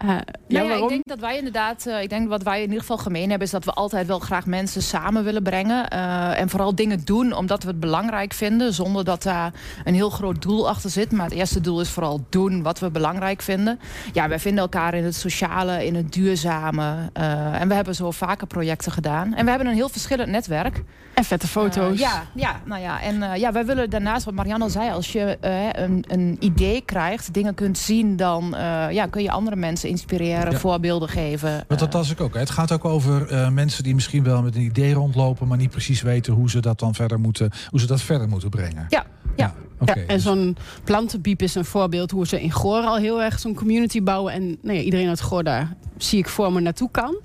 ja, 0.06 0.24
Nou 0.48 0.68
ja, 0.68 0.74
ik 0.74 0.88
denk 0.88 1.04
dat 1.04 1.18
wij 1.18 1.36
inderdaad, 1.36 1.86
eh, 1.86 2.02
ik 2.02 2.08
denk 2.10 2.28
wat 2.28 2.42
wij 2.42 2.56
in 2.56 2.64
ieder 2.64 2.80
geval 2.80 2.98
gemeen 2.98 3.28
hebben, 3.28 3.46
is 3.46 3.52
dat 3.52 3.64
we 3.64 3.72
altijd 3.72 4.06
wel 4.06 4.18
graag 4.18 4.46
mensen 4.46 4.82
samen 4.82 5.24
willen 5.24 5.42
brengen. 5.42 5.88
eh, 5.90 6.40
en 6.40 6.48
vooral 6.48 6.74
dingen 6.74 7.04
doen 7.04 7.32
omdat 7.32 7.62
we 7.62 7.68
het 7.68 7.80
belangrijk 7.80 8.32
vinden, 8.32 8.72
zonder 8.74 9.04
dat 9.04 9.22
daar 9.22 9.52
een 9.84 9.94
heel 9.94 10.10
groot 10.10 10.42
doel 10.42 10.68
achter 10.68 10.90
zit. 10.90 11.12
Maar 11.12 11.24
het 11.24 11.34
eerste 11.34 11.60
doel 11.60 11.80
is 11.80 11.88
vooral 11.90 12.26
doen 12.28 12.62
wat 12.62 12.78
we 12.78 12.90
belangrijk 12.90 13.42
vinden. 13.42 13.80
Ja, 14.12 14.28
wij 14.28 14.38
vinden 14.38 14.62
elkaar 14.62 14.94
in 14.94 15.04
het 15.04 15.14
sociale, 15.14 15.86
in 15.86 15.94
het 15.94 16.12
duurzame. 16.12 17.10
eh, 17.12 17.60
en 17.60 17.68
we 17.68 17.74
hebben 17.74 17.94
zo 17.94 18.10
vaker 18.10 18.46
projecten 18.46 18.92
gedaan. 18.92 19.34
En 19.34 19.44
we 19.44 19.50
hebben 19.50 19.68
een 19.68 19.74
heel 19.74 19.88
verschillend 19.88 20.28
netwerk. 20.28 20.82
En 21.14 21.24
vette 21.24 21.46
foto's. 21.48 21.92
Eh, 21.92 21.98
ja, 21.98 22.22
ja, 22.34 22.60
nou 22.64 22.82
ja. 22.82 23.00
En 23.02 23.22
eh, 23.22 23.36
ja, 23.40 23.52
wij 23.52 23.66
willen 23.66 23.90
daarnaast, 23.90 24.24
wat 24.24 24.34
Marianne 24.34 24.64
al 24.64 24.70
zei, 24.70 24.90
als 24.90 25.12
je 25.12 25.20
eh, 25.40 25.82
een, 25.84 26.04
een 26.08 26.36
idee 26.40 26.80
krijgt, 26.84 27.34
dingen 27.34 27.54
kunt 27.54 27.78
zien, 27.78 28.16
dan 28.16 28.54
eh, 28.54 28.90
ja, 28.90 29.06
kun 29.06 29.22
je 29.22 29.30
andere 29.30 29.56
mensen 29.56 29.88
inspireren, 29.88 30.52
Ja. 30.52 30.58
voorbeelden 30.58 31.08
geven. 31.08 31.64
Want 31.68 31.80
dat 31.80 31.92
was 31.92 32.10
ik 32.10 32.20
ook. 32.20 32.34
hè. 32.34 32.40
Het 32.40 32.50
gaat 32.50 32.72
ook 32.72 32.84
over 32.84 33.28
eh, 33.28 33.48
mensen 33.48 33.82
die 33.82 33.94
misschien 33.94 34.24
wel 34.24 34.42
met 34.42 34.54
een 34.56 34.62
idee 34.62 34.94
rondlopen, 34.94 35.48
maar 35.48 35.58
niet 35.58 35.70
precies 35.70 36.02
weten 36.02 36.32
hoe 36.32 36.50
ze 36.50 36.60
dat 36.60 36.78
dan 36.78 36.94
verder 36.94 37.20
moeten, 37.20 37.50
hoe 37.70 37.80
ze 37.80 37.86
dat 37.86 38.00
verder 38.02 38.28
moeten 38.28 38.50
brengen. 38.50 38.86
Ja, 38.88 39.04
ja. 39.36 39.54
Oké, 39.78 39.98
ja, 40.00 40.06
en 40.06 40.20
zo'n 40.20 40.56
plantenbiep 40.84 41.42
is 41.42 41.54
een 41.54 41.64
voorbeeld 41.64 42.10
hoe 42.10 42.26
ze 42.26 42.42
in 42.42 42.50
Goor 42.52 42.82
al 42.82 42.96
heel 42.96 43.22
erg 43.22 43.38
zo'n 43.38 43.54
community 43.54 44.02
bouwen. 44.02 44.32
En 44.32 44.58
nou 44.62 44.76
ja, 44.76 44.82
iedereen 44.82 45.08
uit 45.08 45.20
Goor 45.20 45.44
daar 45.44 45.74
zie 45.96 46.18
ik 46.18 46.28
voor 46.28 46.52
me 46.52 46.60
naartoe 46.60 46.90
kan. 46.90 47.16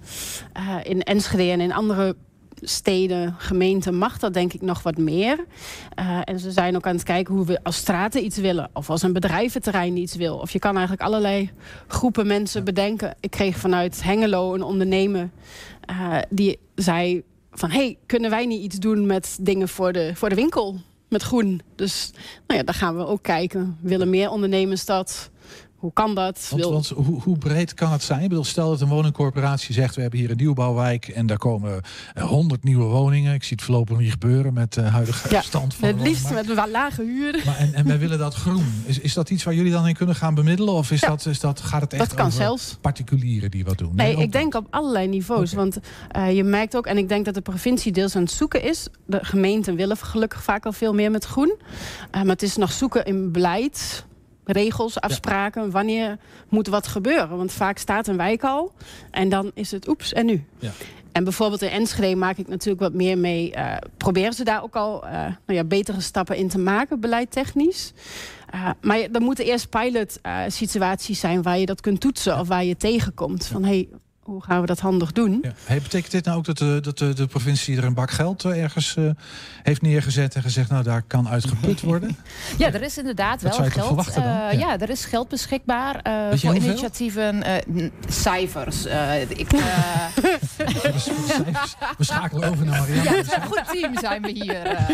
Eh, 0.54 0.64
in 0.84 1.02
Enschede 1.02 1.52
en 1.52 1.62
in 1.62 1.74
andere 1.74 2.16
steden, 2.62 3.36
gemeenten 3.38 3.96
mag 3.96 4.20
dat 4.20 4.34
denk 4.34 4.54
ik 4.54 4.62
nog 4.62 4.84
wat 4.84 4.98
meer. 4.98 5.46
Eh, 5.96 6.20
en 6.24 6.40
ze 6.40 6.52
zijn 6.52 6.76
ook 6.76 6.88
aan 6.88 6.96
het 6.96 7.04
kijken 7.04 7.34
hoe 7.34 7.46
we 7.46 7.64
als 7.64 7.76
straten 7.76 8.26
iets 8.26 8.38
willen. 8.38 8.70
Of 8.74 8.90
als 8.90 9.02
een 9.02 9.14
bedrijventerrein 9.14 9.98
iets 9.98 10.16
wil. 10.16 10.38
Of 10.38 10.52
je 10.52 10.60
kan 10.60 10.72
eigenlijk 10.72 11.02
allerlei 11.02 11.52
groepen 11.88 12.28
mensen 12.28 12.64
bedenken. 12.64 13.16
Ik 13.20 13.32
kreeg 13.32 13.58
vanuit 13.58 14.04
Hengelo 14.04 14.54
een 14.54 14.64
ondernemer 14.64 15.30
eh, 15.82 16.18
die 16.30 16.60
zei 16.76 17.24
van... 17.52 17.70
hey, 17.70 17.98
kunnen 18.06 18.30
wij 18.30 18.46
niet 18.46 18.62
iets 18.62 18.78
doen 18.78 19.06
met 19.06 19.38
dingen 19.42 19.68
voor 19.68 19.94
de, 19.94 20.12
voor 20.16 20.30
de 20.30 20.36
winkel? 20.36 20.76
Met 21.08 21.24
groen. 21.24 21.62
Dus 21.76 22.12
nou 22.48 22.60
ja, 22.60 22.66
daar 22.66 22.76
gaan 22.76 22.98
we 22.98 23.06
ook 23.06 23.24
kijken. 23.24 23.78
Willen 23.82 24.10
meer 24.10 24.30
ondernemers 24.30 24.86
dat? 24.86 25.30
Hoe 25.78 25.94
kan 25.94 26.16
dat? 26.16 26.48
Want, 26.50 26.64
want 26.64 26.88
hoe, 26.88 27.22
hoe 27.22 27.38
breed 27.38 27.74
kan 27.74 27.92
het 27.92 28.04
zijn? 28.04 28.24
Ik 28.24 28.30
bedoel, 28.30 28.44
stel 28.44 28.70
dat 28.70 28.82
een 28.82 28.88
woningcorporatie 28.88 29.74
zegt... 29.74 29.96
we 29.96 30.02
hebben 30.02 30.20
hier 30.20 30.30
een 30.30 30.38
nieuwbouwwijk 30.38 31.08
en 31.08 31.26
daar 31.26 31.38
komen 31.38 31.82
honderd 32.20 32.64
nieuwe 32.64 32.84
woningen. 32.86 33.34
Ik 33.34 33.44
zie 33.44 33.56
het 33.56 33.66
voorlopig 33.66 33.98
niet 33.98 34.12
gebeuren 34.12 34.54
met 34.54 34.74
de 34.74 34.82
huidige 34.82 35.30
ja, 35.30 35.42
stand 35.42 35.74
van 35.74 35.88
het 35.88 36.02
liefst 36.02 36.30
met 36.30 36.50
een 36.50 36.70
lage 36.72 37.04
huur. 37.04 37.42
Maar 37.46 37.58
en, 37.58 37.74
en 37.74 37.88
wij 37.88 38.00
willen 38.00 38.18
dat 38.18 38.34
groen. 38.34 38.84
Is, 38.86 39.00
is 39.00 39.14
dat 39.14 39.30
iets 39.30 39.44
waar 39.44 39.54
jullie 39.54 39.72
dan 39.72 39.88
in 39.88 39.96
kunnen 39.96 40.16
gaan 40.16 40.36
bemiddelen? 40.36 40.74
Of 40.74 40.92
is 40.92 41.02
dat, 41.02 41.26
is 41.26 41.40
dat, 41.40 41.62
gaat 41.62 41.82
het 41.82 41.94
echt 41.94 42.02
Dat 42.02 42.14
kan 42.14 42.26
over 42.26 42.38
zelfs. 42.38 42.78
particulieren 42.82 43.52
die 43.52 43.66
wat 43.66 43.78
doen? 43.78 43.96
Nee, 43.96 44.16
ik 44.16 44.32
denk 44.32 44.56
op 44.56 44.68
allerlei 44.70 45.08
niveaus. 45.08 45.54
Want 45.54 45.80
eh, 46.12 46.36
je 46.36 46.44
merkt 46.44 46.76
ook, 46.76 46.86
en 46.86 46.98
ik 46.98 47.10
denk 47.10 47.26
dat 47.26 47.34
de 47.34 47.42
provincie 47.42 47.92
deels 47.92 48.16
aan 48.16 48.22
het 48.22 48.32
zoeken 48.32 48.64
is. 48.64 48.88
De 49.06 49.20
gemeenten 49.22 49.76
willen 49.76 49.98
gelukkig 49.98 50.44
vaak 50.44 50.66
al 50.66 50.72
veel 50.72 50.94
meer 50.94 51.12
met 51.12 51.26
groen. 51.26 51.56
Eh, 52.12 52.22
maar 52.22 52.32
het 52.32 52.44
is 52.44 52.56
nog 52.56 52.72
zoeken 52.72 53.06
in 53.06 53.32
beleid, 53.32 54.06
regels, 54.52 55.00
afspraken. 55.00 55.72
Wanneer 55.72 56.18
moet 56.50 56.68
wat 56.68 56.88
gebeuren? 56.88 57.38
Want 57.38 57.52
vaak 57.52 57.78
staat 57.78 58.08
een 58.08 58.18
wijk 58.18 58.44
al. 58.44 58.74
En 59.12 59.30
dan 59.30 59.52
is 59.54 59.72
het 59.72 59.88
oeps, 59.88 60.14
en 60.14 60.26
nu? 60.26 60.44
Ja. 60.60 60.72
En 61.12 61.24
bijvoorbeeld 61.24 61.62
in 61.62 61.70
Enschede 61.70 62.16
maak 62.16 62.38
ik 62.38 62.48
natuurlijk 62.48 62.80
wat 62.80 62.94
meer 62.94 63.18
mee. 63.18 63.52
eh, 63.52 63.78
proberen 63.98 64.34
ze 64.34 64.44
daar 64.44 64.64
ook 64.64 64.76
al 64.76 65.06
eh, 65.06 65.12
nou 65.12 65.34
ja, 65.46 65.64
betere 65.64 66.02
stappen 66.02 66.36
in 66.36 66.48
te 66.48 66.60
maken, 66.60 67.00
beleidtechnisch. 67.00 67.94
Eh, 68.50 68.70
maar 68.82 69.00
er 69.00 69.22
moeten 69.22 69.46
eerst 69.46 69.70
pilot 69.70 70.20
situaties 70.48 71.20
zijn 71.20 71.42
waar 71.42 71.58
je 71.58 71.66
dat 71.66 71.82
kunt 71.82 72.00
toetsen 72.00 72.40
of 72.40 72.48
waar 72.48 72.64
je 72.64 72.78
tegenkomt. 72.78 73.46
Van 73.46 73.64
hey, 73.64 73.90
hoe 74.28 74.44
gaan 74.44 74.62
we 74.62 74.68
dat 74.68 74.80
handig 74.80 75.12
doen? 75.12 75.40
Ja. 75.42 75.52
Hey, 75.64 75.82
betekent 75.82 76.12
dit 76.12 76.26
nou 76.26 76.38
ook 76.38 76.46
dat, 76.46 76.58
de, 76.58 76.80
dat 76.82 76.98
de, 76.98 77.14
de 77.14 77.28
provincie 77.28 77.78
er 77.78 77.84
een 77.84 77.94
bak 77.94 78.12
geld 78.12 78.46
eh, 78.46 78.64
ergens 78.64 78.96
eh, 78.96 79.10
heeft 79.64 79.82
neergezet 79.82 80.36
en 80.36 80.42
gezegd, 80.42 80.70
nou 80.70 80.84
daar 80.84 81.02
kan 81.02 81.28
uitgeput 81.28 81.82
worden? 81.92 82.18
Ja, 82.58 82.74
er 82.74 82.82
is 82.82 82.98
inderdaad 82.98 83.42
Dat 83.42 83.58
wel 83.58 83.70
geld. 83.70 84.08
eh, 84.08 84.14
Ja. 84.24 84.52
ja. 84.52 84.80
er 84.80 84.90
is 84.90 85.06
geld 85.06 85.28
beschikbaar 85.28 86.00
eh, 86.02 86.38
voor 86.40 86.56
initiatieven. 86.56 87.44
eh, 87.44 87.90
cijfers. 88.08 88.86
eh, 88.86 89.22
ik, 89.22 89.54
eh, 89.54 90.08
We 91.98 92.04
schakelen 92.04 92.50
over 92.50 92.66
naar 92.66 92.80
Marianne. 92.80 93.04
ja, 93.04 93.16
het 93.16 93.26
is 93.28 93.34
een 93.36 93.42
goed 93.46 93.64
team 93.72 93.98
zijn 94.00 94.22
we 94.22 94.32
hier. 94.32 94.62
eh. 94.62 94.88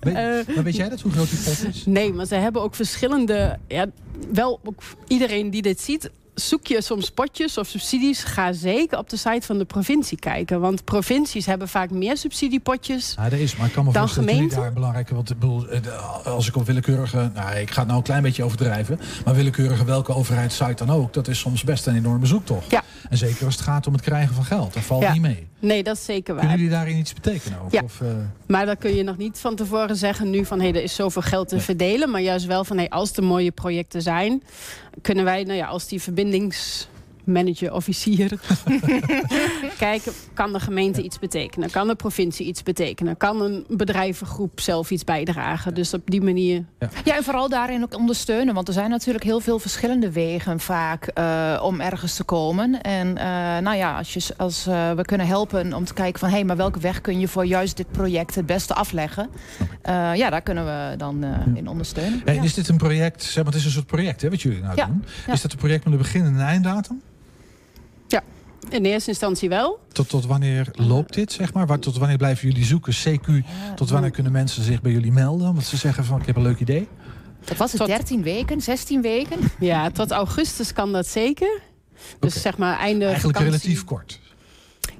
Weet, 0.00 0.54
maar 0.54 0.64
weet 0.64 0.76
jij 0.76 0.88
dat, 0.88 1.00
hoe 1.00 1.12
groot 1.12 1.30
die 1.30 1.38
pot 1.38 1.64
is? 1.68 1.84
Nee, 1.86 2.12
maar 2.12 2.26
ze 2.26 2.34
hebben 2.34 2.62
ook 2.62 2.74
verschillende. 2.74 3.58
Ja, 3.68 3.86
wel 4.32 4.60
ook 4.64 4.82
iedereen 5.06 5.50
die 5.50 5.62
dit 5.62 5.80
ziet. 5.80 6.10
Zoek 6.34 6.66
je 6.66 6.82
soms 6.82 7.10
potjes 7.10 7.58
of 7.58 7.66
subsidies, 7.66 8.24
ga 8.24 8.52
zeker 8.52 8.98
op 8.98 9.10
de 9.10 9.16
site 9.16 9.46
van 9.46 9.58
de 9.58 9.64
provincie 9.64 10.18
kijken. 10.18 10.60
Want 10.60 10.84
provincies 10.84 11.46
hebben 11.46 11.68
vaak 11.68 11.90
meer 11.90 12.16
subsidiepotjes. 12.16 13.14
Ja, 13.16 13.28
dat 13.28 13.38
is, 13.38 13.56
maar 13.56 13.66
ik 13.66 13.72
kan 13.72 13.84
me 13.84 13.92
voorstellen 13.92 14.48
dat 14.48 14.50
daar 14.50 14.72
belangrijke... 14.72 15.14
Want 15.14 15.34
eh, 15.70 16.26
als 16.26 16.48
ik 16.48 16.56
op 16.56 16.66
willekeurige... 16.66 17.30
Nou, 17.34 17.56
ik 17.56 17.70
ga 17.70 17.78
het 17.78 17.86
nou 17.86 17.98
een 17.98 18.04
klein 18.04 18.22
beetje 18.22 18.44
overdrijven. 18.44 19.00
Maar 19.24 19.34
willekeurige 19.34 19.84
welke 19.84 20.14
overheidssite 20.14 20.84
dan 20.84 20.90
ook... 20.96 21.12
dat 21.12 21.28
is 21.28 21.38
soms 21.38 21.64
best 21.64 21.86
een 21.86 21.96
enorme 21.96 22.26
zoektocht. 22.26 22.70
Ja. 22.70 22.82
En 23.12 23.18
zeker 23.18 23.44
als 23.44 23.54
het 23.54 23.64
gaat 23.64 23.86
om 23.86 23.92
het 23.92 24.02
krijgen 24.02 24.34
van 24.34 24.44
geld. 24.44 24.74
Dat 24.74 24.82
valt 24.82 25.02
Ja. 25.02 25.12
niet 25.12 25.22
mee. 25.22 25.46
Nee, 25.58 25.82
dat 25.82 25.96
is 25.96 26.04
zeker 26.04 26.34
waar. 26.34 26.42
Kunnen 26.42 26.58
jullie 26.62 26.74
daarin 26.76 26.96
iets 26.96 27.12
betekenen? 27.12 27.58
Ja. 27.70 27.82
Of, 27.82 28.00
eh, 28.00 28.08
Maar 28.46 28.66
dan 28.66 28.76
kun 28.78 28.94
je 28.94 29.02
nog 29.02 29.16
niet 29.16 29.38
van 29.38 29.56
tevoren 29.56 29.96
zeggen 29.96 30.30
nu 30.30 30.44
van 30.44 30.60
hé, 30.60 30.68
er 30.68 30.82
is 30.82 30.94
zoveel 30.94 31.22
geld 31.22 31.48
te 31.48 31.60
verdelen. 31.60 32.10
Maar 32.10 32.20
juist 32.20 32.46
wel 32.46 32.64
van 32.64 32.78
hé, 32.78 32.88
als 32.88 33.12
er 33.12 33.22
mooie 33.24 33.50
projecten 33.50 34.02
zijn, 34.02 34.42
kunnen 35.02 35.24
wij, 35.24 35.42
nou 35.42 35.56
ja, 35.56 35.66
als 35.66 35.86
die 35.88 36.02
verbindings 36.02 36.88
manager, 37.24 37.72
officier. 37.72 38.30
Kijken, 39.78 40.12
kan 40.34 40.52
de 40.52 40.60
gemeente 40.60 41.02
iets 41.02 41.18
betekenen? 41.18 41.70
Kan 41.70 41.86
de 41.86 41.94
provincie 41.94 42.46
iets 42.46 42.62
betekenen? 42.62 43.16
Kan 43.16 43.40
een 43.42 43.64
bedrijvengroep 43.68 44.60
zelf 44.60 44.90
iets 44.90 45.04
bijdragen? 45.04 45.74
Dus 45.74 45.94
op 45.94 46.00
die 46.04 46.22
manier... 46.22 46.64
Ja, 47.04 47.16
en 47.16 47.24
vooral 47.24 47.48
daarin 47.48 47.82
ook 47.82 47.94
ondersteunen. 47.96 48.54
Want 48.54 48.68
er 48.68 48.74
zijn 48.74 48.90
natuurlijk 48.90 49.24
heel 49.24 49.40
veel 49.40 49.58
verschillende 49.58 50.10
wegen 50.12 50.60
vaak 50.60 51.06
eh, 51.06 51.60
om 51.64 51.80
ergens 51.80 52.14
te 52.14 52.24
komen. 52.24 52.80
En 52.82 53.16
eh, 53.18 53.24
nou 53.62 53.76
ja, 53.76 53.96
als, 53.96 54.12
je, 54.14 54.34
als 54.36 54.66
eh, 54.66 54.92
we 54.92 55.02
kunnen 55.02 55.26
helpen 55.26 55.74
om 55.74 55.84
te 55.84 55.94
kijken 55.94 56.20
van... 56.20 56.28
hé, 56.28 56.34
hey, 56.34 56.44
maar 56.44 56.56
welke 56.56 56.78
weg 56.80 57.00
kun 57.00 57.20
je 57.20 57.28
voor 57.28 57.44
juist 57.46 57.76
dit 57.76 57.90
project 57.90 58.34
het 58.34 58.46
beste 58.46 58.74
afleggen? 58.74 59.28
Eh, 59.82 60.10
ja, 60.14 60.30
daar 60.30 60.42
kunnen 60.42 60.64
we 60.64 60.96
dan 60.96 61.24
eh, 61.24 61.30
in 61.54 61.68
ondersteunen. 61.68 62.22
Hey, 62.24 62.34
Ja. 62.34 62.42
Is 62.42 62.54
dit 62.54 62.68
een 62.68 62.76
project, 62.76 63.22
zeg 63.22 63.34
maar, 63.44 63.52
het 63.52 63.54
is 63.60 63.64
een 63.64 63.70
soort 63.72 63.86
project 63.86 64.22
hè, 64.22 64.30
wat 64.30 64.42
jullie 64.42 64.60
nou 64.62 64.76
Ja, 64.76 64.86
doen. 64.86 65.04
ja. 65.26 65.32
Is 65.32 65.40
dat 65.42 65.52
een 65.52 65.58
project 65.58 65.84
met 65.84 65.92
een 65.92 65.98
begin 65.98 66.24
en 66.24 66.34
een 66.34 66.40
einddatum? 66.40 67.00
Ja, 68.12 68.22
in 68.68 68.84
eerste 68.84 69.10
instantie 69.10 69.48
wel. 69.48 69.78
Tot, 69.92 70.08
tot 70.08 70.26
wanneer 70.26 70.68
loopt 70.72 71.14
dit, 71.14 71.32
zeg 71.32 71.52
maar? 71.54 71.66
Waar, 71.66 71.78
tot 71.78 71.98
wanneer 71.98 72.16
blijven 72.16 72.48
jullie 72.48 72.64
zoeken? 72.64 72.92
CQ, 72.92 73.44
tot 73.74 73.90
wanneer 73.90 74.10
kunnen 74.10 74.32
mensen 74.32 74.62
zich 74.62 74.80
bij 74.80 74.92
jullie 74.92 75.12
melden? 75.12 75.48
Omdat 75.48 75.64
ze 75.64 75.76
zeggen 75.76 76.04
van, 76.04 76.20
ik 76.20 76.26
heb 76.26 76.36
een 76.36 76.42
leuk 76.42 76.60
idee. 76.60 76.88
Dat 77.44 77.56
was 77.56 77.72
het 77.72 77.86
13 77.86 78.22
weken, 78.22 78.60
16 78.60 79.02
weken? 79.02 79.38
Ja, 79.58 79.90
tot 79.90 80.10
augustus 80.10 80.72
kan 80.72 80.92
dat 80.92 81.06
zeker. 81.06 81.60
Dus 82.18 82.42
zeg 82.42 82.58
maar 82.58 82.78
einde 82.78 83.04
Eigenlijk 83.04 83.36
vakantie. 83.38 83.60
relatief 83.60 83.84
kort. 83.84 84.20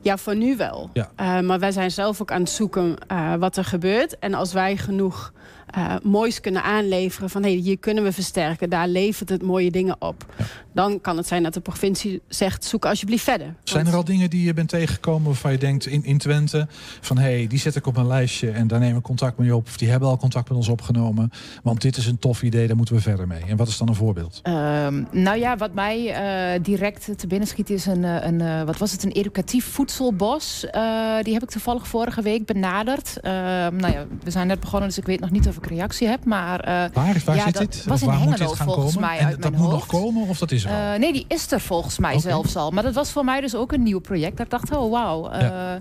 Ja, 0.01 0.17
voor 0.19 0.37
nu 0.37 0.57
wel. 0.57 0.91
Ja. 0.93 1.11
Eh, 1.17 1.41
maar 1.41 1.59
wij 1.59 1.73
zijn 1.73 1.91
zelf 1.91 2.21
ook 2.21 2.31
aan 2.33 2.41
het 2.41 2.51
zoeken 2.51 2.97
eh, 3.07 3.35
wat 3.35 3.57
er 3.57 3.65
gebeurt. 3.65 4.19
En 4.19 4.35
als 4.35 4.53
wij 4.53 4.77
genoeg 4.77 5.33
eh, 5.73 5.95
moois 6.03 6.41
kunnen 6.41 6.63
aanleveren 6.63 7.31
van... 7.31 7.43
hé, 7.43 7.53
hey, 7.53 7.59
hier 7.59 7.79
kunnen 7.79 8.05
we 8.05 8.13
versterken, 8.13 8.71
daar 8.71 8.89
levert 8.89 9.29
het 9.29 9.43
mooie 9.43 9.71
dingen 9.71 9.97
op. 9.99 10.27
Dan 10.73 11.01
kan 11.01 11.17
het 11.17 11.27
zijn 11.27 11.43
dat 11.43 11.55
de 11.55 11.61
provincie 11.61 12.21
zegt, 12.29 12.65
zoek 12.65 12.87
alsjeblieft 12.87 13.25
verder. 13.25 13.55
Zijn 13.65 13.87
er 13.87 13.95
al 13.95 14.05
dingen 14.05 14.31
die 14.31 14.45
je 14.45 14.55
bent 14.55 14.69
tegengekomen 14.69 15.25
waarvan 15.25 15.53
je 15.53 15.59
denkt 15.59 15.87
in, 15.87 16.05
in 16.05 16.19
Twente... 16.19 16.67
van 17.01 17.19
hé, 17.19 17.37
hey, 17.37 17.47
die 17.47 17.59
zet 17.59 17.77
ik 17.77 17.87
op 17.87 17.95
mijn 17.95 18.07
lijstje 18.07 18.51
en 18.51 18.67
daar 18.67 18.79
nemen 18.79 18.97
we 18.97 19.03
contact 19.03 19.39
mee 19.39 19.57
op... 19.57 19.67
of 19.67 19.77
die 19.77 19.91
hebben 19.91 20.09
al 20.09 20.17
contact 20.17 20.49
met 20.49 20.59
ons 20.59 20.69
opgenomen. 20.69 21.31
Want 21.63 21.81
dit 21.81 21.97
is 21.97 22.07
een 22.07 22.19
tof 22.19 22.43
idee, 22.43 22.67
daar 22.67 22.77
moeten 22.77 22.95
we 22.95 23.01
verder 23.01 23.27
mee. 23.27 23.43
En 23.47 23.57
wat 23.57 23.69
is 23.69 23.79
dan 23.79 23.89
een 23.89 23.95
voorbeeld? 23.95 24.41
Ehm, 24.43 25.05
nou 25.11 25.39
ja, 25.39 25.57
wat 25.57 25.75
mij 25.75 26.13
eh, 26.13 26.63
direct 26.63 27.19
te 27.19 27.27
binnen 27.27 27.49
schiet 27.49 27.71
is 27.71 27.87
een, 27.87 28.05
eh, 28.05 28.27
een 28.27 28.41
eh, 28.41 28.63
wat 28.63 28.79
was 28.79 28.93
het, 28.93 29.03
een 29.03 29.11
educatief 29.11 29.67
voedselbos. 29.67 30.67
Eh, 30.71 31.17
die 31.23 31.33
heb 31.33 31.43
ik 31.43 31.51
toevallig 31.51 31.87
vorige 31.87 32.23
week 32.23 32.47
benaderd. 32.47 33.21
Ehm, 33.21 33.77
nou 33.77 33.93
ja, 33.93 34.07
we 34.23 34.31
zijn 34.31 34.47
net 34.47 34.61
begonnen, 34.61 34.89
dus 34.89 34.99
ik 34.99 35.07
weet 35.07 35.21
nog 35.21 35.31
niet 35.31 35.49
of 35.49 35.57
ik 35.57 35.62
reactie 35.67 36.09
heb. 36.09 36.25
Maar, 36.25 36.61
eh, 36.61 36.67
Waar, 36.93 37.23
waar 37.25 37.37
ja, 37.37 37.45
zit 37.45 37.55
dat 37.55 37.73
dit? 37.73 37.85
was 37.85 38.03
in 38.03 38.09
Hengelo 38.11 38.53
volgens 38.55 38.93
komen? 38.95 39.01
mij 39.09 39.19
en 39.19 39.27
uit 39.27 39.43
dat 39.43 39.51
mijn 39.51 39.63
moet 39.63 39.73
hoofd. 39.73 39.93
nog 39.93 40.01
komen 40.01 40.29
of 40.29 40.39
dat 40.39 40.51
is 40.51 40.65
er 40.65 40.71
al? 40.71 40.77
Eh, 40.93 40.99
nee, 40.99 41.13
die 41.13 41.25
is 41.29 41.53
er 41.53 41.61
volgens 41.61 41.99
mij 41.99 42.19
zelfs 42.19 42.57
al. 42.57 42.71
Maar 42.71 42.83
dat 42.83 42.95
was 42.95 43.11
voor 43.11 43.25
mij 43.25 43.41
dus 43.41 43.55
ook 43.55 43.73
een 43.73 43.83
nieuw 43.83 43.99
project. 44.01 44.37
Dat 44.37 44.47
ik 44.47 44.53
dacht, 44.53 44.77
oh 44.77 44.91
wauw. 44.91 45.31
eh, 45.31 45.41
Ja. 45.41 45.81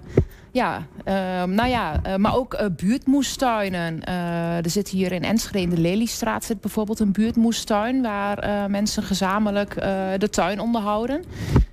ja, 0.51 0.85
ehm, 1.03 1.53
nou 1.55 1.69
ja, 1.69 1.99
eh, 2.03 2.15
maar 2.15 2.35
ook 2.35 2.53
eh, 2.53 2.65
buurtmoestuinen. 2.75 4.03
Eh, 4.03 4.57
er 4.57 4.69
zit 4.69 4.89
hier 4.89 5.11
in 5.11 5.23
Enschede 5.23 5.61
in 5.61 5.69
de 5.69 5.79
Leliestraat 5.79 6.43
zit 6.43 6.61
bijvoorbeeld 6.61 6.99
een 6.99 7.11
buurtmoestuin... 7.11 8.01
waar 8.01 8.37
eh, 8.37 8.65
mensen 8.65 9.03
gezamenlijk 9.03 9.75
eh, 9.75 9.91
de 10.17 10.29
tuin 10.29 10.59
onderhouden. 10.59 11.23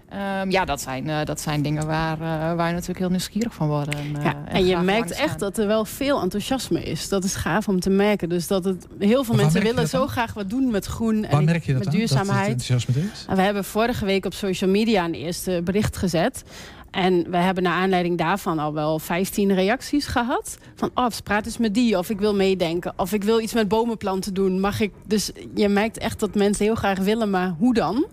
Ehm, 0.08 0.50
ja, 0.50 0.64
dat 0.64 0.80
zijn, 0.80 1.08
eh, 1.08 1.24
dat 1.24 1.40
zijn 1.40 1.62
dingen 1.62 1.86
waar, 1.86 2.12
eh, 2.20 2.54
waar 2.54 2.66
je 2.66 2.72
natuurlijk 2.72 2.98
heel 2.98 3.08
nieuwsgierig 3.10 3.54
van 3.54 3.68
worden. 3.68 3.94
eh, 4.16 4.24
Ja, 4.24 4.34
en 4.46 4.66
je 4.66 4.76
merkt 4.76 5.10
echt 5.10 5.38
dat 5.38 5.58
er 5.58 5.66
wel 5.66 5.84
veel 5.84 6.20
enthousiasme 6.20 6.82
is. 6.82 7.08
Dat 7.08 7.24
is 7.24 7.34
gaaf 7.34 7.68
om 7.68 7.80
te 7.80 7.90
merken. 7.90 8.28
Dus 8.28 8.46
dat 8.46 8.64
het, 8.64 8.86
heel 8.98 9.24
veel 9.24 9.34
mensen 9.34 9.60
willen 9.60 9.76
dat 9.76 9.88
zo 9.88 10.06
graag 10.06 10.34
wat 10.34 10.50
doen 10.50 10.70
met 10.70 10.86
groen 10.86 11.20
Waar 11.20 11.30
en 11.30 11.44
merk 11.44 11.64
je 11.64 11.72
dat 11.72 11.84
met 11.84 11.88
aan? 11.94 12.00
Dat 12.00 12.08
het 12.08 12.18
duurzaamheid. 12.18 12.48
enthousiasme 12.48 13.02
is? 13.12 13.24
En 13.28 13.36
we 13.36 13.42
hebben 13.42 13.64
vorige 13.64 14.04
week 14.04 14.24
op 14.24 14.34
social 14.34 14.70
media 14.70 15.04
een 15.04 15.14
eerste 15.14 15.60
bericht 15.64 15.96
gezet. 15.96 16.42
En 16.90 17.30
we 17.30 17.36
hebben 17.36 17.62
naar 17.62 17.72
aanleiding 17.74 18.18
daarvan 18.18 18.58
al 18.58 18.72
wel 18.72 18.98
15 18.98 19.54
reacties 19.54 20.06
gehad. 20.06 20.58
Van, 20.74 20.90
oh, 20.94 21.06
praat 21.24 21.46
eens 21.46 21.58
met 21.58 21.74
die. 21.74 21.98
Of 21.98 22.10
ik 22.10 22.18
wil 22.18 22.34
meedenken. 22.34 22.92
Of 22.96 23.12
ik 23.12 23.24
wil 23.24 23.40
iets 23.40 23.52
met 23.52 23.68
bomenplanten 23.68 24.34
doen. 24.34 24.60
Mag 24.60 24.80
ik? 24.80 24.92
Dus 25.06 25.30
je 25.54 25.68
merkt 25.68 25.98
echt 25.98 26.20
dat 26.20 26.34
mensen 26.34 26.64
heel 26.64 26.74
graag 26.74 26.98
willen. 26.98 27.30
Maar 27.30 27.54
hoe 27.58 27.74
dan? 27.74 28.06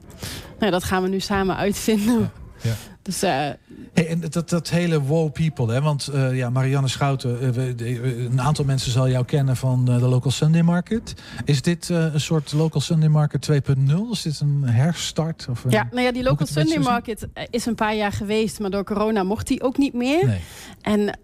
Nou, 0.59 0.71
dat 0.71 0.83
gaan 0.83 1.03
we 1.03 1.09
nu 1.09 1.19
samen 1.19 1.55
uitvinden. 1.55 2.31
Ja. 2.61 2.73
Dus 3.05 3.21
eh, 3.23 3.29
Hey, 3.93 4.07
en 4.07 4.19
dat, 4.29 4.49
dat 4.49 4.69
hele 4.69 5.01
wow 5.01 5.31
people, 5.31 5.73
hè? 5.73 5.81
want 5.81 6.07
eh, 6.07 6.37
ja, 6.37 6.49
Marianne 6.49 6.87
Schouten, 6.87 7.41
eh, 7.41 7.49
we- 7.49 7.75
de- 7.75 8.25
een 8.31 8.41
aantal 8.41 8.65
mensen 8.65 8.91
zal 8.91 9.09
jou 9.09 9.25
kennen 9.25 9.55
van 9.57 9.85
de 9.85 9.91
Local 9.91 10.31
Sunday 10.31 10.61
Market. 10.61 11.13
Is 11.45 11.61
dit 11.61 11.89
een 11.89 12.19
soort 12.21 12.53
Local 12.53 12.81
Sunday 12.81 13.09
Market 13.09 13.41
2.0? 13.41 14.11
Is 14.11 14.21
dit 14.21 14.39
een 14.39 14.63
herstart? 14.63 15.47
Of 15.49 15.63
een, 15.63 15.71
Ja, 15.71 15.87
nou 15.91 16.01
ja, 16.03 16.11
die 16.11 16.23
Local 16.23 16.47
Sunday 16.47 16.77
Market 16.77 17.27
is 17.49 17.65
een 17.65 17.75
paar 17.75 17.95
jaar 17.95 18.11
geweest, 18.11 18.59
maar 18.59 18.69
door 18.69 18.83
corona 18.83 19.23
mocht 19.23 19.47
die 19.47 19.61
ook 19.63 19.77
niet 19.77 19.93
meer. 19.93 20.25
Nee. 20.25 20.39
En 20.81 21.19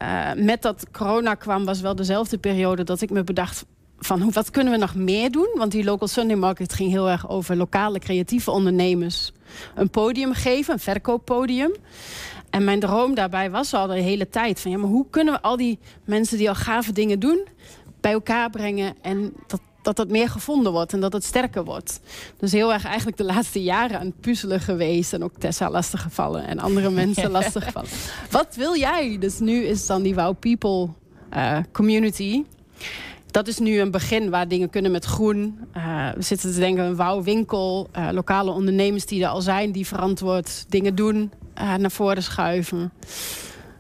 met 0.45 0.61
dat 0.61 0.85
corona 0.91 1.33
kwam, 1.35 1.65
was 1.65 1.81
wel 1.81 1.95
dezelfde 1.95 2.37
periode 2.37 2.83
dat 2.83 3.01
ik 3.01 3.09
me 3.09 3.23
bedacht 3.23 3.65
van 3.99 4.21
hoe, 4.21 4.31
wat 4.31 4.49
kunnen 4.51 4.73
we 4.73 4.79
nog 4.79 4.95
meer 4.95 5.31
doen? 5.31 5.49
Want 5.57 5.71
die 5.71 5.83
Local 5.83 6.07
Sunday 6.07 6.35
Market 6.35 6.73
ging 6.73 6.91
heel 6.91 7.09
erg 7.09 7.29
over 7.29 7.55
lokale 7.55 7.99
creatieve 7.99 8.51
ondernemers 8.51 9.31
een 9.75 9.89
podium 9.89 10.33
geven, 10.33 10.73
een 10.73 10.79
verkooppodium. 10.79 11.71
En 12.49 12.63
mijn 12.63 12.79
droom 12.79 13.15
daarbij 13.15 13.51
was 13.51 13.73
al 13.73 13.87
de 13.87 14.01
hele 14.01 14.29
tijd 14.29 14.59
van 14.59 14.71
ja, 14.71 14.77
maar 14.77 14.89
hoe 14.89 15.05
kunnen 15.09 15.33
we 15.33 15.41
al 15.41 15.57
die 15.57 15.79
mensen 16.05 16.37
die 16.37 16.49
al 16.49 16.55
gave 16.55 16.91
dingen 16.91 17.19
doen 17.19 17.47
bij 18.01 18.11
elkaar 18.11 18.49
brengen 18.49 18.95
en 19.01 19.33
dat 19.47 19.61
dat 19.81 19.95
dat 19.95 20.09
meer 20.09 20.29
gevonden 20.29 20.71
wordt 20.71 20.93
en 20.93 20.99
dat 20.99 21.13
het 21.13 21.23
sterker 21.23 21.63
wordt. 21.63 21.99
Dus 22.37 22.51
heel 22.51 22.73
erg 22.73 22.85
eigenlijk 22.85 23.17
de 23.17 23.23
laatste 23.23 23.63
jaren 23.63 23.99
aan 23.99 24.05
het 24.05 24.19
puzzelen 24.21 24.59
geweest. 24.59 25.13
En 25.13 25.23
ook 25.23 25.33
Tessa 25.37 25.69
lastiggevallen 25.69 26.47
en 26.47 26.59
andere 26.59 26.89
mensen 27.01 27.31
lastiggevallen. 27.31 27.89
Wat 28.29 28.55
wil 28.55 28.77
jij? 28.77 29.17
Dus 29.19 29.39
nu 29.39 29.63
is 29.63 29.85
dan 29.85 30.01
die 30.01 30.15
Wow 30.15 30.39
People 30.39 30.89
eh, 31.29 31.57
community. 31.71 32.43
Dat 33.31 33.47
is 33.47 33.59
nu 33.59 33.79
een 33.79 33.91
begin 33.91 34.29
waar 34.29 34.47
dingen 34.47 34.69
kunnen 34.69 34.91
met 34.91 35.05
groen. 35.05 35.59
Eh, 35.73 36.09
we 36.15 36.21
zitten 36.21 36.53
te 36.53 36.59
denken 36.59 36.83
een 36.83 36.95
Wow 36.95 37.23
winkel. 37.23 37.87
eh, 37.91 38.07
lokale 38.11 38.51
ondernemers 38.51 39.05
die 39.05 39.23
er 39.23 39.29
al 39.29 39.41
zijn, 39.41 39.71
die 39.71 39.87
verantwoord 39.87 40.65
dingen 40.69 40.95
doen. 40.95 41.31
eh, 41.53 41.75
naar 41.75 41.91
voren 41.91 42.23
schuiven. 42.23 42.91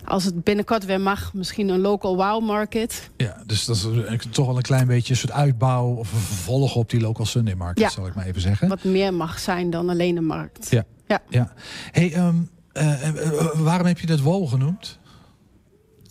Als 0.05 0.23
het 0.23 0.43
binnenkort 0.43 0.85
weer 0.85 1.01
mag, 1.01 1.33
misschien 1.33 1.69
een 1.69 1.79
local 1.79 2.15
wow 2.15 2.43
market. 2.45 3.09
Ja, 3.17 3.43
dus 3.45 3.65
dat 3.65 3.75
is 3.75 4.25
toch 4.29 4.45
wel 4.45 4.55
een 4.55 4.61
klein 4.61 4.87
beetje 4.87 5.13
een 5.13 5.19
soort 5.19 5.31
uitbouw 5.33 5.85
of 5.95 6.13
een 6.13 6.19
vervolg 6.19 6.75
op 6.75 6.89
die 6.89 6.99
Local 7.01 7.25
Sunday 7.25 7.53
Market, 7.53 7.79
Ja. 7.83 7.89
zal 7.89 8.07
ik 8.07 8.15
maar 8.15 8.25
even 8.25 8.41
zeggen. 8.41 8.67
Wat 8.67 8.83
meer 8.83 9.13
mag 9.13 9.39
zijn 9.39 9.69
dan 9.69 9.89
alleen 9.89 10.17
een 10.17 10.25
markt. 10.25 10.67
Ja. 10.71 10.83
Ja. 11.07 11.19
ja. 11.29 11.53
Hey, 11.91 12.13
ehm, 12.13 12.35
eh, 12.71 13.07
eh, 13.07 13.27
eh, 13.39 13.45
waarom 13.55 13.87
heb 13.87 13.99
je 13.99 14.07
dat 14.07 14.19
wow 14.19 14.47
genoemd? 14.49 14.99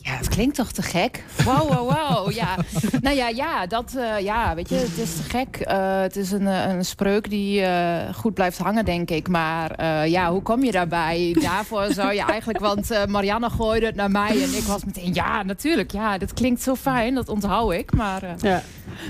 Ja, 0.02 0.16
het 0.16 0.28
klinkt 0.28 0.54
toch 0.56 0.72
te 0.72 0.82
gek? 0.82 1.24
Wow, 1.44 1.68
wow, 1.72 1.90
wow. 1.90 2.32
Ja. 2.32 2.56
nou 3.02 3.16
ja, 3.16 3.28
ja, 3.28 3.66
dat, 3.66 3.94
eh, 3.96 4.18
ja, 4.20 4.54
weet 4.54 4.68
je, 4.68 4.74
het 4.74 4.98
is 4.98 5.16
te 5.16 5.22
gek. 5.22 5.56
Eh, 5.56 6.00
het 6.00 6.16
is 6.16 6.30
een, 6.32 6.46
eh, 6.46 6.72
een 6.74 6.84
spreuk 6.84 7.30
die 7.30 7.60
eh, 7.62 8.14
goed 8.14 8.34
blijft 8.34 8.58
hangen, 8.58 8.84
denk 8.84 9.10
ik. 9.10 9.28
Maar 9.28 9.70
eh, 9.70 10.06
ja, 10.06 10.30
hoe 10.30 10.42
kom 10.42 10.64
je 10.64 10.72
daarbij? 10.72 11.36
Daarvoor 11.40 11.92
zou 11.92 12.14
je 12.14 12.22
eigenlijk, 12.22 12.58
want 12.58 13.06
Marianne 13.08 13.50
gooide 13.50 13.86
het 13.86 13.94
naar 13.94 14.10
mij 14.10 14.42
en 14.42 14.54
ik 14.54 14.62
was 14.62 14.84
meteen, 14.84 15.14
ja, 15.14 15.42
natuurlijk. 15.42 15.90
Ja, 15.90 16.18
dat 16.18 16.32
klinkt 16.32 16.62
zo 16.62 16.74
fijn, 16.74 17.14
dat 17.14 17.28
onthoud 17.28 17.72
ik. 17.72 17.94
Maar 17.94 18.22
eh, 18.22 18.30
Ja. 18.40 18.62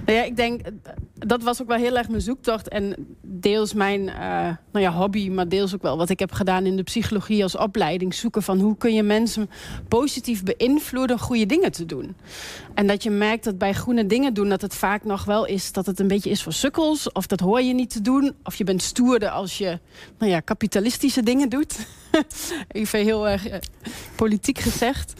Nou 0.07 0.18
ja, 0.18 0.24
ik 0.24 0.37
denk, 0.37 0.61
dat 1.14 1.42
was 1.42 1.62
ook 1.62 1.68
wel 1.68 1.76
heel 1.79 1.96
erg 1.96 2.09
mijn 2.09 2.20
zoektocht. 2.22 2.68
En 2.68 2.94
deels 3.22 3.74
mijn 3.74 4.09
eh, 4.09 4.48
nou 4.72 4.85
ja, 4.85 4.92
hobby, 4.92 5.29
maar 5.31 5.48
deels 5.48 5.74
ook 5.74 5.83
wel 5.83 5.96
wat 5.96 6.09
ik 6.11 6.18
heb 6.18 6.33
gedaan 6.33 6.66
in 6.66 6.76
de 6.76 6.83
psychologie 6.83 7.42
als 7.42 7.57
opleiding. 7.57 8.14
Zoeken 8.14 8.42
van 8.42 8.59
hoe 8.61 8.76
kun 8.76 8.94
je 8.94 9.03
mensen 9.03 9.50
positief 9.88 10.42
beïnvloeden 10.42 10.79
goede 11.19 11.47
dingen 11.47 11.73
te 11.73 11.87
doen. 11.87 12.16
En 12.75 12.87
dat 12.87 13.03
je 13.03 13.11
merkt 13.11 13.45
dat 13.45 13.59
bij 13.59 13.73
groene 13.73 14.07
dingen 14.07 14.35
doen, 14.35 14.49
dat 14.49 14.61
het 14.61 14.75
vaak 14.75 15.05
nog 15.05 15.25
wel 15.25 15.47
is 15.47 15.73
dat 15.73 15.87
het 15.87 16.01
een 16.01 16.09
beetje 16.09 16.31
is 16.31 16.43
voor 16.43 16.53
sukkels. 16.53 17.12
Of 17.12 17.27
dat 17.27 17.40
hoor 17.40 17.61
je 17.62 17.75
niet 17.75 17.90
te 17.90 18.01
doen. 18.01 18.35
Of 18.45 18.55
je 18.55 18.64
bent 18.64 18.83
stoerder 18.83 19.29
als 19.29 19.59
je 19.59 19.79
nou 20.19 20.31
ja, 20.31 20.40
kapitalistische 20.40 21.23
dingen 21.23 21.49
doet. 21.49 21.87
Even 22.69 23.01
heel 23.01 23.29
erg 23.29 23.49
eh, 23.49 23.59
politiek 24.16 24.59
gezegd. 24.59 25.12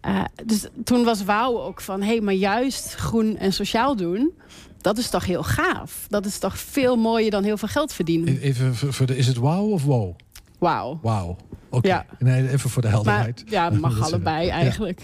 Eh, 0.00 0.24
dus 0.44 0.66
toen 0.84 1.04
was 1.04 1.24
wauw 1.24 1.60
ook 1.60 1.80
van, 1.80 2.00
hé, 2.00 2.06
hey, 2.06 2.20
maar 2.20 2.34
juist 2.34 2.94
groen 2.94 3.36
en 3.36 3.52
sociaal 3.52 3.96
doen, 3.96 4.32
dat 4.80 4.98
is 4.98 5.10
toch 5.10 5.24
heel 5.24 5.42
gaaf. 5.42 6.06
Dat 6.08 6.26
is 6.26 6.38
toch 6.38 6.58
veel 6.58 6.96
mooier 6.96 7.30
dan 7.30 7.44
heel 7.44 7.56
veel 7.56 7.68
geld 7.68 7.92
verdienen. 7.92 8.34
E- 8.34 8.38
Even 8.38 8.74
voor 8.74 9.06
de, 9.06 9.16
is 9.16 9.26
het 9.26 9.36
wow 9.36 9.72
of 9.72 9.84
wow? 9.84 10.14
Wauw. 10.58 10.98
Wauw. 11.02 11.36
Oké. 11.70 11.88
Ja. 11.88 12.06
Nee, 12.18 12.50
even 12.50 12.70
voor 12.70 12.82
de 12.82 12.88
Maar 12.88 12.96
helderheid. 12.96 13.42
ja, 13.46 13.70
Dat 13.70 13.80
mag 13.80 14.00
allebei 14.02 14.46
Ja. 14.46 14.52
eigenlijk. 14.52 15.00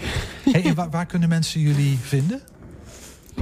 Hey, 0.50 0.64
en 0.64 0.74
waar, 0.74 0.90
waar 0.90 1.06
kunnen 1.06 1.28
mensen 1.28 1.60
jullie 1.60 1.98
vinden? 1.98 2.40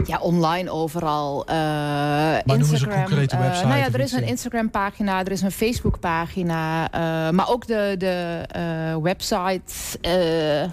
Ja, 0.05 0.19
online 0.19 0.71
overal. 0.71 1.45
Uh, 1.49 1.55
maar 1.55 2.43
eens 2.47 2.81
een 2.83 2.89
concrete 2.89 3.37
uh, 3.37 3.41
website. 3.41 3.67
nou 3.67 3.79
ja, 3.79 3.87
er 3.93 4.01
is 4.01 4.13
een 4.13 4.27
Instagram-pagina, 4.27 5.25
er 5.25 5.33
is 5.33 5.43
een 5.43 5.51
Facebook-pagina. 5.51 6.95
Uh, 6.95 7.31
maar 7.31 7.49
ook 7.49 7.67
de, 7.67 7.95
de 7.99 8.99
website... 9.03 9.99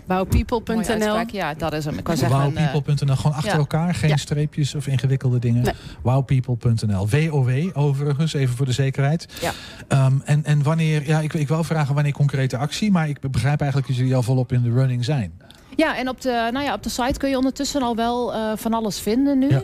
Wowpeople.nl 0.06 1.24
Ja, 1.32 1.54
dat 1.54 1.74
is 1.74 1.86
hem. 1.86 1.98
Ik 1.98 2.06
wou 2.06 2.18
zeggen... 2.18 2.54
Wowpeople.nl, 2.54 3.16
gewoon 3.16 3.36
achter 3.36 3.52
ja. 3.52 3.58
elkaar. 3.58 3.96
Geen 3.96 4.10
ja. 4.10 4.18
streepjes 4.18 4.76
of 4.76 4.88
ingewikkelde 4.88 5.40
dingen. 5.40 5.64
Nee. 5.64 5.74
Wowpeople.nl. 6.02 7.10
WOW 7.10 7.70
overigens, 7.74 8.34
even 8.34 8.56
voor 8.56 8.66
de 8.66 8.72
zekerheid. 8.72 9.28
Ja. 9.42 10.06
Um, 10.06 10.22
en, 10.26 10.46
en 10.46 10.64
wanneer... 10.64 11.08
Ja, 11.08 11.20
ik, 11.20 11.34
ik 11.34 11.48
wil 11.48 11.64
vragen 11.64 11.94
wanneer 11.94 12.14
concrete 12.14 12.58
actie. 12.58 12.92
Maar 12.92 13.10
ik 13.10 13.32
begrijp 13.32 13.60
eigenlijk 13.60 13.90
dat 13.90 13.98
jullie 13.98 14.16
al 14.16 14.24
volop 14.24 14.52
in 14.52 14.62
de 14.62 14.72
running 14.72 15.06
zijn. 15.06 15.32
Ja, 15.78 15.98
en 15.98 16.10
op 16.10 16.22
de, 16.22 16.50
nou 16.52 16.66
ja, 16.66 16.74
op 16.74 16.84
de 16.84 16.90
site 16.90 17.20
kun 17.20 17.30
je 17.30 17.38
ondertussen 17.38 17.82
al 17.82 17.96
wel 17.96 18.34
uh, 18.34 18.52
van 18.56 18.74
alles 18.74 19.00
vinden 19.00 19.40
nu. 19.40 19.50
Ja. 19.50 19.62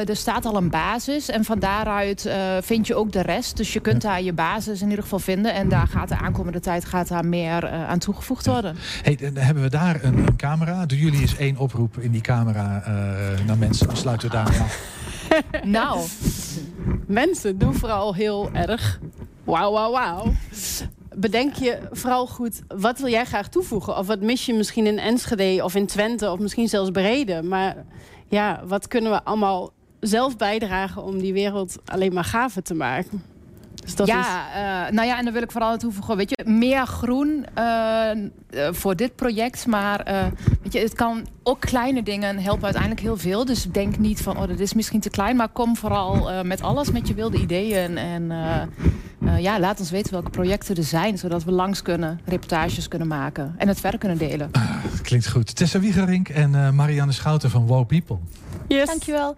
Uh, 0.00 0.08
er 0.08 0.16
staat 0.16 0.44
al 0.44 0.56
een 0.56 0.70
basis 0.70 1.28
en 1.28 1.44
van 1.44 1.58
daaruit 1.58 2.26
uh, 2.26 2.34
vind 2.60 2.86
je 2.86 2.94
ook 2.94 3.12
de 3.12 3.22
rest. 3.22 3.56
Dus 3.56 3.72
je 3.72 3.80
kunt 3.80 4.02
ja. 4.02 4.08
daar 4.08 4.22
je 4.22 4.32
basis 4.32 4.80
in 4.80 4.88
ieder 4.88 5.02
geval 5.02 5.18
vinden. 5.18 5.54
En 5.54 5.68
daar 5.68 5.86
gaat 5.86 6.08
de 6.08 6.16
aankomende 6.16 6.60
tijd 6.60 6.84
gaat 6.84 7.08
daar 7.08 7.24
meer 7.24 7.68
aan 7.68 7.98
toegevoegd 7.98 8.46
worden. 8.46 8.76
Hey, 9.02 9.16
dan 9.16 9.36
hebben 9.36 9.62
we 9.62 9.70
daar 9.70 10.04
een, 10.04 10.18
een 10.18 10.36
camera. 10.36 10.86
Doen 10.86 10.98
jullie 10.98 11.20
eens 11.20 11.36
één 11.36 11.56
oproep 11.56 11.98
in 11.98 12.10
die 12.10 12.20
camera 12.20 12.82
naar 13.46 13.58
mensen? 13.58 13.86
Dan 13.86 13.96
sluiten 13.96 14.30
we 14.30 14.34
daar 14.34 14.46
af. 14.46 14.80
nou, 15.64 16.00
mensen 17.06 17.58
doen 17.58 17.74
vooral 17.74 18.14
heel 18.14 18.50
erg 18.52 19.00
wauw, 19.44 19.72
wauw, 19.72 19.92
wauw 19.92 20.32
bedenk 21.20 21.54
je 21.54 21.78
vooral 21.90 22.26
goed, 22.26 22.62
wat 22.68 22.98
wil 22.98 23.08
jij 23.08 23.24
graag 23.24 23.48
toevoegen? 23.48 23.96
Of 23.96 24.06
wat 24.06 24.20
mis 24.20 24.46
je 24.46 24.54
misschien 24.54 24.86
in 24.86 24.98
Enschede 24.98 25.64
of 25.64 25.74
in 25.74 25.86
Twente 25.86 26.30
of 26.30 26.38
misschien 26.38 26.68
zelfs 26.68 26.90
Brede? 26.90 27.42
Maar 27.42 27.84
ja, 28.28 28.62
wat 28.66 28.88
kunnen 28.88 29.12
we 29.12 29.24
allemaal 29.24 29.72
zelf 30.00 30.36
bijdragen 30.36 31.02
om 31.02 31.18
die 31.18 31.32
wereld 31.32 31.76
alleen 31.84 32.12
maar 32.12 32.24
gaver 32.24 32.62
te 32.62 32.74
maken? 32.74 33.22
Dus 33.84 33.94
dat 33.94 34.06
ja, 34.06 34.18
is... 34.20 34.86
uh, 34.86 34.92
nou 34.96 35.08
ja, 35.08 35.18
en 35.18 35.24
dan 35.24 35.32
wil 35.32 35.42
ik 35.42 35.52
vooral 35.52 35.76
toevoegen, 35.76 36.16
weet 36.16 36.30
je, 36.30 36.50
meer 36.50 36.86
groen 36.86 37.46
uh, 37.58 38.10
voor 38.70 38.96
dit 38.96 39.16
project. 39.16 39.66
Maar 39.66 40.08
uh, 40.08 40.22
weet 40.62 40.72
je, 40.72 40.78
het 40.78 40.94
kan 40.94 41.26
ook 41.42 41.60
kleine 41.60 42.02
dingen 42.02 42.38
helpen 42.38 42.64
uiteindelijk 42.64 43.02
heel 43.02 43.16
veel. 43.16 43.44
Dus 43.44 43.64
denk 43.64 43.98
niet 43.98 44.22
van, 44.22 44.36
oh, 44.36 44.48
dat 44.48 44.58
is 44.58 44.74
misschien 44.74 45.00
te 45.00 45.10
klein. 45.10 45.36
Maar 45.36 45.48
kom 45.48 45.76
vooral 45.76 46.44
met 46.44 46.62
alles, 46.62 46.90
met 46.90 47.08
je 47.08 47.14
wilde 47.14 47.38
ideeën. 47.38 47.96
En 47.98 48.32
ja, 49.38 49.60
laat 49.60 49.80
ons 49.80 49.90
weten 49.90 50.12
welke 50.12 50.30
projecten 50.30 50.76
er 50.76 50.84
zijn. 50.84 51.18
Zodat 51.18 51.44
we 51.44 51.50
langs 51.50 51.82
kunnen, 51.82 52.20
reportages 52.24 52.88
kunnen 52.88 53.08
maken. 53.08 53.54
En 53.58 53.68
het 53.68 53.80
verder 53.80 54.00
kunnen 54.00 54.18
delen. 54.18 54.48
Ah, 54.52 54.70
klinkt 55.02 55.28
goed. 55.28 55.56
Tessa 55.56 55.80
Wiegerink 55.80 56.28
en 56.28 56.74
Marianne 56.74 57.12
Schouten 57.12 57.50
van 57.50 57.66
Wow 57.66 57.86
People. 57.86 58.18
Yes. 58.68 58.86
Dankjewel. 58.86 59.36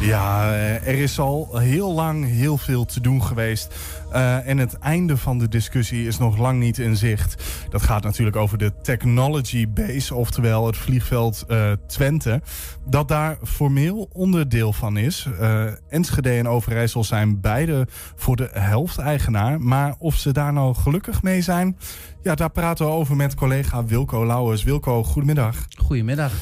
Ja, 0.00 0.52
er 0.54 0.98
is 0.98 1.18
al 1.18 1.58
heel 1.58 1.92
lang 1.92 2.24
heel 2.24 2.58
veel 2.58 2.84
te 2.84 3.00
doen 3.00 3.22
geweest. 3.22 3.74
Uh, 4.12 4.48
en 4.48 4.58
het 4.58 4.78
einde 4.78 5.16
van 5.16 5.38
de 5.38 5.48
discussie 5.48 6.06
is 6.06 6.18
nog 6.18 6.38
lang 6.38 6.60
niet 6.60 6.78
in 6.78 6.96
zicht. 6.96 7.44
Dat 7.70 7.82
gaat 7.82 8.02
natuurlijk 8.02 8.36
over 8.36 8.58
de 8.58 8.72
Technology 8.82 9.68
Base, 9.68 10.14
oftewel 10.14 10.66
het 10.66 10.76
vliegveld 10.76 11.44
uh, 11.48 11.72
Twente. 11.86 12.42
Dat 12.86 13.08
daar 13.08 13.36
formeel 13.44 14.08
onderdeel 14.12 14.72
van 14.72 14.96
is. 14.96 15.28
Uh, 15.40 15.64
Enschede 15.88 16.30
en 16.30 16.48
Overijssel 16.48 17.04
zijn 17.04 17.40
beide 17.40 17.86
voor 18.16 18.36
de 18.36 18.48
helft 18.52 18.98
eigenaar. 18.98 19.60
Maar 19.60 19.94
of 19.98 20.16
ze 20.16 20.32
daar 20.32 20.52
nou 20.52 20.74
gelukkig 20.74 21.22
mee 21.22 21.42
zijn... 21.42 21.78
Ja, 22.22 22.34
daar 22.34 22.50
praten 22.50 22.86
we 22.86 22.92
over 22.92 23.16
met 23.16 23.34
collega 23.34 23.84
Wilco 23.84 24.26
Lauwers. 24.26 24.62
Wilco, 24.62 25.04
goedemiddag. 25.04 25.66
Goedemiddag. 25.76 26.32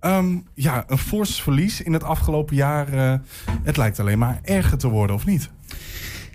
Um, 0.00 0.46
ja, 0.54 0.84
een 0.86 0.98
fors 0.98 1.42
verlies 1.42 1.82
in 1.82 1.92
het 1.92 2.04
afgelopen 2.04 2.56
jaar. 2.56 2.94
Uh, 2.94 3.14
het 3.62 3.76
lijkt 3.76 4.00
alleen 4.00 4.18
maar 4.18 4.40
erger 4.42 4.78
te 4.78 4.88
worden, 4.88 5.16
of 5.16 5.26
niet? 5.26 5.50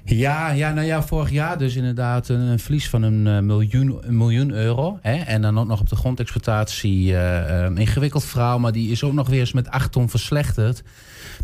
Ja, 0.06 0.50
ja, 0.50 0.74
nou 0.74 0.88
ja, 0.88 1.04
vorig 1.04 1.30
jaar 1.30 1.58
dus 1.58 1.76
inderdaad 1.76 2.30
een, 2.30 2.60
verlies 2.60 2.90
van 2.90 3.02
een, 3.02 3.26
uh, 3.26 3.40
miljoen, 3.40 4.02
miljoen 4.08 4.52
euro. 4.52 5.00
Hè? 5.02 5.16
En 5.16 5.42
dan 5.42 5.60
ook 5.60 5.68
nog 5.68 5.80
op 5.80 5.90
de 5.90 5.96
grondexploitatie. 5.96 7.12
Uh, 7.12 7.64
um, 7.64 7.78
ingewikkeld 7.78 8.24
verhaal, 8.24 8.60
maar 8.60 8.72
die 8.72 8.92
is 8.92 9.04
ook 9.04 9.14
nog 9.14 9.30
weer 9.30 9.40
eens 9.40 9.54
met 9.54 9.70
8 9.70 9.92
ton 9.92 10.10
verslechterd. 10.10 10.84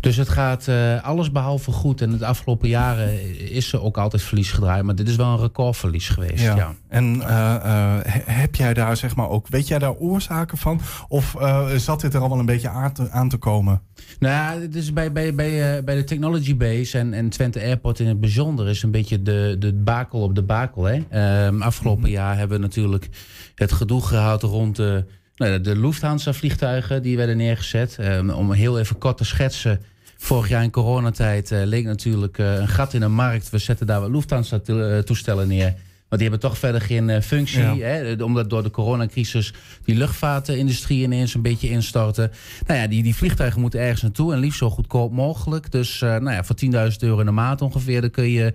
Dus 0.00 0.16
het 0.16 0.28
gaat 0.28 0.66
uh, 0.66 1.02
alles 1.02 1.32
behalve 1.32 1.72
goed. 1.72 2.00
En 2.00 2.18
de 2.18 2.26
afgelopen 2.26 2.68
jaren 2.68 3.50
is 3.50 3.72
er 3.72 3.82
ook 3.82 3.98
altijd 3.98 4.22
verlies 4.22 4.52
gedraaid. 4.52 4.84
Maar 4.84 4.94
dit 4.94 5.08
is 5.08 5.16
wel 5.16 5.26
een 5.26 5.40
recordverlies 5.40 6.08
geweest. 6.08 6.42
Ja. 6.42 6.56
ja. 6.56 6.74
En 6.88 7.16
uh, 7.16 7.24
uh, 7.64 7.96
heb 8.24 8.54
jij 8.54 8.74
daar 8.74 8.96
zeg 8.96 9.16
maar 9.16 9.28
ook, 9.28 9.48
weet 9.48 9.68
jij 9.68 9.78
daar 9.78 9.94
oorzaken 9.94 10.58
van? 10.58 10.80
Of 11.08 11.36
zat 11.76 12.00
dit 12.00 12.14
er 12.14 12.20
al 12.20 12.28
wel 12.28 12.38
een 12.38 12.46
beetje 12.46 12.68
aan 12.68 12.92
te, 12.92 13.10
aan 13.10 13.28
te 13.28 13.36
komen? 13.36 13.82
Nou 14.18 14.34
ja, 14.34 14.66
dus 14.66 14.92
bij, 14.92 15.12
bij, 15.12 15.34
bij, 15.34 15.84
bij 15.84 15.94
de 15.94 16.04
Technology 16.04 16.56
Base 16.56 16.98
en, 16.98 17.14
en 17.14 17.28
Twente 17.28 17.60
Airport 17.60 18.00
in 18.00 18.06
het 18.06 18.20
bijzonder 18.20 18.68
is 18.68 18.82
een 18.82 18.90
beetje 18.90 19.22
de, 19.22 19.56
de 19.58 19.72
bakel 19.72 20.20
op 20.20 20.34
de 20.34 20.42
bakel. 20.42 20.84
Hè? 20.84 21.46
Um, 21.46 21.62
afgelopen 21.62 22.00
mm 22.00 22.04
-hmm. 22.04 22.14
jaar 22.14 22.36
hebben 22.36 22.56
we 22.56 22.62
natuurlijk 22.62 23.08
het 23.54 23.72
gedoe 23.72 24.02
gehad 24.02 24.42
rond 24.42 24.76
de 24.76 25.04
nou, 25.48 25.60
de 25.60 25.76
Lufthansa-vliegtuigen 25.76 27.02
die 27.02 27.16
werden 27.16 27.36
neergezet. 27.36 27.96
Um, 28.00 28.30
om 28.30 28.52
heel 28.52 28.78
even 28.78 28.98
kort 28.98 29.16
te 29.16 29.24
schetsen. 29.24 29.80
Vorig 30.16 30.48
jaar 30.48 30.62
in 30.62 30.70
coronatijd 30.70 31.50
uh, 31.50 31.60
leek 31.64 31.84
natuurlijk 31.84 32.38
uh, 32.38 32.54
een 32.54 32.68
gat 32.68 32.94
in 32.94 33.00
de 33.00 33.08
markt. 33.08 33.50
We 33.50 33.58
zetten 33.58 33.86
daar 33.86 34.00
wat 34.00 34.10
Lufthansa-toestellen 34.10 35.48
neer. 35.48 35.74
Maar 36.08 36.18
die 36.18 36.28
hebben 36.28 36.48
toch 36.48 36.58
verder 36.58 36.80
geen 36.80 37.22
functie. 37.22 37.60
Ja. 37.60 37.76
Hè? 37.76 38.22
Omdat 38.22 38.50
door 38.50 38.62
de 38.62 38.70
coronacrisis 38.70 39.52
die 39.84 39.94
luchtvaartindustrie 39.94 41.02
ineens 41.02 41.34
een 41.34 41.42
beetje 41.42 41.70
instortte. 41.70 42.30
Nou 42.66 42.80
ja, 42.80 42.86
die, 42.86 43.02
die 43.02 43.16
vliegtuigen 43.16 43.60
moeten 43.60 43.80
ergens 43.80 44.02
naartoe. 44.02 44.32
En 44.32 44.38
liefst 44.38 44.58
zo 44.58 44.70
goedkoop 44.70 45.12
mogelijk. 45.12 45.72
Dus 45.72 46.00
nou 46.00 46.30
ja, 46.30 46.44
voor 46.44 46.56
10.000 46.90 46.96
euro 46.98 47.20
in 47.20 47.26
de 47.26 47.32
maand 47.32 47.62
ongeveer... 47.62 48.00
dan 48.00 48.10
kun 48.10 48.30
je 48.30 48.52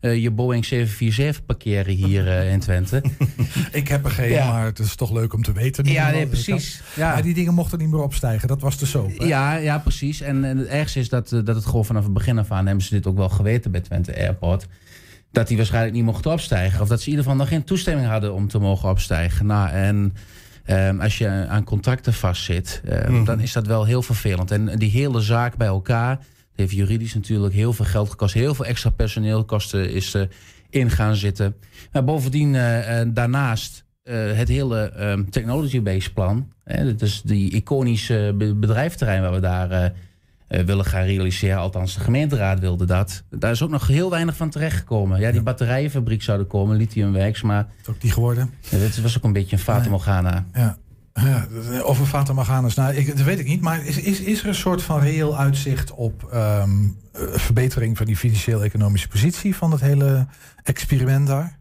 uh, 0.00 0.22
je 0.22 0.30
Boeing 0.30 0.64
747 0.64 1.44
parkeren 1.44 1.94
hier 1.94 2.26
uh, 2.26 2.52
in 2.52 2.60
Twente. 2.60 3.02
ik 3.72 3.88
heb 3.88 4.04
er 4.04 4.10
geen, 4.10 4.30
ja. 4.30 4.52
maar 4.52 4.64
het 4.64 4.78
is 4.78 4.94
toch 4.94 5.12
leuk 5.12 5.32
om 5.32 5.42
te 5.42 5.52
weten. 5.52 5.84
Ja, 5.84 6.10
nee, 6.10 6.26
precies. 6.26 6.82
Ja. 6.96 7.12
Maar 7.12 7.22
die 7.22 7.34
dingen 7.34 7.54
mochten 7.54 7.78
niet 7.78 7.90
meer 7.90 8.02
opstijgen. 8.02 8.48
Dat 8.48 8.60
was 8.60 8.78
de 8.78 8.86
soap. 8.86 9.18
Hè? 9.18 9.24
Ja, 9.24 9.54
ja, 9.54 9.78
precies. 9.78 10.20
En, 10.20 10.44
en 10.44 10.58
het 10.58 10.66
ergste 10.66 10.98
is 10.98 11.08
dat, 11.08 11.28
dat 11.28 11.46
het 11.54 11.66
gewoon 11.66 11.84
vanaf 11.84 12.04
het 12.04 12.12
begin 12.12 12.38
af 12.38 12.50
aan... 12.50 12.66
hebben 12.66 12.84
ze 12.84 12.94
dit 12.94 13.06
ook 13.06 13.16
wel 13.16 13.28
geweten 13.28 13.70
bij 13.70 13.80
Twente 13.80 14.16
Airport... 14.16 14.66
dat 15.32 15.48
die 15.48 15.56
waarschijnlijk 15.56 15.94
niet 15.94 16.04
mochten 16.04 16.30
opstijgen. 16.30 16.80
Of 16.80 16.88
dat 16.88 16.98
ze 16.98 17.04
in 17.04 17.10
ieder 17.10 17.24
geval 17.24 17.40
nog 17.40 17.48
geen 17.48 17.64
toestemming 17.64 18.08
hadden 18.08 18.34
om 18.34 18.48
te 18.48 18.58
mogen 18.58 18.88
opstijgen. 18.88 19.46
Nou, 19.46 19.70
en... 19.70 20.14
Um, 20.70 21.00
als 21.00 21.18
je 21.18 21.46
aan 21.48 21.64
contracten 21.64 22.14
vastzit, 22.14 22.82
um, 22.84 22.94
mm 22.94 23.04
-hmm. 23.04 23.24
dan 23.24 23.40
is 23.40 23.52
dat 23.52 23.66
wel 23.66 23.84
heel 23.84 24.02
vervelend. 24.02 24.50
En 24.50 24.78
die 24.78 24.90
hele 24.90 25.20
zaak 25.20 25.56
bij 25.56 25.66
elkaar 25.66 26.18
heeft 26.58 26.72
juridisch 26.72 27.14
natuurlijk 27.14 27.54
heel 27.54 27.72
veel 27.72 27.84
geld 27.84 28.10
gekost. 28.10 28.34
Heel 28.34 28.54
veel 28.54 28.64
extra 28.64 28.90
personeelkosten 28.90 29.90
is 29.92 30.14
uh, 30.14 30.22
in 30.70 30.90
gaan 30.90 31.16
zitten. 31.16 31.56
Maar 31.92 32.04
bovendien 32.04 32.54
uh, 32.54 33.00
daarnaast 33.06 33.84
uh, 34.04 34.32
het 34.32 34.48
hele 34.48 34.92
um, 35.10 35.30
technology-based 35.30 36.14
plan. 36.14 36.52
Hè, 36.64 36.84
dat 36.84 37.02
is 37.02 37.22
die 37.22 37.50
iconische 37.50 38.34
bedrijfterrein 38.56 39.22
waar 39.22 39.32
we 39.32 39.40
daar 39.40 39.92
willen 40.48 40.84
gaan 40.84 41.04
realiseren. 41.04 41.58
Althans, 41.58 41.94
de 41.94 42.00
gemeenteraad 42.00 42.60
wilde 42.60 42.84
dat. 42.84 43.22
Daar 43.30 43.50
is 43.50 43.62
ook 43.62 43.70
nog 43.70 43.86
heel 43.86 44.10
weinig 44.10 44.36
van 44.36 44.50
terechtgekomen. 44.50 45.20
Ja, 45.20 45.32
die 45.32 45.42
batterijenfabriek 45.42 46.22
zou 46.22 46.38
er 46.38 46.44
komen, 46.44 46.76
lithiumwerks. 46.76 47.42
Maar 47.42 47.62
dat 47.62 47.72
is 47.82 47.88
ook 47.88 48.02
niet 48.02 48.12
geworden. 48.12 48.50
Dat 48.70 48.96
was 48.96 49.16
ook 49.16 49.24
een 49.24 49.32
beetje 49.32 49.56
een 49.56 49.62
Fata 49.62 49.88
Morgana. 49.88 50.46
Ja. 50.54 50.78
Ja, 51.20 51.46
over 51.82 52.06
Fata 52.06 52.32
Morgana's, 52.32 52.74
nou, 52.74 52.94
ik, 52.94 53.06
dat 53.06 53.26
weet 53.26 53.38
ik 53.38 53.46
niet. 53.46 53.60
Maar 53.60 53.86
is, 53.86 53.98
is, 53.98 54.20
is 54.20 54.40
er 54.40 54.48
een 54.48 54.54
soort 54.54 54.82
van 54.82 55.00
reëel 55.00 55.38
uitzicht 55.38 55.90
op 55.90 56.30
um, 56.34 56.96
verbetering 57.12 57.96
van 57.96 58.06
die 58.06 58.16
financieel-economische 58.16 59.08
positie 59.08 59.56
van 59.56 59.70
dat 59.70 59.80
hele 59.80 60.26
experiment 60.62 61.26
daar? 61.26 61.58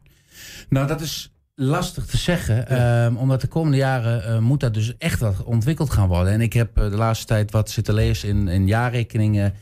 Nou, 0.69 0.87
dat 0.87 1.01
is 1.01 1.33
lastig 1.55 2.05
te 2.05 2.17
zeggen. 2.17 2.65
Ja. 2.69 3.05
Um, 3.05 3.17
omdat 3.17 3.41
de 3.41 3.47
komende 3.47 3.77
jaren 3.77 4.29
uh, 4.29 4.39
moet 4.39 4.59
dat 4.59 4.73
dus 4.73 4.97
echt 4.97 5.19
wat 5.19 5.43
ontwikkeld 5.43 5.89
gaan 5.89 6.07
worden. 6.07 6.33
En 6.33 6.41
ik 6.41 6.53
heb 6.53 6.77
uh, 6.77 6.89
de 6.89 6.97
laatste 6.97 7.25
tijd 7.25 7.51
wat 7.51 7.69
zitten 7.69 7.93
lezen 7.93 8.29
in, 8.29 8.47
in 8.47 8.67
jaarrekeningen 8.67 9.53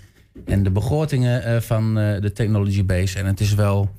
en 0.46 0.64
de 0.64 0.72
begrotingen 0.72 1.50
uh, 1.50 1.62
van 1.62 1.96
de 1.96 2.32
Technology 2.34 2.86
Base. 2.86 3.20
En 3.20 3.26
het 3.26 3.40
is 3.40 3.54
wel 3.54 3.90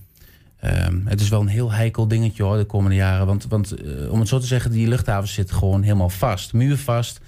Um, 0.66 1.02
het 1.06 1.20
is 1.20 1.28
wel 1.28 1.40
een 1.40 1.46
heel 1.46 1.72
heikel 1.72 2.08
dingetje 2.08 2.42
hoor, 2.42 2.56
de 2.56 2.64
komende 2.64 2.96
jaren. 2.96 3.26
Want, 3.26 3.46
want 3.46 3.82
uh, 3.82 4.12
om 4.12 4.18
het 4.18 4.28
zo 4.28 4.38
te 4.38 4.46
zeggen, 4.46 4.70
die 4.70 4.88
luchthavens 4.88 5.34
zitten 5.34 5.56
gewoon 5.56 5.82
helemaal 5.82 6.08
vast. 6.08 6.52
Muurvast. 6.52 7.20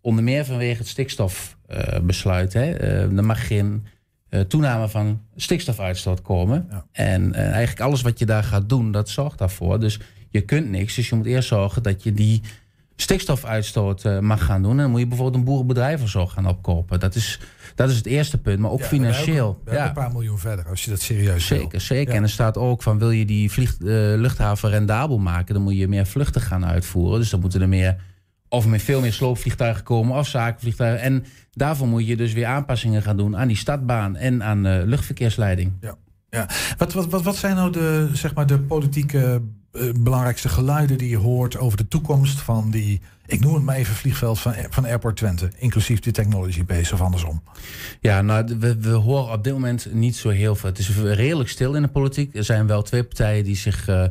Onder 0.00 0.24
meer 0.24 0.44
vanwege 0.44 0.78
het 0.78 0.88
stikstofbesluit. 0.88 2.54
Uh, 2.54 2.68
uh, 2.68 3.00
er 3.00 3.24
mag 3.24 3.46
geen 3.46 3.86
eh, 4.28 4.40
toename 4.40 4.88
van 4.88 5.20
stikstofuitstoot 5.36 6.22
komen. 6.22 6.66
Ja. 6.70 6.86
En 6.92 7.34
eigenlijk 7.34 7.80
alles 7.80 8.02
wat 8.02 8.18
je 8.18 8.26
daar 8.26 8.44
gaat 8.44 8.68
doen, 8.68 8.92
dat 8.92 9.08
zorgt 9.08 9.38
daarvoor. 9.38 9.80
Dus 9.80 10.00
je 10.30 10.40
kunt 10.40 10.70
niks. 10.70 10.94
Dus 10.94 11.08
je 11.08 11.16
moet 11.16 11.26
eerst 11.26 11.48
zorgen 11.48 11.82
dat 11.82 12.02
je 12.02 12.12
die 12.12 12.42
stikstofuitstoot 12.96 14.20
mag 14.20 14.44
gaan 14.44 14.62
doen. 14.62 14.70
En 14.70 14.76
dan 14.76 14.90
moet 14.90 15.00
je 15.00 15.06
bijvoorbeeld 15.06 15.38
een 15.38 15.44
boerenbedrijf 15.44 16.02
of 16.02 16.08
zo 16.08 16.26
gaan 16.26 16.48
opkopen. 16.48 17.00
Dat 17.00 17.14
is 17.14 17.40
dat 17.76 17.90
is 17.90 17.96
het 17.96 18.06
eerste 18.06 18.38
punt, 18.38 18.58
maar 18.58 18.70
ook 18.70 18.80
ja, 18.80 18.86
financieel. 18.86 19.62
Ja. 19.70 19.86
een 19.86 19.92
paar 19.92 20.12
miljoen 20.12 20.38
verder, 20.38 20.68
als 20.68 20.84
je 20.84 20.90
dat 20.90 21.00
serieus 21.00 21.46
Zeker, 21.46 21.68
wil. 21.70 21.80
zeker. 21.80 22.12
Ja. 22.12 22.16
En 22.18 22.22
er 22.22 22.30
staat 22.30 22.56
ook 22.56 22.82
van, 22.82 22.98
wil 22.98 23.10
je 23.10 23.24
die 23.24 23.50
vlieg, 23.50 23.76
uh, 23.78 23.86
luchthaven 24.16 24.70
rendabel 24.70 25.18
maken... 25.18 25.54
dan 25.54 25.62
moet 25.62 25.76
je 25.76 25.88
meer 25.88 26.06
vluchten 26.06 26.40
gaan 26.40 26.66
uitvoeren. 26.66 27.18
Dus 27.18 27.30
dan 27.30 27.40
moeten 27.40 27.60
er 27.60 27.68
meer 27.68 27.96
of 28.48 28.66
met 28.66 28.82
veel 28.82 29.00
meer 29.00 29.12
sloopvliegtuigen 29.12 29.84
komen 29.84 30.16
of 30.16 30.26
zakenvliegtuigen. 30.26 31.02
En 31.02 31.24
daarvoor 31.52 31.86
moet 31.88 32.06
je 32.06 32.16
dus 32.16 32.32
weer 32.32 32.46
aanpassingen 32.46 33.02
gaan 33.02 33.16
doen 33.16 33.36
aan 33.36 33.48
die 33.48 33.56
stadbaan 33.56 34.16
en 34.16 34.42
aan 34.42 34.62
de 34.62 34.82
luchtverkeersleiding. 34.86 35.72
Ja. 35.80 35.94
Ja. 36.30 36.48
Wat, 36.76 36.92
wat, 36.92 37.08
wat, 37.08 37.22
wat 37.22 37.36
zijn 37.36 37.56
nou 37.56 37.72
de, 37.72 38.10
zeg 38.12 38.34
maar, 38.34 38.46
de 38.46 38.58
politieke 38.58 39.42
eh, 39.76 39.92
belangrijkste 39.98 40.48
geluiden 40.48 40.98
die 40.98 41.08
je 41.08 41.16
hoort 41.16 41.58
over 41.58 41.76
de 41.76 41.88
toekomst 41.88 42.40
van 42.40 42.70
die, 42.70 43.00
ik 43.26 43.40
noem 43.40 43.54
het 43.54 43.62
maar 43.62 43.76
even 43.76 43.94
vliegveld 43.94 44.38
van, 44.38 44.54
van 44.70 44.84
Airport 44.84 45.16
Twente, 45.16 45.50
inclusief 45.56 46.00
de 46.00 46.10
technology 46.10 46.64
base 46.64 46.94
of 46.94 47.00
andersom? 47.00 47.42
Ja, 48.00 48.22
nou, 48.22 48.56
we, 48.58 48.76
we 48.80 48.90
horen 48.90 49.32
op 49.32 49.44
dit 49.44 49.52
moment 49.52 49.92
niet 49.92 50.16
zo 50.16 50.28
heel 50.28 50.54
veel. 50.54 50.68
Het 50.68 50.78
is 50.78 50.96
redelijk 50.98 51.48
stil 51.48 51.74
in 51.74 51.82
de 51.82 51.88
politiek. 51.88 52.36
Er 52.36 52.44
zijn 52.44 52.66
wel 52.66 52.82
twee 52.82 53.04
partijen 53.04 53.44
die 53.44 53.56
zich 53.56 53.88
uh, 53.88 54.04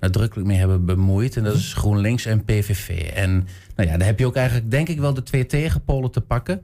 nadrukkelijk 0.00 0.48
mee 0.48 0.58
hebben 0.58 0.84
bemoeid. 0.84 1.36
En 1.36 1.44
dat 1.44 1.54
is 1.54 1.74
GroenLinks 1.74 2.26
en 2.26 2.44
PVV. 2.44 3.10
En 3.14 3.48
nou 3.76 3.88
ja, 3.88 3.96
daar 3.96 4.06
heb 4.06 4.18
je 4.18 4.26
ook 4.26 4.36
eigenlijk, 4.36 4.70
denk 4.70 4.88
ik, 4.88 5.00
wel 5.00 5.14
de 5.14 5.22
twee 5.22 5.46
tegenpolen 5.46 6.10
te 6.10 6.20
pakken. 6.20 6.62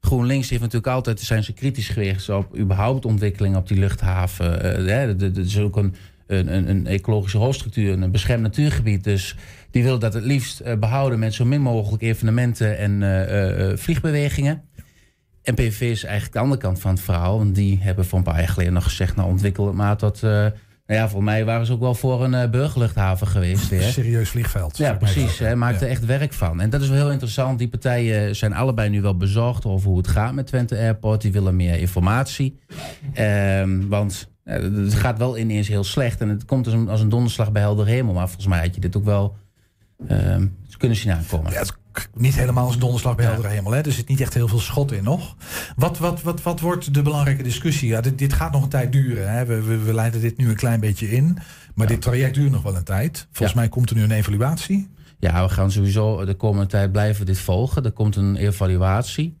GroenLinks 0.00 0.48
heeft 0.48 0.60
natuurlijk 0.60 0.92
altijd, 0.92 1.20
zijn 1.20 1.44
ze 1.44 1.52
kritisch 1.52 1.88
geweest 1.88 2.28
op 2.28 2.58
überhaupt 2.58 3.04
ontwikkeling 3.04 3.56
op 3.56 3.68
die 3.68 3.78
luchthaven. 3.78 4.66
Uh, 4.66 5.22
er 5.22 5.38
is 5.38 5.58
ook 5.58 5.76
een, 5.76 5.94
een, 6.28 6.68
een, 6.68 6.86
ecologische 6.86 7.38
hoofdstructuur, 7.38 7.92
een 7.92 8.10
beschermd 8.10 8.42
natuurgebied. 8.42 9.04
Dus 9.04 9.36
die 9.70 9.82
willen 9.82 10.00
dat 10.00 10.14
het 10.14 10.24
liefst 10.24 10.60
uh, 10.60 10.74
behouden 10.74 11.18
met 11.18 11.34
zo 11.34 11.44
min 11.44 11.60
mogelijk 11.60 12.02
evenementen 12.02 12.78
en 12.78 13.02
uh, 13.02 13.76
vliegbewegingen. 13.76 14.62
En 15.42 15.54
PVV 15.54 15.80
is 15.80 16.04
eigenlijk 16.04 16.34
de 16.34 16.40
andere 16.40 16.60
kant 16.60 16.80
van 16.80 16.90
het 16.90 17.00
verhaal. 17.00 17.38
Want 17.38 17.54
die 17.54 17.78
hebben 17.80 18.04
voor 18.04 18.18
een 18.18 18.24
paar 18.24 18.38
jaar 18.38 18.48
geleden 18.48 18.72
nog 18.72 18.84
gezegd, 18.84 19.16
nou 19.16 19.28
ontwikkel 19.28 19.66
het 19.66 19.74
maar 19.74 19.96
tot 19.96 20.22
nou 20.88 21.00
ja, 21.00 21.08
voor 21.08 21.24
mij 21.24 21.44
waren 21.44 21.66
ze 21.66 21.72
ook 21.72 21.80
wel 21.80 21.94
voor 21.94 22.24
een 22.24 22.50
burgerluchthaven 22.50 23.26
geweest. 23.26 23.68
Weer. 23.68 23.82
Serieus 23.82 24.28
vliegveld. 24.28 24.76
Ja, 24.76 24.94
precies. 24.94 25.38
Hij 25.38 25.56
maakt 25.56 25.80
er 25.80 25.88
echt 25.88 26.04
werk 26.04 26.32
van. 26.32 26.60
En 26.60 26.70
dat 26.70 26.80
is 26.80 26.88
wel 26.88 26.96
heel 26.96 27.10
interessant. 27.10 27.58
Die 27.58 27.68
partijen 27.68 28.36
zijn 28.36 28.54
allebei 28.54 28.88
nu 28.88 29.00
wel 29.00 29.16
bezorgd 29.16 29.64
over 29.64 29.88
hoe 29.88 29.96
het 29.96 30.08
gaat 30.08 30.34
met 30.34 30.46
Twente 30.46 30.76
Airport. 30.76 31.20
Die 31.20 31.32
willen 31.32 31.56
meer 31.56 31.78
informatie. 31.78 32.58
Um, 33.18 33.88
want 33.88 34.28
het 34.48 34.94
gaat 34.94 35.18
wel 35.18 35.38
ineens 35.38 35.68
heel 35.68 35.84
slecht. 35.84 36.20
En 36.20 36.28
het 36.28 36.44
komt 36.44 36.66
als 36.66 36.74
een, 36.74 36.88
als 36.88 37.00
een 37.00 37.08
donderslag 37.08 37.52
bij 37.52 37.62
helder 37.62 37.86
hemel. 37.86 38.14
Maar 38.14 38.26
volgens 38.26 38.46
mij 38.46 38.60
had 38.60 38.74
je 38.74 38.80
dit 38.80 38.96
ook 38.96 39.04
wel 39.04 39.36
um, 40.10 40.56
kunnen 40.78 40.96
zien 40.96 41.12
aankomen. 41.12 41.52
Ja, 41.52 41.64
niet 42.14 42.34
helemaal 42.34 42.66
als 42.66 42.78
donderslag 42.78 43.16
bij 43.16 43.26
helder 43.26 43.50
hemel. 43.50 43.72
Hè? 43.72 43.80
Er 43.80 43.92
zit 43.92 44.08
niet 44.08 44.20
echt 44.20 44.34
heel 44.34 44.48
veel 44.48 44.58
schot 44.58 44.92
in 44.92 45.04
nog. 45.04 45.36
Wat, 45.76 45.98
wat, 45.98 46.22
wat, 46.22 46.42
wat 46.42 46.60
wordt 46.60 46.94
de 46.94 47.02
belangrijke 47.02 47.42
discussie? 47.42 47.88
Ja, 47.88 48.00
dit, 48.00 48.18
dit 48.18 48.32
gaat 48.32 48.52
nog 48.52 48.62
een 48.62 48.68
tijd 48.68 48.92
duren. 48.92 49.32
Hè? 49.32 49.44
We, 49.44 49.62
we, 49.62 49.78
we, 49.78 49.94
leiden 49.94 50.20
dit 50.20 50.36
nu 50.36 50.48
een 50.48 50.56
klein 50.56 50.80
beetje 50.80 51.10
in. 51.10 51.38
Maar 51.74 51.86
dit 51.86 52.02
traject 52.02 52.34
duurt 52.34 52.50
nog 52.50 52.62
wel 52.62 52.76
een 52.76 52.84
tijd. 52.84 53.26
Volgens 53.32 53.58
mij 53.58 53.68
komt 53.68 53.90
er 53.90 53.96
nu 53.96 54.02
een 54.02 54.10
evaluatie. 54.10 54.88
Ja, 55.18 55.42
we 55.46 55.48
gaan 55.48 55.70
sowieso 55.70 56.24
de 56.24 56.34
komende 56.34 56.66
tijd 56.66 56.92
blijven 56.92 57.26
dit 57.26 57.38
volgen. 57.38 57.84
Er 57.84 57.92
komt 57.92 58.16
een 58.16 58.36
evaluatie. 58.36 59.38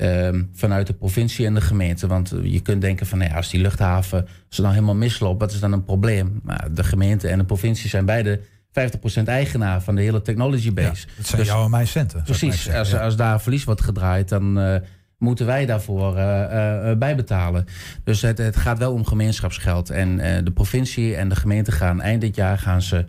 Um, 0.00 0.50
vanuit 0.54 0.86
de 0.86 0.92
provincie 0.92 1.46
en 1.46 1.54
de 1.54 1.60
gemeente. 1.60 2.06
Want 2.06 2.34
je 2.42 2.60
kunt 2.60 2.80
denken 2.80 3.06
van 3.06 3.18
nou 3.18 3.34
als 3.34 3.50
die 3.50 3.60
luchthaven 3.60 4.26
als 4.48 4.58
nou 4.58 4.72
helemaal 4.72 4.94
misloopt, 4.94 5.40
wat 5.40 5.52
is 5.52 5.60
dan 5.60 5.72
een 5.72 5.84
probleem? 5.84 6.40
Maar 6.42 6.68
de 6.74 6.84
gemeente 6.84 7.28
en 7.28 7.38
de 7.38 7.44
provincie 7.44 7.88
zijn 7.88 8.04
beide 8.04 8.40
50% 8.68 9.22
eigenaar 9.24 9.82
van 9.82 9.94
de 9.94 10.02
hele 10.02 10.22
technology 10.22 10.72
base. 10.72 11.06
Ja, 11.06 11.12
dat 11.16 11.26
zijn 11.26 11.40
dus, 11.40 11.50
jouw 11.50 11.64
en 11.64 11.70
mijn 11.70 11.86
centen. 11.86 12.22
Precies. 12.22 12.70
Als, 12.70 12.94
als 12.94 13.16
daar 13.16 13.40
verlies 13.40 13.64
wordt 13.64 13.80
gedraaid, 13.80 14.28
dan 14.28 14.58
uh, 14.58 14.76
moeten 15.18 15.46
wij 15.46 15.66
daarvoor 15.66 16.16
uh, 16.16 16.22
uh, 16.22 16.96
bijbetalen. 16.98 17.64
Dus 18.04 18.22
het, 18.22 18.38
het, 18.38 18.56
gaat 18.56 18.78
wel 18.78 18.92
om 18.92 19.04
gemeenschapsgeld. 19.04 19.90
En 19.90 20.16
de 20.44 20.52
provincie 20.52 21.16
en 21.16 21.28
de 21.28 21.36
gemeente 21.36 21.72
gaan 21.72 22.00
eind 22.00 22.20
dit 22.20 22.36
jaar 22.36 22.58
gaan 22.58 22.82
ze 22.82 23.04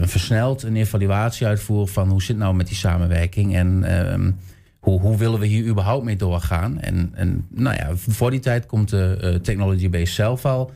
versneld 0.00 0.62
een 0.62 0.76
evaluatie 0.76 1.46
uitvoeren 1.46 1.88
van 1.88 2.08
hoe 2.08 2.20
zit 2.20 2.28
het 2.28 2.38
nou 2.38 2.54
met 2.54 2.66
die 2.66 2.76
samenwerking 2.76 3.54
en 3.54 3.84
ehm, 3.84 4.30
hoe, 4.86 5.00
hoe 5.00 5.16
willen 5.16 5.40
we 5.40 5.46
hier 5.46 5.66
überhaupt 5.66 6.04
mee 6.04 6.16
doorgaan. 6.16 6.80
En, 6.80 7.10
en 7.14 7.46
nou 7.50 7.76
ja, 7.76 7.96
voor 7.96 8.30
die 8.30 8.40
tijd 8.40 8.66
komt 8.66 8.88
de 8.88 9.38
technology 9.42 9.90
base 9.90 10.12
zelf 10.12 10.44
al 10.44 10.70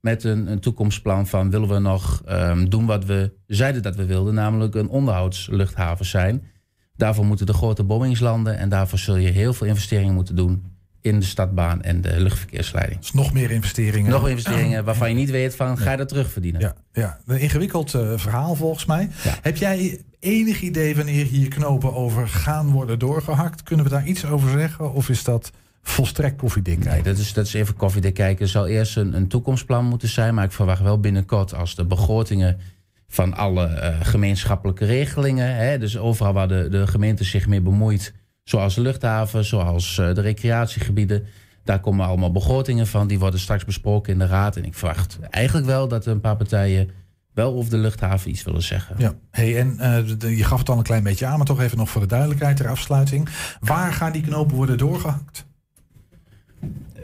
met 0.00 0.24
een, 0.24 0.50
een 0.50 0.60
toekomstplan 0.60 1.26
van 1.26 1.50
willen 1.50 1.68
we 1.68 1.78
nog 1.78 2.22
um, 2.28 2.68
doen 2.68 2.86
wat 2.86 3.04
we 3.04 3.32
zeiden 3.46 3.82
dat 3.82 3.96
we 3.96 4.04
wilden, 4.04 4.34
namelijk 4.34 4.74
een 4.74 4.88
onderhoudsluchthaven 4.88 6.06
zijn. 6.06 6.42
Daarvoor 6.96 7.24
moeten 7.24 7.46
de 7.46 7.52
grote 7.52 7.84
bombings 7.84 8.20
landen 8.20 8.58
en 8.58 8.68
daarvoor 8.68 8.98
zul 8.98 9.16
je 9.16 9.28
heel 9.28 9.52
veel 9.52 9.66
investeringen 9.66 10.14
moeten 10.14 10.36
doen 10.36 10.75
in 11.06 11.18
de 11.18 11.26
stadbaan 11.26 11.82
en 11.82 12.00
de 12.00 12.20
luchtverkeersleiding. 12.20 13.00
Dus 13.00 13.12
nog 13.12 13.32
meer 13.32 13.50
investeringen. 13.50 14.10
Nog 14.10 14.28
investeringen 14.28 14.84
waarvan 14.84 15.08
je 15.08 15.14
niet 15.14 15.30
weet 15.30 15.56
van 15.56 15.78
ga 15.78 15.90
je 15.90 15.96
dat 15.96 16.08
terugverdienen. 16.08 16.60
Ja, 16.60 16.74
ja. 16.92 17.18
een 17.26 17.40
ingewikkeld 17.40 17.94
uh, 17.94 18.12
verhaal 18.16 18.54
volgens 18.54 18.84
mij. 18.84 19.08
Ja. 19.24 19.34
Heb 19.42 19.56
jij 19.56 20.00
enig 20.20 20.60
idee 20.60 20.96
wanneer 20.96 21.26
hier 21.26 21.48
knopen 21.48 21.94
over 21.94 22.28
gaan 22.28 22.70
worden 22.70 22.98
doorgehakt? 22.98 23.62
Kunnen 23.62 23.84
we 23.84 23.90
daar 23.90 24.06
iets 24.06 24.24
over 24.24 24.50
zeggen 24.50 24.92
of 24.92 25.08
is 25.08 25.24
dat 25.24 25.52
volstrekt 25.82 26.36
koffiedik 26.36 26.74
kijken. 26.74 26.92
Nee, 26.92 27.02
dat 27.02 27.18
is, 27.18 27.32
dat 27.32 27.46
is 27.46 27.54
even 27.54 27.76
koffiedik 27.76 28.14
kijken. 28.14 28.44
Er 28.44 28.50
zal 28.50 28.66
eerst 28.66 28.96
een, 28.96 29.16
een 29.16 29.28
toekomstplan 29.28 29.84
moeten 29.84 30.08
zijn. 30.08 30.34
Maar 30.34 30.44
ik 30.44 30.52
verwacht 30.52 30.82
wel 30.82 31.00
binnenkort 31.00 31.54
als 31.54 31.74
de 31.74 31.84
begrotingen 31.84 32.58
van 33.08 33.34
alle 33.34 33.68
uh, 33.68 34.06
gemeenschappelijke 34.06 34.84
regelingen. 34.84 35.56
Hè, 35.56 35.78
dus 35.78 35.98
overal 35.98 36.32
waar 36.32 36.48
de, 36.48 36.68
de 36.68 36.86
gemeente 36.86 37.24
zich 37.24 37.46
mee 37.46 37.60
bemoeit. 37.60 38.12
Zoals 38.48 38.74
de 38.74 38.80
luchthaven, 38.80 39.44
zoals 39.44 39.98
uh, 39.98 40.14
de 40.14 40.20
recreatiegebieden. 40.20 41.26
Daar 41.64 41.80
komen 41.80 42.06
allemaal 42.06 42.32
begrotingen 42.32 42.86
van. 42.86 43.06
Die 43.06 43.18
worden 43.18 43.40
straks 43.40 43.64
besproken 43.64 44.12
in 44.12 44.18
de 44.18 44.26
raad. 44.26 44.56
En 44.56 44.64
ik 44.64 44.74
verwacht 44.74 45.18
eigenlijk 45.30 45.66
wel 45.66 45.88
dat 45.88 46.06
een 46.06 46.20
paar 46.20 46.36
partijen 46.36 46.90
wel 47.34 47.54
over 47.54 47.70
de 47.70 47.76
luchthaven 47.76 48.30
iets 48.30 48.42
willen 48.42 48.62
zeggen. 48.62 48.94
Ja, 48.98 49.14
hey, 49.30 49.58
en 49.58 49.76
de, 50.18 50.36
je 50.36 50.44
gaf 50.44 50.58
het 50.58 50.68
al 50.68 50.76
een 50.76 50.82
klein 50.82 51.02
beetje 51.02 51.26
aan, 51.26 51.36
maar 51.36 51.46
toch 51.46 51.60
even 51.60 51.78
nog 51.78 51.90
voor 51.90 52.00
de 52.00 52.06
duidelijkheid 52.06 52.56
ter 52.56 52.68
afsluiting. 52.68 53.28
Waar 53.60 53.92
gaan 53.92 54.12
die 54.12 54.22
knopen 54.22 54.56
worden 54.56 54.78
doorgehakt? 54.78 55.45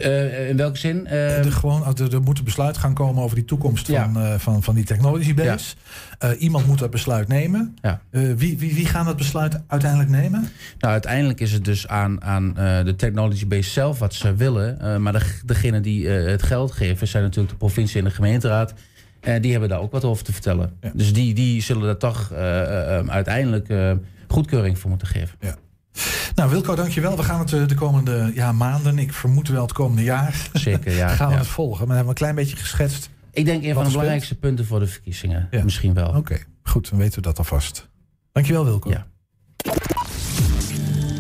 Uh, 0.01 0.49
in 0.49 0.57
welke 0.57 0.79
zin? 0.79 1.07
Uh, 1.07 1.39
er, 1.39 1.53
gewoon, 1.53 1.97
er, 1.97 2.15
er 2.15 2.23
moet 2.23 2.39
een 2.39 2.45
besluit 2.45 2.77
gaan 2.77 2.95
komen 2.95 3.23
over 3.23 3.37
die 3.37 3.45
toekomst 3.45 3.87
ja. 3.87 4.03
van, 4.03 4.23
uh, 4.23 4.35
van, 4.39 4.63
van 4.63 4.75
die 4.75 4.85
technology 4.85 5.35
base. 5.35 5.75
Ja. 6.19 6.35
iemand 6.35 6.67
moet 6.67 6.79
dat 6.79 6.91
besluit 6.91 7.29
nemen. 7.29 7.77
Ja. 7.83 8.01
wie, 8.11 8.59
wie, 8.59 8.75
wie 8.75 8.87
gaan 8.87 9.05
dat 9.05 9.17
besluit 9.17 9.61
uiteindelijk 9.67 10.11
nemen? 10.11 10.41
Nou, 10.79 10.93
uiteindelijk 10.93 11.41
is 11.41 11.53
het 11.53 11.65
dus 11.65 11.89
aan, 11.89 12.23
aan 12.23 12.55
de 12.85 12.95
technology 12.97 13.47
base 13.47 13.71
zelf 13.71 13.99
wat 13.99 14.15
ze 14.15 14.35
willen. 14.35 15.03
maar 15.03 15.13
de, 15.13 15.41
degene 15.45 15.81
die 15.81 16.09
het 16.09 16.43
geld 16.43 16.73
geven 16.73 17.09
zijn 17.09 17.23
natuurlijk 17.23 17.53
de 17.53 17.59
provincie 17.59 17.99
en 17.99 18.05
de 18.05 18.15
gemeenteraad. 18.15 18.75
die 19.41 19.51
hebben 19.51 19.69
daar 19.69 19.81
ook 19.81 19.93
wat 19.93 20.05
over 20.05 20.25
te 20.25 20.33
vertellen. 20.33 20.73
Dus 20.95 21.13
die, 21.13 21.35
die 21.35 21.63
zullen 21.63 21.83
daar 21.83 21.97
toch 21.97 22.33
uiteindelijk 23.07 23.97
goedkeuring 24.29 24.79
voor 24.79 24.91
moeten 24.91 25.09
geven. 25.09 25.37
Ja. 25.41 25.55
Nou, 26.35 26.51
Wilco, 26.51 26.75
dankjewel. 26.75 27.17
We 27.17 27.23
gaan 27.23 27.39
het 27.39 27.53
eh, 27.53 27.67
de 27.67 27.75
komende 27.75 28.31
ja, 28.35 28.53
maanden, 28.53 28.99
ik 28.99 29.13
vermoed 29.13 29.49
wel 29.49 29.63
het 29.63 29.73
komende 29.73 30.03
jaar, 30.03 30.49
Zeker, 30.53 30.93
ja, 30.93 31.09
gaan 31.17 31.29
we 31.29 31.33
ja. 31.33 31.39
het 31.39 31.49
volgen. 31.49 31.79
Maar 31.79 31.87
we 31.87 31.93
hebben 31.93 32.09
een 32.09 32.15
klein 32.15 32.35
beetje 32.35 32.57
geschetst. 32.57 33.11
Ik 33.31 33.45
denk 33.45 33.65
een 33.65 33.75
van 33.75 33.85
de 33.85 33.91
belangrijkste 33.91 34.35
punten 34.35 34.67
voor 34.67 34.81
de 34.81 34.87
verkiezingen. 34.87 35.49
Ja. 35.51 35.65
Misschien 35.65 35.95
wel. 35.95 36.09
Oké, 36.17 36.39
goed, 36.63 36.91
dan 36.91 36.99
weten 36.99 37.15
we 37.15 37.21
dat 37.21 37.39
alvast. 37.39 37.89
Dankjewel, 38.33 38.65
Wilco. 38.65 38.91
Ja. 38.91 39.07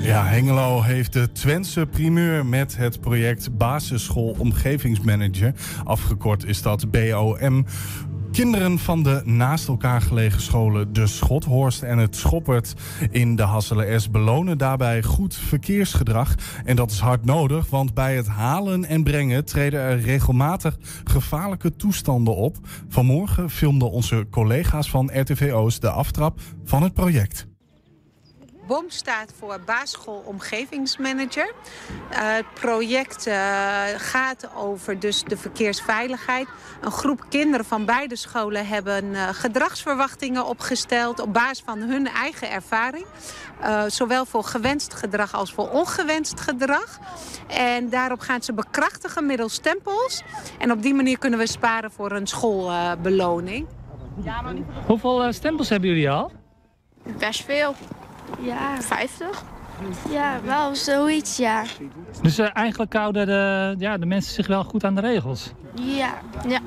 Ja, 0.03 0.25
Hengelo 0.27 0.83
heeft 0.83 1.13
de 1.13 1.33
Twentse 1.33 1.87
primeur 1.87 2.47
met 2.47 2.77
het 2.77 3.01
project 3.01 3.57
Basisschool 3.57 4.35
Omgevingsmanager. 4.39 5.55
Afgekort 5.85 6.45
is 6.45 6.63
dat 6.63 6.91
BOM. 6.91 7.67
Kinderen 8.33 8.79
van 8.79 9.03
de 9.03 9.23
naast 9.25 9.69
elkaar 9.69 10.01
gelegen 10.01 10.41
scholen 10.41 10.93
De 10.93 11.07
Schothorst 11.07 11.83
en 11.83 11.99
het 11.99 12.17
Schoppert 12.17 12.75
in 13.11 13.37
de 13.37 13.43
Hasselen 13.43 14.01
S 14.01 14.11
belonen 14.11 14.59
daarbij 14.59 15.03
goed 15.03 15.35
verkeersgedrag. 15.35 16.35
En 16.65 16.77
dat 16.77 16.91
is 16.91 16.99
hard 16.99 17.25
nodig, 17.25 17.71
want 17.71 17.95
bij 17.95 18.17
het 18.17 18.27
halen 18.27 18.85
en 18.85 19.03
brengen 19.03 19.45
treden 19.45 19.81
er 19.81 20.01
regelmatig 20.01 20.79
gevaarlijke 21.05 21.77
toestanden 21.77 22.37
op. 22.37 22.57
Vanmorgen 22.89 23.51
filmden 23.51 23.91
onze 23.91 24.27
collega's 24.31 24.91
van 24.91 25.11
RTV 25.13 25.53
Oost 25.53 25.81
de 25.81 25.91
aftrap 25.91 26.41
van 26.65 26.83
het 26.83 26.95
project. 26.95 27.52
BOM 28.67 28.85
staat 28.87 29.33
voor 29.39 29.61
Basisschool 29.67 30.23
Omgevingsmanager. 30.27 31.47
Uh, 31.47 32.19
het 32.19 32.55
project 32.55 33.27
uh, 33.27 33.35
gaat 33.97 34.49
over 34.57 34.99
dus 34.99 35.23
de 35.25 35.37
verkeersveiligheid. 35.37 36.49
Een 36.81 36.91
groep 36.91 37.25
kinderen 37.29 37.67
van 37.67 37.85
beide 37.85 38.17
scholen 38.17 38.67
hebben 38.67 39.05
uh, 39.05 39.29
gedragsverwachtingen 39.29 40.47
opgesteld... 40.47 41.21
op 41.21 41.33
basis 41.33 41.63
van 41.65 41.79
hun 41.79 42.07
eigen 42.07 42.51
ervaring. 42.51 43.07
zowel 43.87 44.25
voor 44.25 44.45
gewenst 44.45 44.95
gedrag 44.95 45.35
als 45.35 45.53
voor 45.53 45.71
ongewenst 45.71 46.41
gedrag. 46.41 46.99
En 47.47 47.89
daarop 47.89 48.21
gaan 48.21 48.43
ze 48.43 48.53
bekrachtigen 48.53 49.27
middels 49.27 49.55
stempels. 49.55 50.23
En 50.59 50.71
op 50.73 50.83
die 50.83 50.95
manier 50.95 51.19
kunnen 51.19 51.39
we 51.39 51.47
sparen 51.47 51.91
voor 51.91 52.13
een 52.13 52.27
schoolbeloning. 52.27 53.67
Hoeveel 54.87 55.33
stempels 55.33 55.69
hebben 55.69 55.89
jullie 55.89 56.11
al? 56.11 56.33
Best 57.19 57.45
veel. 57.45 57.75
Ja. 58.41 58.81
50? 58.81 59.45
Ja, 60.11 60.41
wel 60.45 60.75
zoiets, 60.75 61.37
ja. 61.37 61.63
Dus 62.23 62.39
uh, 62.39 62.49
eigenlijk 62.53 62.93
houden 62.93 63.27
de, 63.27 63.75
ja, 63.79 63.99
de 63.99 64.07
mensen 64.07 64.33
zich 64.33 64.47
wel 64.47 64.65
goed 64.65 64.85
aan 64.85 64.95
de 64.95 65.01
regels? 65.01 65.53
Ja. 65.75 66.15
ja. 66.49 66.61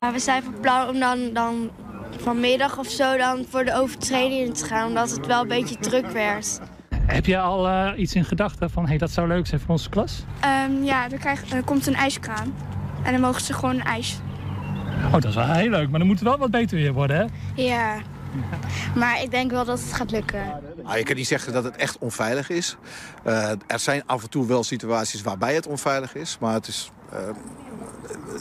Maar 0.00 0.12
we 0.12 0.18
zijn 0.18 0.42
van 0.42 0.60
plan 0.60 0.88
om 0.88 0.98
dan, 0.98 1.32
dan 1.32 1.70
vanmiddag 2.18 2.78
of 2.78 2.86
zo 2.86 3.16
dan 3.16 3.44
voor 3.48 3.64
de 3.64 3.74
overtredingen 3.74 4.52
te 4.52 4.64
gaan, 4.64 4.88
omdat 4.88 5.10
het 5.10 5.26
wel 5.26 5.42
een 5.42 5.48
beetje 5.48 5.76
druk 5.76 6.10
werd. 6.10 6.60
Heb 7.06 7.26
je 7.26 7.38
al 7.38 7.68
eh, 7.68 7.90
iets 7.96 8.14
in 8.14 8.24
gedachten 8.24 8.70
van 8.70 8.86
hey, 8.86 8.98
dat 8.98 9.10
zou 9.10 9.28
leuk 9.28 9.46
zijn 9.46 9.60
voor 9.60 9.70
onze 9.70 9.88
klas? 9.88 10.24
Ehm, 10.40 10.82
ja, 10.82 11.10
er, 11.10 11.18
krijg, 11.18 11.50
er 11.50 11.62
komt 11.62 11.86
een 11.86 11.94
ijskraan. 11.94 12.54
En 13.02 13.12
dan 13.12 13.20
mogen 13.20 13.40
ze 13.40 13.52
gewoon 13.52 13.74
een 13.74 13.82
ijs. 13.82 14.20
Oh, 15.06 15.12
dat 15.12 15.24
is 15.24 15.34
wel 15.34 15.44
heel 15.44 15.70
leuk, 15.70 15.90
maar 15.90 15.98
dan 15.98 16.08
moet 16.08 16.18
het 16.18 16.28
wel 16.28 16.38
wat 16.38 16.50
beter 16.50 16.76
weer 16.76 16.92
worden, 16.92 17.16
hè? 17.16 17.62
Ja. 17.62 17.94
Maar 19.00 19.22
ik 19.22 19.30
denk 19.30 19.50
wel 19.50 19.64
dat 19.64 19.80
het 19.80 19.92
gaat 19.92 20.10
lukken. 20.10 20.60
Nou, 20.82 20.98
je 20.98 21.04
kan 21.04 21.16
niet 21.16 21.26
zeggen 21.26 21.52
dat 21.52 21.64
het 21.64 21.76
echt 21.76 21.98
onveilig 21.98 22.50
is. 22.50 22.76
Eh, 23.24 23.50
er 23.66 23.78
zijn 23.78 24.02
af 24.06 24.22
en 24.22 24.30
toe 24.30 24.46
wel 24.46 24.64
situaties 24.64 25.22
waarbij 25.22 25.54
het 25.54 25.66
onveilig 25.66 26.14
is. 26.14 26.36
Maar 26.40 26.54
het 26.54 26.66
is, 26.66 26.90
eh, 27.10 27.18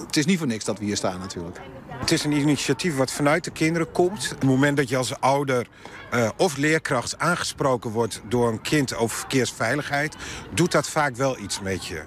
het 0.06 0.18
is 0.18 0.26
niet 0.26 0.38
voor 0.38 0.48
niks 0.48 0.66
dat 0.66 0.80
we 0.80 0.86
hier 0.86 0.98
staan 0.98 1.20
natuurlijk. 1.20 1.60
Het 1.88 2.12
is 2.12 2.24
een 2.24 2.32
initiatief 2.32 2.98
wat 2.98 3.12
vanuit 3.12 3.44
de 3.44 3.52
kinderen 3.52 3.92
komt. 3.92 4.24
Op 4.34 4.40
het 4.40 4.50
moment 4.50 4.78
dat 4.78 4.90
je 4.90 4.98
als 4.98 5.20
ouder 5.20 5.68
eh, 6.12 6.30
of 6.38 6.58
leerkracht 6.58 7.20
aangesproken 7.20 7.92
wordt 7.92 8.22
door 8.28 8.52
een 8.52 8.62
kind 8.62 8.96
over 8.96 9.18
verkeersveiligheid... 9.18 10.16
doet 10.54 10.72
dat 10.72 10.90
vaak 10.90 11.16
wel 11.16 11.40
iets 11.40 11.62
met 11.62 11.86
je. 11.86 12.04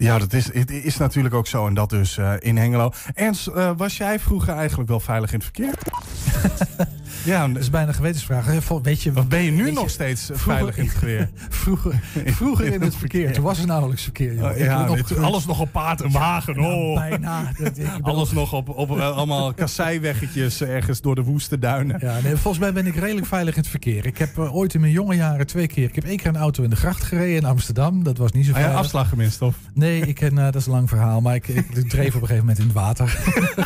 Ja, 0.00 0.18
dat 0.18 0.32
is, 0.32 0.52
het 0.52 0.70
is 0.70 0.96
natuurlijk 0.96 1.34
ook 1.34 1.46
zo. 1.46 1.66
En 1.66 1.74
dat 1.74 1.90
dus 1.90 2.18
eh, 2.18 2.32
in 2.38 2.56
Hengelo. 2.56 2.92
Ernst, 3.14 3.46
eh, 3.46 3.70
was 3.76 3.96
jij 3.96 4.18
vroeger 4.18 4.54
eigenlijk 4.54 4.88
wel 4.88 5.00
veilig 5.00 5.32
in 5.32 5.40
het 5.40 5.44
verkeer? 5.44 5.74
Ja, 7.24 7.48
dat 7.48 7.56
is 7.62 7.70
bijna 7.70 7.88
een 7.88 7.94
gewetensvraag. 7.94 8.46
Eh, 8.48 8.56
Weet 8.82 9.02
je, 9.02 9.12
Wat 9.12 9.28
ben 9.28 9.42
je 9.42 9.50
nu 9.50 9.72
nog 9.72 9.90
steeds 9.90 10.30
eh, 10.30 10.36
veilig 10.38 10.76
in 10.76 10.84
het 10.84 10.92
verkeer? 10.92 11.30
vroeger, 11.62 12.00
vroeger 12.26 12.66
in 12.72 12.80
het 12.82 12.96
verkeer. 12.96 13.32
Toen 13.32 13.44
was 13.44 13.58
er 13.58 13.66
nauwelijks 13.66 14.02
verkeer. 14.02 14.34
joh. 14.34 14.50
Oh, 14.50 14.56
ja, 14.58 14.86
alles 15.20 15.46
nog 15.46 15.60
op 15.60 15.72
paard 15.72 16.00
en 16.00 16.10
wagen. 16.10 16.58
Oh. 16.58 16.94
bijna. 16.94 17.42
Dat- 17.58 17.78
ik 17.78 17.84
ben 17.84 18.02
Alles 18.02 18.30
nog 18.32 18.52
op, 18.52 18.68
op 18.68 18.98
eh, 18.98 19.16
allemaal 19.16 19.54
kasseiweggetjes 19.54 20.60
ergens 20.62 21.00
door 21.00 21.14
de 21.14 21.22
woeste 21.22 21.58
duinen. 21.58 21.96
Ja, 22.00 22.18
nee, 22.22 22.32
volgens 22.36 22.58
mij 22.58 22.72
ben 22.72 22.86
ik 22.86 22.94
redelijk 22.96 23.26
veilig 23.26 23.54
in 23.54 23.60
het 23.60 23.70
verkeer. 23.70 24.06
Ik 24.06 24.18
heb 24.18 24.38
ooit 24.38 24.74
in 24.74 24.80
mijn 24.80 24.92
jonge 24.92 25.14
jaren 25.16 25.46
twee 25.46 25.66
keer... 25.66 25.88
Ik 25.88 25.94
heb 25.94 26.04
één 26.04 26.16
keer 26.16 26.26
een 26.26 26.36
auto 26.36 26.62
in 26.62 26.70
de 26.70 26.76
gracht 26.76 27.02
gereden 27.02 27.36
in 27.36 27.44
Amsterdam. 27.44 28.02
Dat 28.04 28.18
was 28.18 28.32
niet 28.32 28.44
zo 28.44 28.50
Ah, 28.50 28.56
ja, 28.56 28.62
veilig. 28.62 28.84
afslag 28.84 29.08
gemist, 29.08 29.42
of? 29.42 29.54
Nee, 29.74 30.00
ik, 30.06 30.36
dat 30.36 30.54
is 30.54 30.66
een 30.66 30.72
lang 30.72 30.88
verhaal. 30.88 31.20
Maar 31.20 31.34
ik, 31.34 31.48
ik, 31.48 31.66
ik 31.74 31.88
dreef 31.88 32.14
op 32.14 32.20
een 32.22 32.28
gegeven 32.28 32.38
moment 32.38 32.58
in 32.58 32.64
het 32.64 32.72
water. 32.74 33.18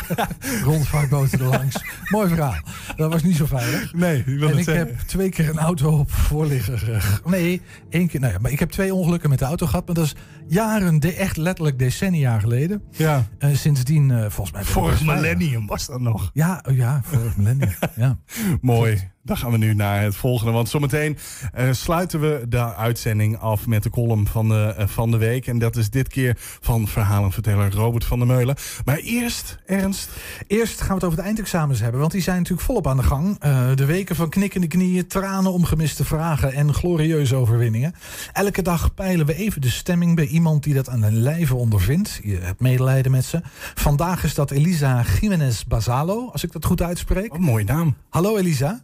Rondvaartboten 0.63 1.39
erlangs. 1.39 1.75
Mooi 2.09 2.27
verhaal. 2.27 2.55
Dat 2.95 3.11
was 3.11 3.23
niet 3.23 3.34
zo 3.35 3.45
veilig. 3.45 3.93
Nee, 3.93 4.17
ik 4.17 4.25
wil 4.25 4.41
en 4.41 4.49
het 4.49 4.57
ik 4.57 4.63
zeggen. 4.63 4.87
heb 4.87 4.99
twee 4.99 5.29
keer 5.29 5.49
een 5.49 5.57
auto 5.57 5.99
op 5.99 6.11
voorligger. 6.11 7.19
Nee, 7.25 7.61
één 7.89 8.07
keer. 8.07 8.19
Nou 8.19 8.33
ja, 8.33 8.39
maar 8.39 8.51
ik 8.51 8.59
heb 8.59 8.69
twee 8.69 8.93
ongelukken 8.93 9.29
met 9.29 9.39
de 9.39 9.45
auto 9.45 9.65
gehad. 9.65 9.85
Maar 9.85 9.95
dat 9.95 10.05
is 10.05 10.15
jaren, 10.47 10.99
de, 10.99 11.13
echt 11.13 11.37
letterlijk 11.37 11.79
decennia 11.79 12.39
geleden. 12.39 12.81
Ja. 12.91 13.27
En 13.37 13.57
sindsdien, 13.57 14.11
eh, 14.11 14.19
volgens 14.19 14.51
mij. 14.51 14.63
Vorig 14.63 15.05
millennium 15.05 15.67
was 15.67 15.85
dat 15.85 15.99
nog. 15.99 16.29
Ja, 16.33 16.63
oh 16.69 16.75
ja, 16.75 17.01
vorig 17.03 17.37
millennium. 17.37 17.73
Ja. 17.95 18.17
Mooi. 18.61 19.13
Dan 19.25 19.37
gaan 19.37 19.51
we 19.51 19.57
nu 19.57 19.73
naar 19.73 20.01
het 20.01 20.15
volgende. 20.15 20.51
Want 20.51 20.69
zometeen 20.69 21.17
eh, 21.53 21.71
sluiten 21.71 22.19
we 22.19 22.45
de 22.49 22.75
uitzending 22.75 23.37
af 23.37 23.67
met 23.67 23.83
de 23.83 23.89
column 23.89 24.27
van 24.27 24.47
de, 24.47 24.73
eh, 24.77 24.87
van 24.87 25.11
de 25.11 25.17
week. 25.17 25.47
En 25.47 25.59
dat 25.59 25.75
is 25.75 25.89
dit 25.89 26.07
keer 26.07 26.37
van 26.61 26.87
verhalenverteller 26.87 27.73
Robert 27.73 28.05
van 28.05 28.17
der 28.17 28.27
Meulen. 28.27 28.55
Maar 28.85 28.97
eerst, 28.97 29.57
Ernst. 29.65 30.09
Eerst 30.47 30.79
gaan 30.79 30.87
we 30.87 30.93
het 30.93 31.03
over 31.03 31.17
de 31.17 31.23
eindexamens 31.23 31.79
hebben, 31.79 31.99
want 31.99 32.11
die 32.11 32.21
zijn 32.21 32.37
natuurlijk 32.37 32.65
volop 32.65 32.87
aan 32.87 32.97
de 32.97 33.03
gang. 33.03 33.35
Eh, 33.39 33.75
de 33.75 33.85
weken 33.85 34.15
van 34.15 34.29
knikkende 34.29 34.67
knieën, 34.67 35.07
tranen 35.07 35.51
om 35.51 35.63
gemiste 35.63 36.05
vragen 36.05 36.53
en 36.53 36.73
glorieuze 36.73 37.35
overwinningen. 37.35 37.93
Elke 38.33 38.61
dag 38.61 38.93
peilen 38.93 39.25
we 39.25 39.35
even 39.35 39.61
de 39.61 39.69
stemming 39.69 40.15
bij 40.15 40.27
iemand 40.27 40.63
die 40.63 40.73
dat 40.73 40.89
aan 40.89 41.01
de 41.01 41.11
lijve 41.11 41.55
ondervindt. 41.55 42.19
Je 42.23 42.37
hebt 42.37 42.59
medelijden 42.59 43.11
met 43.11 43.25
ze. 43.25 43.41
Vandaag 43.75 44.23
is 44.23 44.33
dat 44.33 44.51
Elisa 44.51 45.03
Jiménez 45.19 45.63
Basalo, 45.63 46.29
als 46.31 46.43
ik 46.43 46.51
dat 46.51 46.65
goed 46.65 46.81
uitspreek. 46.81 47.33
Oh, 47.33 47.39
mooie 47.39 47.65
naam. 47.65 47.95
Hallo 48.09 48.37
Elisa. 48.37 48.83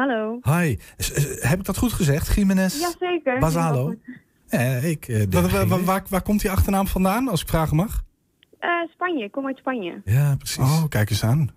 Hallo. 0.00 0.38
Hi. 0.42 0.76
Heb 1.40 1.58
ik 1.58 1.64
dat 1.64 1.76
goed 1.76 1.92
gezegd? 1.92 2.34
Jiménez 2.34 2.80
Jazeker. 2.80 3.38
Basalo? 3.38 3.94
Eh, 4.48 4.90
ik, 4.90 5.08
eh, 5.08 5.16
Waar, 5.30 5.50
denk- 5.50 5.84
waar, 5.84 6.02
waar, 6.08 6.22
komt 6.22 6.40
die 6.40 6.50
achternaam 6.50 6.86
vandaan, 6.86 7.28
als 7.28 7.42
ik 7.42 7.48
vragen 7.48 7.76
mag? 7.76 8.02
Eh, 8.58 8.70
Spanje, 8.92 9.24
ik 9.24 9.32
kom 9.32 9.46
uit 9.46 9.56
Spanje. 9.56 10.00
Ja, 10.04 10.34
precies. 10.36 10.58
Oh, 10.58 10.84
kijk 10.88 11.10
eens 11.10 11.24
aan. 11.24 11.50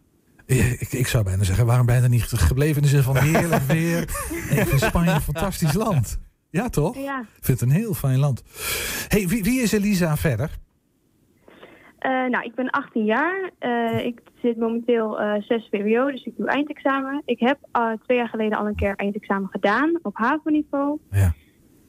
Ik, 0.45 0.81
ik 0.91 1.07
zou 1.07 1.23
bijna 1.23 1.43
zeggen, 1.43 1.65
waarom 1.65 1.85
ben 1.85 1.95
je 1.95 2.01
er 2.01 2.09
niet 2.09 2.23
gebleven 2.23 2.75
in 2.75 2.81
de 2.81 2.87
zin 2.87 3.01
van 3.03 3.17
heerlijk 3.17 3.63
weer? 3.77 4.01
Ik 4.49 4.67
vind 4.67 4.81
Spanje 4.81 5.11
een 5.11 5.21
fantastisch 5.21 5.73
land. 5.73 6.19
Ja, 6.49 6.69
toch? 6.69 6.97
Ja. 6.97 7.19
Ik 7.19 7.45
vind 7.45 7.59
het 7.59 7.69
een 7.69 7.75
heel 7.75 7.93
fijn 7.93 8.19
land. 8.19 8.43
hey, 9.07 9.27
wie, 9.27 9.43
wie 9.43 9.61
is 9.61 9.71
Elisa 9.71 10.17
verder? 10.17 10.49
Eh, 12.03 12.11
nou, 12.11 12.43
ik 12.43 12.55
ben 12.55 12.69
18 12.69 13.05
jaar. 13.05 13.51
Eh, 13.59 14.05
ik 14.05 14.21
zit 14.41 14.57
momenteel 14.57 15.19
eh 15.19 15.41
6 15.41 15.67
VWO, 15.71 16.11
dus 16.11 16.23
ik 16.23 16.37
doe 16.37 16.47
eindexamen. 16.47 17.21
Ik 17.25 17.39
heb 17.39 17.57
eh, 17.71 17.91
twee 18.03 18.17
jaar 18.17 18.27
geleden 18.27 18.57
al 18.57 18.67
een 18.67 18.75
keer 18.75 18.95
eindexamen 18.95 19.49
gedaan 19.51 19.99
op 20.01 20.17
HAVO-niveau. 20.17 20.99
Ja. 21.11 21.33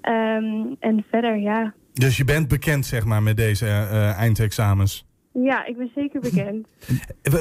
Ehm, 0.01 0.75
en 0.81 1.05
verder, 1.11 1.39
ja. 1.39 1.75
Dus 1.93 2.17
je 2.17 2.25
bent 2.25 2.49
bekend, 2.49 2.87
zeg 2.87 3.05
maar, 3.05 3.23
met 3.23 3.37
deze 3.37 3.67
eindexamens. 4.17 5.07
Ja, 5.33 5.67
ik 5.67 5.77
ben 5.77 5.91
zeker 5.95 6.21
bekend. 6.21 6.67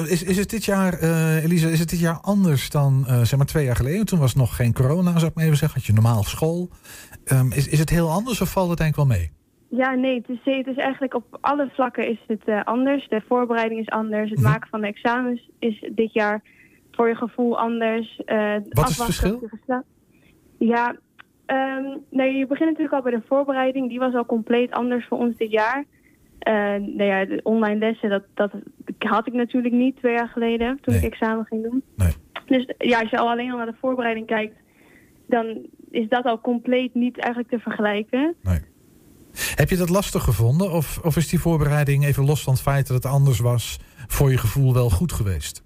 Is, 0.10 0.24
is 0.24 0.38
het 0.38 0.50
dit 0.50 0.66
jaar, 0.66 0.94
eh, 0.94 1.44
Elisa, 1.44 1.68
is 1.68 1.80
het 1.80 1.90
dit 1.90 2.00
jaar 2.00 2.20
anders 2.22 2.70
dan 2.70 3.06
zeg 3.06 3.38
maar 3.38 3.46
twee 3.46 3.66
jaar 3.66 3.76
geleden? 3.76 4.06
Toen 4.06 4.20
was 4.20 4.30
het 4.30 4.40
nog 4.40 4.56
geen 4.56 4.74
corona, 4.74 5.12
zou 5.12 5.26
ik 5.26 5.36
maar 5.36 5.46
even 5.46 5.58
zeggen. 5.58 5.78
Had 5.78 5.88
je 5.88 5.94
normaal 5.94 6.24
school. 6.24 6.70
Ehm, 7.26 7.52
is, 7.52 7.68
is 7.68 7.80
het 7.80 7.90
heel 7.90 8.12
anders 8.12 8.42
of 8.42 8.52
valt 8.52 8.70
het 8.70 8.80
eigenlijk 8.80 9.10
wel 9.10 9.18
mee? 9.18 9.43
Ja, 9.76 9.94
nee, 9.96 10.16
het 10.16 10.30
is, 10.30 10.40
het 10.44 10.68
is 10.68 10.76
eigenlijk 10.76 11.14
op 11.14 11.38
alle 11.42 11.70
vlakken 11.74 12.08
is 12.10 12.20
het 12.28 12.44
eh, 12.46 12.64
anders. 12.64 13.08
De 13.08 13.22
voorbereiding 13.28 13.80
is 13.80 13.90
anders. 13.90 14.30
Het 14.30 14.42
maken 14.42 14.70
van 14.70 14.82
de 14.82 14.88
examens 14.88 15.50
is 15.60 15.90
dit 15.92 16.14
jaar 16.14 16.44
voor 16.92 17.08
je 17.08 17.16
gevoel 17.16 17.60
anders. 17.60 18.22
Eh, 18.26 18.56
Wat 18.70 18.90
is 18.90 18.98
het 18.98 19.06
verschil? 19.06 19.50
Ja, 20.58 20.96
ehm, 21.46 21.98
nee, 22.10 22.38
je 22.38 22.48
begint 22.48 22.70
natuurlijk 22.70 22.96
al 22.96 23.02
bij 23.02 23.12
de 23.12 23.28
voorbereiding. 23.28 23.90
Die 23.90 24.00
was 24.00 24.14
al 24.14 24.26
compleet 24.26 24.72
anders 24.72 25.08
voor 25.08 25.18
ons 25.18 25.38
dit 25.38 25.52
jaar. 25.52 25.86
Eh, 26.40 26.54
nou 26.76 27.04
ja, 27.04 27.26
de 27.26 27.40
online 27.44 27.80
lessen, 27.80 28.10
dat, 28.10 28.24
dat 28.34 28.52
had 28.98 29.28
ik 29.28 29.34
natuurlijk 29.34 29.74
niet 29.74 29.96
twee 29.96 30.14
jaar 30.14 30.30
geleden 30.30 30.80
toen 30.82 30.94
ik 30.94 31.04
examen 31.04 31.46
ging 31.46 31.64
doen. 31.64 31.84
Dus 32.46 32.74
ja, 32.78 33.00
als 33.00 33.10
je 33.10 33.18
al 33.18 33.30
alleen 33.30 33.52
al 33.52 33.58
naar 33.58 33.66
de 33.66 33.78
voorbereiding 33.80 34.26
kijkt, 34.26 34.56
dan 35.28 35.66
is 35.92 36.10
dat 36.10 36.26
al 36.26 36.42
compleet 36.42 36.94
niet 36.94 37.18
eigenlijk 37.18 37.50
te 37.50 37.60
vergelijken. 37.60 38.36
Heb 39.56 39.70
je 39.70 39.78
dat 39.78 39.90
lastig 39.90 40.24
gevonden? 40.24 40.72
Of, 40.72 41.00
of 41.04 41.16
is 41.18 41.30
die 41.30 41.40
voorbereiding 41.40 42.06
even 42.06 42.26
los 42.26 42.44
van 42.44 42.54
het 42.54 42.62
feit 42.62 42.88
dat 42.88 43.04
het 43.04 43.12
anders 43.12 43.40
was, 43.40 43.80
voor 44.08 44.32
je 44.32 44.38
gevoel 44.38 44.74
wel 44.74 44.90
goed 44.90 45.12
geweest? 45.12 45.64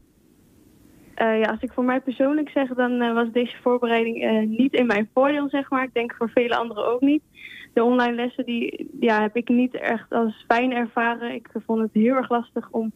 Eh, 1.15 1.39
ja, 1.39 1.45
als 1.45 1.61
ik 1.61 1.71
voor 1.73 1.83
mij 1.83 1.99
persoonlijk 1.99 2.49
zeg, 2.49 2.73
dan 2.73 3.01
eh, 3.01 3.13
was 3.13 3.31
deze 3.31 3.55
voorbereiding 3.61 4.23
eh, 4.23 4.57
niet 4.57 4.73
in 4.73 4.85
mijn 4.85 5.09
voordeel, 5.13 5.49
zeg 5.49 5.69
maar. 5.69 5.83
Ik 5.83 5.93
denk 5.93 6.13
voor 6.17 6.29
vele 6.29 6.55
anderen 6.55 6.87
ook 6.87 7.01
niet. 7.01 7.21
De 7.73 7.83
online 7.83 8.15
lessen 8.15 8.45
die, 8.45 8.89
ja, 8.99 9.21
heb 9.21 9.35
ik 9.35 9.49
niet 9.49 9.75
echt 9.75 10.11
als 10.11 10.43
fijn 10.47 10.71
ervaren. 10.71 11.33
Ik 11.33 11.49
vond 11.65 11.81
het 11.81 11.93
heel 11.93 12.15
erg 12.15 12.29
lastig 12.29 12.69
om 12.71 12.93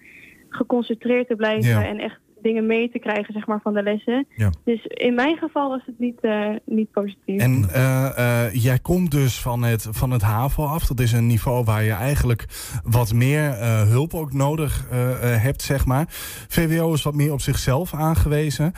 geconcentreerd 0.49 1.27
te 1.27 1.35
blijven 1.35 1.69
Ja. 1.69 1.85
en 1.85 1.99
echt 1.99 2.19
dingen 2.41 2.65
mee 2.65 2.91
te 2.91 2.99
krijgen 2.99 3.33
zeg 3.33 3.47
maar, 3.47 3.59
van 3.61 3.73
de 3.73 3.83
lessen. 3.83 4.27
Ja. 4.35 4.49
Dus 4.63 4.85
in 4.85 5.13
mijn 5.13 5.37
geval 5.37 5.69
was 5.69 5.81
het 5.85 5.99
niet, 5.99 6.19
eh, 6.21 6.49
niet 6.65 6.91
positief. 6.91 7.41
En 7.41 7.69
eh, 7.73 8.45
eh, 8.45 8.53
jij 8.53 8.79
komt 8.79 9.11
dus 9.11 9.41
van 9.41 9.63
het, 9.63 9.87
van 9.91 10.11
het 10.11 10.21
HAVO 10.21 10.65
af. 10.65 10.87
Dat 10.87 10.99
is 10.99 11.11
een 11.11 11.27
niveau 11.27 11.63
waar 11.63 11.83
je 11.83 11.91
eigenlijk 11.91 12.45
wat 12.83 13.13
meer 13.13 13.55
hulp 13.87 14.13
ook 14.13 14.33
nodig 14.33 14.89
hebt, 15.21 15.61
zeg 15.61 15.85
maar. 15.85 16.05
VWO 16.47 16.93
is 16.93 17.03
wat 17.03 17.15
meer 17.15 17.33
op 17.33 17.41
zichzelf 17.41 17.93
aangewezen. 17.93 18.71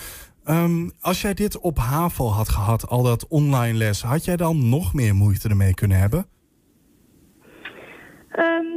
Ehm, 0.43 0.89
als 0.99 1.21
jij 1.21 1.33
dit 1.33 1.59
op 1.59 1.77
HAVO 1.77 2.27
had 2.27 2.49
gehad, 2.49 2.87
al 2.87 3.03
dat 3.03 3.27
online 3.27 3.77
les... 3.77 4.01
had 4.01 4.25
jij 4.25 4.37
dan 4.37 4.69
nog 4.69 4.93
meer 4.93 5.15
moeite 5.15 5.49
ermee 5.49 5.73
kunnen 5.73 5.97
hebben? 5.97 6.25
Ehm, 8.33 8.72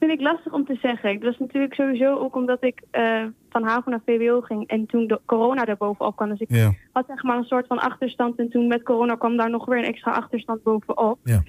vind 0.00 0.12
ik 0.12 0.20
lastig 0.20 0.52
om 0.52 0.64
te 0.64 0.78
zeggen. 0.82 1.14
Dat 1.14 1.22
was 1.22 1.38
natuurlijk 1.38 1.74
sowieso 1.74 2.16
ook 2.18 2.36
omdat 2.36 2.64
ik 2.64 2.82
eh, 2.90 3.24
van 3.50 3.62
HAVO 3.62 3.90
naar 3.90 4.02
VWO 4.06 4.40
ging 4.40 4.66
en 4.68 4.86
toen 4.86 5.06
de 5.06 5.20
corona 5.24 5.64
daarbovenop 5.64 6.16
kwam. 6.16 6.28
Dus 6.28 6.40
ik 6.40 6.50
Ja. 6.50 6.72
had 6.92 7.04
zeg 7.06 7.22
maar 7.22 7.36
een 7.36 7.44
soort 7.44 7.66
van 7.66 7.78
achterstand 7.78 8.38
en 8.38 8.50
toen 8.50 8.66
met 8.66 8.82
corona 8.82 9.14
kwam 9.14 9.36
daar 9.36 9.50
nog 9.50 9.64
weer 9.64 9.78
een 9.78 9.84
extra 9.84 10.12
achterstand 10.12 10.62
bovenop. 10.62 11.18
Ja. 11.24 11.42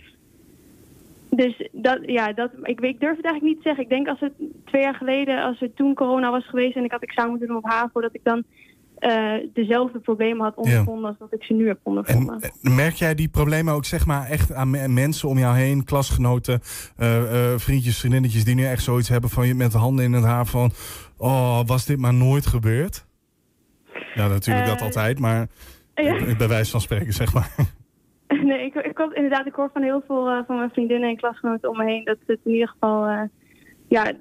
Dus 1.30 1.70
dat, 1.72 1.99
ja, 2.06 2.34
dat, 2.34 2.52
ik, 2.64 2.80
ik 2.80 2.99
durf 2.99 3.16
het 3.18 3.26
eigenlijk 3.26 3.41
niet 3.41 3.56
te 3.56 3.62
zeggen. 3.64 3.84
Ik 3.84 3.89
denk 3.89 4.08
als 4.08 4.20
het 4.20 4.34
twee 4.66 4.82
jaar 4.82 4.95
geleden, 4.95 5.43
als 5.43 5.60
het 5.60 5.76
toen 5.76 5.93
corona 5.93 6.32
was 6.32 6.47
geweest 6.47 6.76
en 6.76 6.84
ik 6.84 6.91
had 6.91 7.02
examen 7.02 7.30
moeten 7.30 7.47
doen 7.47 7.58
op 7.58 7.70
HAVO, 7.70 8.02
dat 8.02 8.16
ik 8.16 8.24
dan 8.24 8.43
eh, 9.02 9.34
dezelfde 9.54 9.99
problemen 9.99 10.43
had 10.43 10.56
ondervonden 10.56 11.06
als 11.10 11.18
dat 11.20 11.34
ik 11.34 11.43
ze 11.43 11.54
nu 11.54 11.68
heb 11.68 11.80
ondervonden. 11.84 12.39
Merk 12.62 12.93
jij 12.93 13.16
die 13.16 13.30
problemen 13.30 13.74
ook 13.74 13.86
zeg 13.86 14.06
maar 14.06 14.30
echt 14.30 14.54
aan 14.54 14.70
me- 14.70 14.88
mensen 14.88 15.30
om 15.30 15.38
jou 15.38 15.56
heen, 15.56 15.84
klasgenoten, 15.84 16.60
eh, 16.97 17.52
eh, 17.54 17.60
vriendjes, 17.60 17.99
vriendinnetjes 17.99 18.43
die 18.43 18.56
nu 18.56 18.66
echt 18.66 18.84
zoiets 18.84 19.10
hebben 19.10 19.30
van 19.30 19.47
je 19.47 19.56
met 19.56 19.72
de 19.72 19.78
handen 19.78 20.06
in 20.06 20.14
het 20.14 20.24
haar 20.24 20.45
van, 20.45 20.72
oh, 21.18 21.60
was 21.66 21.86
dit 21.86 21.99
maar 21.99 22.14
nooit 22.14 22.45
gebeurd? 22.45 23.06
Ja, 24.16 24.28
natuurlijk 24.28 24.66
dat 24.68 24.82
altijd, 24.82 25.20
maar 25.20 25.47
ja. 25.95 26.36
bij 26.38 26.47
wijze 26.47 26.72
van 26.72 26.82
spreken 26.82 27.14
zeg 27.14 27.34
maar. 27.34 27.52
Nee, 28.43 28.66
ik, 28.66 28.74
ik, 28.76 28.97
hoor- 28.97 29.16
inderdaad, 29.16 29.45
ik 29.45 29.54
hoor 29.54 29.70
van 29.74 29.82
heel 29.82 30.04
veel 30.08 30.43
van 30.47 30.56
mijn 30.58 30.70
vriendinnen 30.70 31.10
en 31.10 31.16
klasgenoten 31.18 31.70
om 31.70 31.78
me 31.78 31.84
heen 31.86 32.04
dat 32.04 32.18
het 32.26 32.39
in 32.43 32.52
ieder 32.52 32.68
geval, 32.68 33.30
ja, 33.88 34.12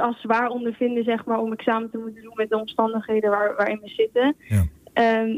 als 0.00 0.20
zwaar 0.20 0.48
ondervinden, 0.48 1.04
zeg 1.04 1.24
maar, 1.24 1.38
om 1.38 1.52
examen 1.52 1.90
te 1.90 1.98
moeten 1.98 2.22
doen 2.22 2.32
met 2.34 2.48
de 2.48 2.60
omstandigheden 2.60 3.30
waar, 3.30 3.54
waarin 3.56 3.80
we 3.82 3.88
zitten. 3.88 4.36
Ja. 4.48 4.64
Ehm, 4.92 5.28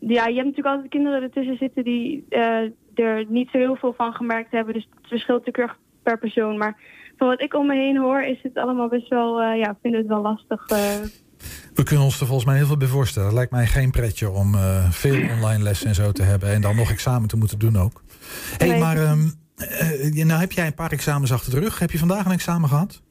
ja, 0.00 0.26
je 0.26 0.34
hebt 0.34 0.48
natuurlijk 0.48 0.66
altijd 0.66 0.88
kinderen 0.88 1.22
ertussen 1.22 1.56
zitten 1.56 1.84
die 1.84 2.24
eh, 2.28 2.70
er 2.94 3.24
niet 3.28 3.48
zo 3.50 3.58
heel 3.58 3.76
veel 3.76 3.94
van 3.96 4.12
gemerkt 4.12 4.50
hebben. 4.50 4.74
Dus 4.74 4.88
het 4.90 5.08
verschilt 5.08 5.46
natuurlijk 5.46 5.78
per 6.02 6.18
persoon. 6.18 6.58
Maar 6.58 6.76
van 7.16 7.28
wat 7.28 7.42
ik 7.42 7.54
om 7.54 7.66
me 7.66 7.74
heen 7.74 7.96
hoor, 7.96 8.22
is 8.22 8.38
het 8.42 8.56
allemaal 8.56 8.88
best 8.88 9.08
wel, 9.08 9.42
eh, 9.42 9.58
ja, 9.58 9.76
vinden 9.82 10.00
het 10.00 10.08
wel 10.08 10.22
lastig. 10.22 10.66
eh. 10.66 10.78
We 11.74 11.82
kunnen 11.82 12.04
ons 12.04 12.20
er 12.20 12.26
volgens 12.26 12.46
mij 12.46 12.56
heel 12.56 12.66
veel 12.66 12.76
bij 12.76 12.88
voorstellen. 12.88 13.28
Het 13.28 13.36
lijkt 13.36 13.52
mij 13.52 13.66
geen 13.66 13.90
pretje 13.90 14.30
om 14.30 14.54
veel 14.90 15.14
online 15.36 15.62
lessen 15.62 15.88
en 15.88 15.94
zo 15.94 16.12
te 16.12 16.22
hebben. 16.22 16.48
En 16.48 16.60
dan 16.60 16.76
nog 16.76 16.90
examen 16.90 17.28
te 17.28 17.36
moeten 17.36 17.58
doen 17.58 17.76
ook. 17.76 18.02
Hé, 18.58 18.68
hey, 18.68 18.78
maar 18.78 18.96
ehm, 18.96 19.26
eh, 19.56 20.24
nou 20.24 20.40
heb 20.40 20.52
jij 20.52 20.66
een 20.66 20.74
paar 20.74 20.92
examens 20.92 21.32
achter 21.32 21.52
de 21.52 21.60
rug. 21.60 21.78
Heb 21.78 21.90
je 21.90 21.98
vandaag 21.98 22.24
een 22.24 22.32
examen 22.32 22.68
gehad? 22.68 23.02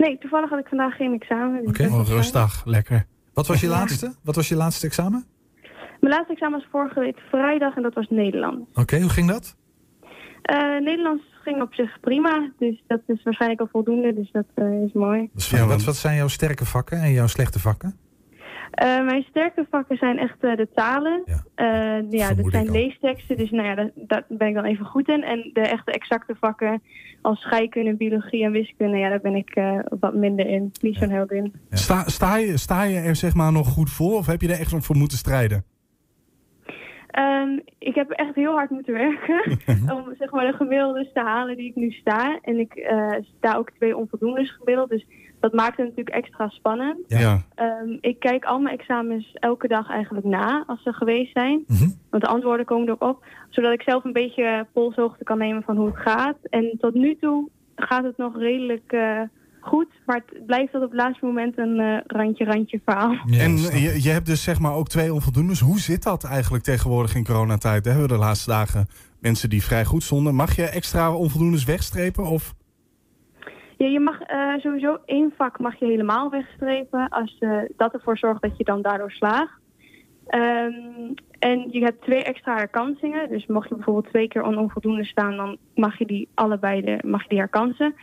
Nee, 0.00 0.18
toevallig 0.18 0.50
had 0.50 0.58
ik 0.58 0.66
vandaag 0.68 0.96
geen 0.96 1.14
examen. 1.14 1.60
dus 1.60 1.68
Oké. 1.68 1.88
wel 1.90 1.98
Oh, 2.00 2.08
rustig, 2.08 2.62
lekker. 2.64 3.06
Wat 3.34 3.46
was 3.46 3.60
je 3.60 3.66
Ja. 3.66 3.72
laatste? 3.72 4.14
Wat 4.24 4.34
was 4.34 4.48
je 4.48 4.56
laatste 4.56 4.86
examen? 4.86 5.24
Mijn 6.00 6.14
laatste 6.14 6.32
examen 6.32 6.58
was 6.58 6.68
vorige 6.70 7.00
week 7.00 7.18
vrijdag 7.30 7.76
en 7.76 7.82
dat 7.82 7.94
was 7.94 8.06
Nederlands. 8.08 8.60
Oké, 8.74 9.00
hoe 9.00 9.10
ging 9.10 9.28
dat? 9.28 9.56
Eh, 10.42 10.58
Nederlands 10.80 11.22
ging 11.42 11.62
op 11.62 11.74
zich 11.74 12.00
prima, 12.00 12.50
dus 12.58 12.82
dat 12.86 13.00
is 13.06 13.22
waarschijnlijk 13.22 13.60
al 13.60 13.68
voldoende, 13.70 14.14
dus 14.14 14.30
dat 14.30 14.44
eh, 14.54 14.82
is 14.82 14.92
mooi. 14.92 15.20
Dat 15.20 15.42
is 15.42 15.46
fijn. 15.46 15.66
wat, 15.68 15.84
wat 15.84 15.96
zijn 15.96 16.16
jouw 16.16 16.28
sterke 16.28 16.64
vakken 16.64 16.98
en 17.00 17.12
jouw 17.12 17.26
slechte 17.26 17.58
vakken? 17.58 17.96
Eh, 18.70 19.04
mijn 19.04 19.22
sterke 19.22 19.66
vakken 19.70 19.96
zijn 19.96 20.18
echt 20.18 20.36
eh, 20.40 20.56
de 20.56 20.68
talen. 20.74 21.22
Ja, 21.24 22.02
ja 22.10 22.34
dat 22.34 22.50
zijn 22.50 22.70
leesteksten, 22.70 23.36
dus 23.36 23.50
nou 23.50 23.66
ja, 23.68 23.74
daar, 23.74 23.90
daar 23.94 24.24
ben 24.28 24.48
ik 24.48 24.54
dan 24.54 24.64
even 24.64 24.84
goed 24.86 25.08
in. 25.08 25.22
En 25.22 25.50
de 25.52 25.60
echte 25.60 25.92
exacte 25.92 26.34
vakken 26.40 26.82
als 27.22 27.40
scheikunde, 27.40 27.94
biologie 27.94 28.44
en 28.44 28.52
wiskunde, 28.52 28.96
ja, 28.96 29.08
daar 29.08 29.20
ben 29.20 29.34
ik 29.34 29.50
eh, 29.54 29.78
wat 30.00 30.14
minder 30.14 30.46
in. 30.46 30.72
Niet 30.80 30.96
zo'n 30.96 31.10
held 31.10 31.32
in. 31.32 31.52
Sta, 31.70 32.08
sta, 32.08 32.36
je, 32.36 32.56
sta 32.56 32.82
je 32.82 32.98
er 32.98 33.16
zeg 33.16 33.34
maar 33.34 33.52
nog 33.52 33.68
goed 33.68 33.90
voor 33.90 34.16
of 34.16 34.26
heb 34.26 34.40
je 34.40 34.48
er 34.48 34.60
echt 34.60 34.86
voor 34.86 34.96
moeten 34.96 35.18
strijden? 35.18 35.64
Ehm, 37.10 37.58
ik 37.78 37.94
heb 37.94 38.10
echt 38.10 38.34
heel 38.34 38.52
hard 38.52 38.70
moeten 38.70 38.92
werken 38.92 39.58
om 39.96 40.14
zeg 40.18 40.30
maar 40.30 40.46
de 40.46 40.56
gemiddeldes 40.56 41.12
te 41.12 41.20
halen 41.20 41.56
die 41.56 41.68
ik 41.68 41.76
nu 41.76 41.90
sta. 41.90 42.38
En 42.42 42.58
ik 42.58 42.74
eh, 42.74 43.14
sta 43.36 43.56
ook 43.56 43.70
twee 43.70 43.96
onvoldoendes 43.96 44.50
gemiddeld, 44.50 44.90
dus 44.90 45.06
dat 45.40 45.52
maakt 45.52 45.76
het 45.76 45.86
natuurlijk 45.88 46.16
extra 46.16 46.48
spannend. 46.48 46.98
Ja. 47.06 47.42
Ehm, 47.54 47.96
ik 48.00 48.18
kijk 48.18 48.44
al 48.44 48.58
mijn 48.58 48.78
examens 48.78 49.32
elke 49.32 49.68
dag 49.68 49.88
eigenlijk 49.88 50.26
na 50.26 50.64
als 50.66 50.82
ze 50.82 50.92
geweest 50.92 51.32
zijn. 51.32 51.64
Mhm. 51.66 51.88
Want 52.10 52.22
de 52.22 52.28
antwoorden 52.28 52.66
komen 52.66 52.86
erop 52.86 53.02
op. 53.02 53.24
Zodat 53.48 53.72
ik 53.72 53.82
zelf 53.82 54.04
een 54.04 54.12
beetje 54.12 54.66
polshoogte 54.72 55.24
kan 55.24 55.38
nemen 55.38 55.62
van 55.62 55.76
hoe 55.76 55.86
het 55.86 55.96
gaat. 55.96 56.36
En 56.42 56.76
tot 56.80 56.94
nu 56.94 57.16
toe 57.20 57.48
gaat 57.76 58.04
het 58.04 58.16
nog 58.16 58.38
redelijk 58.38 58.92
eh, 58.92 59.20
goed. 59.60 59.88
Maar 60.06 60.22
het 60.26 60.46
blijft 60.46 60.72
tot 60.72 60.82
op 60.82 60.90
het 60.90 61.00
laatste 61.00 61.26
moment 61.26 61.58
een 61.58 61.78
eh, 61.78 61.98
randje-randje 62.06 62.80
verhaal. 62.84 63.16
en 63.30 63.56
je, 63.56 64.02
je 64.02 64.10
hebt 64.10 64.26
dus 64.26 64.42
zeg 64.42 64.60
maar 64.60 64.74
ook 64.74 64.88
twee 64.88 65.14
onvoldoendes. 65.14 65.60
Hoe 65.60 65.78
zit 65.78 66.02
dat 66.02 66.24
eigenlijk 66.24 66.64
tegenwoordig 66.64 67.14
in 67.14 67.24
coronatijd? 67.24 67.84
Daar 67.84 67.92
hebben 67.92 68.10
we 68.10 68.16
de 68.16 68.26
laatste 68.26 68.50
dagen 68.50 68.88
mensen 69.18 69.50
die 69.50 69.62
vrij 69.62 69.84
goed 69.84 70.02
stonden. 70.02 70.34
Mag 70.34 70.56
je 70.56 70.64
extra 70.64 71.14
onvoldoendes 71.14 71.64
wegstrepen? 71.64 72.24
Of? 72.24 72.54
Ja, 73.80 73.86
je 73.86 74.00
mag 74.00 74.20
eh, 74.20 74.54
sowieso 74.58 74.98
één 75.04 75.32
vak 75.36 75.58
mag 75.58 75.78
je 75.78 75.86
helemaal 75.86 76.30
wegstrepen. 76.30 77.08
Als 77.08 77.36
eh, 77.38 77.58
dat 77.76 77.92
ervoor 77.92 78.18
zorgt 78.18 78.42
dat 78.42 78.56
je 78.56 78.64
dan 78.64 78.82
daardoor 78.82 79.10
slaagt. 79.10 79.60
Ehm, 80.26 81.12
en 81.38 81.68
je 81.70 81.80
hebt 81.80 82.02
twee 82.02 82.22
extra 82.22 82.56
herkansingen. 82.56 83.28
Dus 83.28 83.46
mocht 83.46 83.68
je 83.68 83.74
bijvoorbeeld 83.74 84.08
twee 84.08 84.28
keer 84.28 84.42
on 84.42 84.58
onvoldoende 84.58 85.04
staan, 85.04 85.36
dan 85.36 85.56
mag 85.74 85.98
je 85.98 86.06
die 86.06 86.28
allebei 86.34 86.80
de, 86.80 86.98
mag 87.06 87.22
je 87.22 87.28
die 87.28 87.38
herkansen. 87.38 87.94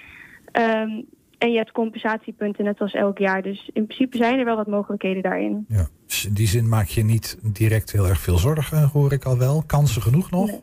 Ehm, 0.52 1.02
en 1.38 1.52
je 1.52 1.58
hebt 1.58 1.72
compensatiepunten 1.72 2.64
net 2.64 2.82
als 2.82 2.94
elk 2.94 3.18
jaar. 3.18 3.42
Dus 3.42 3.70
in 3.74 3.86
principe 3.86 4.18
zijn 4.18 4.40
er 4.40 4.46
wel 4.46 4.56
wat 4.56 4.68
mogelijkheden 4.68 5.24
daarin. 5.24 5.66
Ja. 5.68 5.88
Dus 6.06 6.26
in 6.26 6.34
die 6.34 6.48
zin 6.48 6.70
maak 6.70 6.88
je 6.88 7.04
niet 7.04 7.40
direct 7.44 7.92
heel 7.92 8.08
erg 8.08 8.20
veel 8.20 8.38
zorgen, 8.38 8.90
hoor 8.94 9.12
ik 9.14 9.26
al 9.26 9.38
wel. 9.38 9.64
Kansen 9.66 10.02
genoeg 10.02 10.32
nog. 10.32 10.62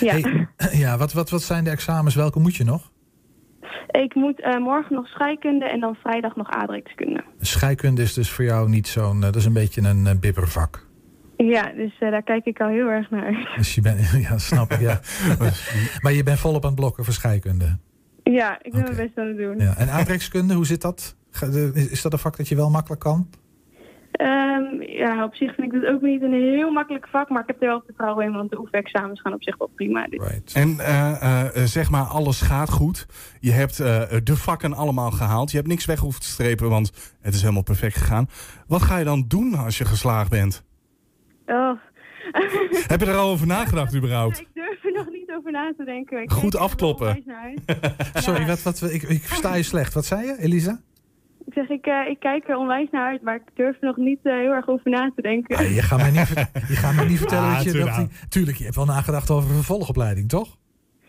Ja. 0.00 0.12
Hey, 0.12 0.48
ja, 0.84 0.98
wat, 0.98 1.12
wat, 1.12 1.30
wat 1.30 1.42
zijn 1.42 1.64
de 1.64 1.70
examens? 1.70 2.14
Welke 2.14 2.40
moet 2.40 2.56
je 2.56 2.64
nog? 2.64 2.92
Ik 3.90 4.14
moet 4.14 4.40
eh, 4.40 4.58
morgen 4.58 4.94
nog 4.94 5.06
scheikunde 5.06 5.64
en 5.64 5.80
dan 5.80 5.94
vrijdag 5.94 6.36
nog 6.36 6.50
aardrijkskunde. 6.50 7.24
Scheikunde 7.40 8.02
is 8.02 8.14
dus 8.14 8.30
voor 8.30 8.44
jou 8.44 8.68
niet 8.68 8.88
zo'n... 8.88 9.16
eh, 9.16 9.22
dat 9.22 9.36
is 9.36 9.44
een 9.44 9.52
beetje 9.52 9.80
een 9.80 10.06
eh, 10.06 10.18
bibbervak. 10.20 10.86
Ja, 11.36 11.72
dus 11.76 11.98
daar 11.98 12.22
kijk 12.22 12.44
ik 12.44 12.60
al 12.60 12.68
heel 12.68 12.88
erg 12.88 13.10
naar. 13.10 13.48
Dus 13.56 13.74
je 13.74 13.80
bent... 13.80 14.10
Ja, 14.28 14.38
snap 14.38 14.72
ik, 14.72 14.80
ja. 14.80 15.00
maar 16.02 16.12
je 16.12 16.22
bent 16.22 16.38
volop 16.38 16.62
aan 16.62 16.70
het 16.70 16.80
blokken 16.80 17.04
voor 17.04 17.12
scheikunde. 17.12 17.78
Ja, 18.22 18.58
ik 18.62 18.72
ben 18.72 18.82
mijn 18.82 18.96
best 18.96 19.18
aan 19.18 19.26
het 19.26 19.36
doen. 19.36 19.58
Ja. 19.58 19.76
En 19.76 19.88
aardrijkskunde, 19.88 20.54
hoe 20.54 20.66
zit 20.66 20.82
dat? 20.82 21.16
Is 21.74 22.02
dat 22.02 22.12
een 22.12 22.18
vak 22.18 22.36
dat 22.36 22.48
je 22.48 22.56
wel 22.56 22.70
makkelijk 22.70 23.00
kan? 23.00 23.28
Ehm, 24.14 24.82
ja, 24.82 25.24
op 25.24 25.34
zich 25.34 25.54
vind 25.54 25.72
ik 25.72 25.80
het 25.80 25.90
ook 25.90 26.00
niet 26.00 26.22
een 26.22 26.32
heel 26.32 26.70
makkelijk 26.70 27.08
vak, 27.08 27.28
maar 27.28 27.40
ik 27.40 27.46
heb 27.46 27.62
er 27.62 27.68
wel 27.68 27.82
vertrouwen 27.84 28.24
in, 28.24 28.32
want 28.32 28.50
de 28.50 28.58
oefenexamens 28.58 29.20
gaan 29.20 29.32
op 29.32 29.42
zich 29.42 29.56
wel 29.58 29.70
prima. 29.74 30.06
Dus. 30.06 30.52
En 30.52 30.78
eh, 30.78 31.22
eh, 31.22 31.56
eh, 31.56 31.62
zeg 31.64 31.90
maar, 31.90 32.02
alles 32.04 32.40
gaat 32.40 32.70
goed. 32.70 33.06
Je 33.40 33.50
hebt 33.50 33.80
eh, 33.80 34.02
de 34.24 34.36
vakken 34.36 34.72
allemaal 34.72 35.10
gehaald. 35.10 35.50
Je 35.50 35.56
hebt 35.56 35.68
niks 35.68 35.84
weg 35.84 35.98
hoeven 35.98 36.20
te 36.20 36.26
strepen, 36.26 36.68
want 36.68 37.16
het 37.20 37.34
is 37.34 37.40
helemaal 37.40 37.62
perfect 37.62 37.96
gegaan. 37.96 38.28
Wat 38.66 38.82
ga 38.82 38.98
je 38.98 39.04
dan 39.04 39.24
doen 39.28 39.54
als 39.54 39.78
je 39.78 39.84
geslaagd 39.84 40.30
bent? 40.30 40.64
Oh. 41.46 41.78
Heb 42.92 43.00
je 43.00 43.06
er 43.06 43.16
al 43.16 43.30
over 43.30 43.46
nagedacht 43.46 43.96
überhaupt? 43.96 44.40
ik 44.40 44.48
durf 44.54 44.84
er 44.84 44.92
nog 44.92 45.08
niet 45.10 45.30
over 45.30 45.50
na 45.50 45.72
te 45.76 45.84
denken. 45.84 46.22
Ik 46.22 46.30
Goed 46.30 46.56
afkloppen. 46.56 47.24
Sorry, 48.14 48.46
wat, 48.46 48.62
wat, 48.62 48.82
ik, 48.82 49.02
ik 49.02 49.22
versta 49.22 49.54
je 49.54 49.62
slecht. 49.62 49.94
Wat 49.94 50.04
zei 50.04 50.26
je, 50.26 50.36
Elisa? 50.38 50.80
Ik 51.46 51.52
zeg, 51.52 51.68
ik, 51.68 51.86
eh, 51.86 52.10
ik 52.10 52.18
kijk 52.20 52.48
er 52.48 52.56
onwijs 52.56 52.88
naar 52.90 53.06
uit, 53.10 53.22
maar 53.22 53.34
ik 53.34 53.42
durf 53.54 53.76
er 53.80 53.86
nog 53.86 53.96
niet 53.96 54.18
eh, 54.22 54.32
heel 54.32 54.52
erg 54.52 54.68
over 54.68 54.90
na 54.90 55.12
te 55.16 55.22
denken. 55.22 55.56
Ah, 55.56 55.74
je 55.74 55.82
gaat 55.82 55.98
mij 55.98 56.10
niet, 56.10 56.28
je 56.68 56.76
gaat 56.76 56.94
mij 56.94 57.06
niet 57.06 57.18
vertellen 57.24 57.48
Ah, 57.48 57.54
dat 57.54 57.64
je... 57.64 57.72
Dat 57.72 57.80
tuurlijk. 57.82 57.96
die- 58.10 58.28
tuurlijk, 58.28 58.56
je 58.56 58.64
hebt 58.64 58.76
wel 58.76 58.84
nagedacht 58.84 59.30
over 59.30 59.48
een 59.48 59.54
vervolgopleiding, 59.56 60.28
toch? 60.28 60.56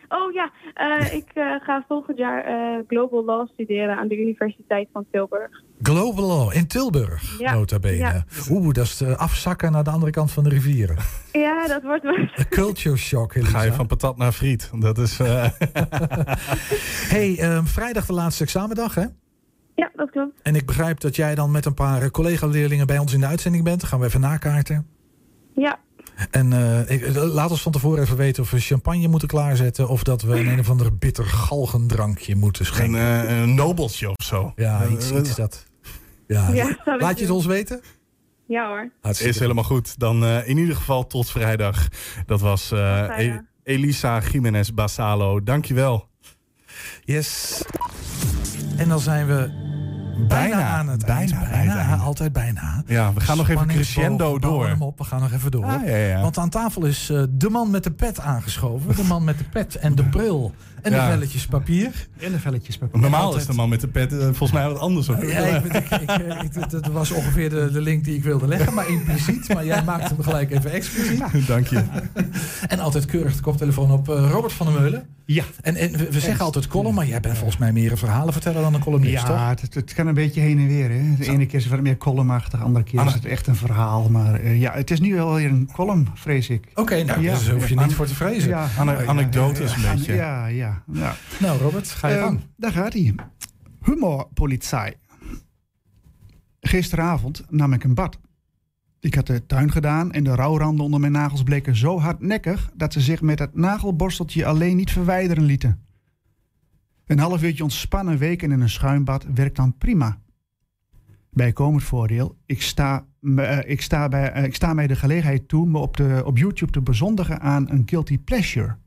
Oh 0.09 0.33
ja, 0.33 0.51
eh, 0.73 1.13
ik 1.13 1.25
eh, 1.33 1.43
ga 1.61 1.83
volgend 1.87 2.17
jaar 2.17 2.43
eh, 2.43 2.83
Global 2.87 3.25
Law 3.25 3.47
studeren 3.49 3.97
aan 3.97 4.07
de 4.07 4.17
Universiteit 4.19 4.87
van 4.93 5.05
Tilburg. 5.11 5.61
Global 5.81 6.25
Law 6.27 6.53
in 6.55 6.67
Tilburg, 6.67 7.39
Ja, 7.39 7.53
nota 7.53 7.79
bene. 7.79 7.97
ja. 7.97 8.23
Oeh, 8.49 8.73
dat 8.73 8.85
is 8.85 9.03
afzakken 9.03 9.71
naar 9.71 9.83
de 9.83 9.89
andere 9.89 10.11
kant 10.11 10.31
van 10.31 10.43
de 10.43 10.49
rivieren. 10.49 10.97
Ja, 11.31 11.67
dat 11.67 11.81
wordt 11.83 12.03
wel... 12.03 12.15
Een 12.17 12.47
culture 12.49 12.97
shock, 12.97 13.33
Elisa. 13.35 13.57
Ga 13.57 13.63
je 13.63 13.73
van 13.73 13.87
patat 13.87 14.17
naar 14.17 14.31
friet. 14.31 14.71
Dat 14.79 14.97
is... 14.97 15.19
eh, 15.19 15.43
hey, 17.15 17.37
ehm, 17.39 17.63
vrijdag 17.65 18.05
de 18.05 18.13
laatste 18.13 18.43
examendag, 18.43 18.95
hè? 18.95 19.05
Ja, 19.75 19.91
dat 19.95 20.09
klopt. 20.11 20.31
En 20.41 20.55
ik 20.55 20.65
begrijp 20.65 20.99
dat 20.99 21.15
jij 21.15 21.35
dan 21.35 21.51
met 21.51 21.65
een 21.65 21.73
paar 21.73 22.01
eh, 22.01 22.09
collega-leerlingen 22.09 22.87
bij 22.87 22.97
ons 22.97 23.13
in 23.13 23.19
de 23.19 23.25
uitzending 23.25 23.63
bent. 23.63 23.79
Dan 23.79 23.89
gaan 23.89 23.99
we 23.99 24.05
even 24.05 24.19
nakaarten. 24.21 24.87
Ja, 25.55 25.79
En 26.31 26.53
eh, 26.53 26.89
ik- 26.89 27.01
eh, 27.05 27.33
laat 27.33 27.51
ons 27.51 27.61
van 27.61 27.71
tevoren 27.71 28.03
even 28.03 28.17
weten 28.17 28.43
of 28.43 28.51
we 28.51 28.59
champagne 28.59 29.07
moeten 29.07 29.27
klaarzetten... 29.27 29.87
of 29.87 30.03
dat 30.03 30.21
we 30.21 30.39
een, 30.39 30.47
een 30.47 30.59
of 30.59 30.69
ander 30.69 30.97
bitter 30.97 31.25
galgendrankje 31.25 32.35
moeten 32.35 32.65
een, 32.65 32.71
schenken. 32.73 32.99
eh, 33.27 33.39
een 33.41 33.55
nobeltje 33.55 34.09
of 34.09 34.23
zo. 34.25 34.51
Ja, 34.55 34.85
iets, 34.87 35.11
iets 35.11 35.35
dat... 35.35 35.65
Ja, 36.27 36.75
laat 36.85 37.17
je 37.17 37.23
het 37.25 37.33
ons 37.33 37.45
weten? 37.45 37.81
ja 38.47 38.67
hoor. 38.67 38.91
Is 39.11 39.39
helemaal 39.39 39.63
goed. 39.63 39.99
Dan 39.99 40.23
eh, 40.23 40.47
in 40.47 40.57
ieder 40.57 40.75
geval 40.75 41.07
tot 41.07 41.31
vrijdag. 41.31 41.87
Dat 42.25 42.41
was 42.41 42.71
eh, 42.71 43.03
vrijdag. 43.05 43.37
E- 43.39 43.41
Elisa 43.63 44.19
Jiménez 44.31 44.69
Basalo. 44.69 45.43
Dankjewel. 45.43 46.07
Yes. 47.03 47.61
En 48.77 48.89
dan 48.89 48.99
zijn 48.99 49.27
we 49.27 49.49
bijna, 50.27 50.63
aan 50.63 50.87
het 50.87 51.05
bijna 51.05 51.49
eind. 51.51 51.73
Bijna, 51.73 51.95
altijd 51.95 52.33
bijna. 52.33 52.83
Ja, 52.85 53.13
we 53.13 53.19
gaan 53.19 53.37
nog 53.37 53.49
even 53.49 53.67
crescendo 53.67 54.39
door. 54.39 54.67
hem 54.67 54.81
op, 54.81 54.97
we 54.97 55.03
gaan 55.03 55.21
nog 55.21 55.31
even 55.31 55.51
door. 55.51 55.65
Ah, 55.65 55.87
ja, 55.87 55.95
ja. 55.95 56.21
Want 56.21 56.37
aan 56.37 56.49
tafel 56.49 56.85
is 56.85 57.09
eh, 57.09 57.23
de 57.29 57.49
man 57.49 57.69
met 57.69 57.83
de 57.83 57.91
pet 57.91 58.19
aangeschoven. 58.19 58.95
De 58.95 59.03
man 59.03 59.23
met 59.23 59.37
de 59.37 59.43
pet 59.43 59.75
en 59.75 59.95
de 59.95 60.03
bril. 60.03 60.53
En 60.81 60.91
Ja. 60.91 61.05
de 61.05 61.11
velletjes 61.11 61.45
papier. 61.45 61.91
En 62.19 62.31
de 62.31 62.39
velletjes 62.39 62.77
papier. 62.77 62.99
Normaal 63.01 63.21
Altijd- 63.23 63.41
is 63.41 63.47
de 63.47 63.53
man 63.53 63.69
met 63.69 63.81
de 63.81 63.87
pet 63.87 64.11
eh, 64.13 64.19
volgens 64.19 64.51
mij 64.51 64.67
wat 64.67 64.79
anders. 64.79 65.07
hoor. 65.07 65.25
Ja, 65.27 65.39
ik, 65.39 65.73
ik, 65.73 66.01
ik, 66.55 66.69
dat 66.69 66.87
was 66.87 67.11
ongeveer 67.11 67.49
de, 67.49 67.69
de 67.71 67.81
link 67.81 68.03
die 68.03 68.15
ik 68.15 68.23
wilde 68.23 68.47
leggen, 68.47 68.73
maar 68.73 68.89
impliciet. 68.89 69.53
Maar 69.53 69.65
jij 69.65 69.83
maakt 69.83 70.09
hem 70.09 70.21
gelijk 70.21 70.51
even 70.51 70.71
expliciet. 70.71 71.47
Dank 71.47 71.67
je. 71.67 71.83
En 72.67 72.79
altijd 72.79 73.05
keurig 73.05 73.35
de 73.35 73.41
koptelefoon 73.41 73.91
op 73.91 74.09
eh, 74.09 74.29
Robert 74.31 74.53
van 74.53 74.65
der 74.65 74.81
Meulen. 74.81 75.05
Ja. 75.25 75.43
En, 75.61 75.75
en 75.75 75.91
we, 75.91 76.11
we 76.11 76.19
zeggen 76.19 76.45
altijd 76.45 76.67
column, 76.67 76.95
maar 76.95 77.07
jij 77.07 77.19
bent 77.19 77.35
volgens 77.37 77.57
mij 77.57 77.71
meer 77.71 77.91
een 77.91 77.97
verhalenverteller 77.97 78.61
dan 78.61 78.73
een 78.73 78.79
columnist, 78.83 79.25
toch? 79.25 79.35
Ja, 79.35 79.49
het, 79.61 79.73
het 79.73 79.93
kan 79.93 80.07
een 80.07 80.13
beetje 80.13 80.41
heen 80.41 80.57
en 80.59 80.67
weer. 80.67 80.89
Hè. 80.89 81.15
De 81.17 81.25
ene 81.31 81.45
keer 81.45 81.55
is 81.57 81.63
het 81.63 81.73
wat 81.73 81.81
meer 81.81 81.97
columnachtig, 81.97 82.59
de 82.59 82.65
andere 82.65 82.85
keer 82.85 83.05
is 83.05 83.13
het 83.13 83.25
echt 83.25 83.47
een 83.47 83.55
verhaal. 83.55 84.09
Maar 84.09 84.33
eh, 84.39 84.59
ja, 84.59 84.73
het 84.73 84.91
is 84.91 84.99
nu 84.99 85.15
wel 85.15 85.33
weer 85.33 85.49
een 85.49 85.69
column, 85.73 86.07
vrees 86.13 86.49
ik. 86.49 86.67
Oké, 86.73 87.03
nou, 87.03 87.21
daar 87.23 87.49
hoef 87.51 87.69
je 87.69 87.75
niet 87.79 87.93
voor 87.93 88.05
te 88.05 88.15
vrezen. 88.15 88.49
Ja, 88.49 88.67
Ane- 88.77 88.91
ja, 88.91 88.99
ja, 89.01 89.05
anekdotes 89.07 89.75
ja, 89.75 89.89
een 89.89 89.95
beetje. 89.95 90.13
Ja, 90.13 90.45
ja. 90.47 90.74
Ja. 90.91 91.15
Nou, 91.39 91.59
Robert, 91.59 91.89
ga 91.89 92.07
je 92.07 92.15
Eh, 92.15 92.21
gang. 92.21 92.39
Daar 92.55 92.71
gaat 92.71 92.93
hij. 92.93 93.15
Humorpolitie. 93.81 94.97
Gisteravond 96.59 97.43
nam 97.49 97.73
ik 97.73 97.83
een 97.83 97.93
bad. 97.93 98.19
Ik 98.99 99.15
had 99.15 99.27
de 99.27 99.45
tuin 99.45 99.71
gedaan 99.71 100.11
en 100.11 100.23
de 100.23 100.35
rouwranden 100.35 100.85
onder 100.85 100.99
mijn 100.99 101.11
nagels 101.11 101.43
bleken 101.43 101.75
zo 101.75 101.99
hardnekkig 101.99 102.71
dat 102.73 102.93
ze 102.93 103.01
zich 103.01 103.21
met 103.21 103.39
het 103.39 103.55
nagelborsteltje 103.55 104.45
alleen 104.45 104.75
niet 104.75 104.91
verwijderen 104.91 105.43
lieten. 105.43 105.85
Een 107.05 107.19
half 107.19 107.43
uurtje 107.43 107.63
ontspannen 107.63 108.17
weken 108.17 108.51
in 108.51 108.61
een 108.61 108.69
schuimbad 108.69 109.25
werkt 109.33 109.55
dan 109.55 109.77
prima. 109.77 110.21
Bijkomend 111.29 111.83
voordeel, 111.83 112.37
ik 112.45 112.61
sta, 112.61 113.05
eh, 113.35 113.59
ik, 113.65 113.81
sta 113.81 114.07
bij, 114.07 114.31
eh, 114.31 114.43
ik 114.43 114.55
sta 114.55 114.73
mij 114.73 114.87
de 114.87 114.95
gelegenheid 114.95 115.47
toe 115.47 115.65
me 115.67 115.77
op, 115.77 115.97
de, 115.97 116.21
op 116.25 116.37
YouTube 116.37 116.71
te 116.71 116.81
bezondigen 116.81 117.41
aan 117.41 117.69
een 117.69 117.83
guilty 117.85 118.19
pleasure. 118.19 118.77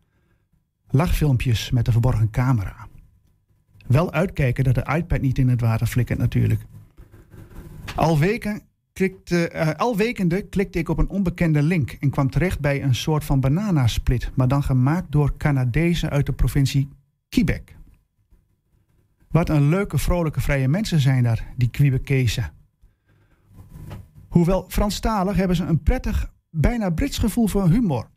Lachfilmpjes 0.91 1.71
met 1.71 1.87
een 1.87 1.93
verborgen 1.93 2.31
camera. 2.31 2.89
Wel 3.87 4.13
uitkijken 4.13 4.65
dat 4.65 4.75
de 4.75 4.95
iPad 4.97 5.21
niet 5.21 5.39
in 5.39 5.49
het 5.49 5.61
water 5.61 5.87
flikkert 5.87 6.19
natuurlijk. 6.19 6.61
Al, 7.95 8.19
weken 8.19 8.63
klikte, 8.93 9.49
eh, 9.49 9.75
al 9.75 9.97
wekende 9.97 10.43
klikte 10.43 10.79
ik 10.79 10.89
op 10.89 10.99
een 10.99 11.09
onbekende 11.09 11.63
link 11.63 11.91
en 11.91 12.11
kwam 12.11 12.31
terecht 12.31 12.61
bij 12.61 12.83
een 12.83 12.95
soort 12.95 13.25
van 13.25 13.41
bananasplit, 13.41 14.31
maar 14.35 14.49
dan 14.49 14.63
gemaakt 14.63 15.13
door 15.13 15.37
Canadezen 15.37 16.11
uit 16.11 16.27
de 16.27 16.33
provincie 16.33 16.89
Quebec. 17.29 17.77
Wat 19.31 19.49
een 19.49 19.69
leuke, 19.69 19.99
vrolijke, 19.99 20.41
vrije 20.41 20.69
mensen 20.69 21.01
zijn 21.01 21.23
daar, 21.23 21.47
die 21.57 21.71
Quebekezen. 21.71 22.53
Hoewel 24.29 24.65
Franstalig 24.69 25.37
hebben 25.37 25.57
ze 25.57 25.65
een 25.65 25.83
prettig, 25.83 26.33
bijna 26.51 26.91
Brits 26.91 27.19
gevoel 27.19 27.47
voor 27.47 27.69
humor. 27.69 28.11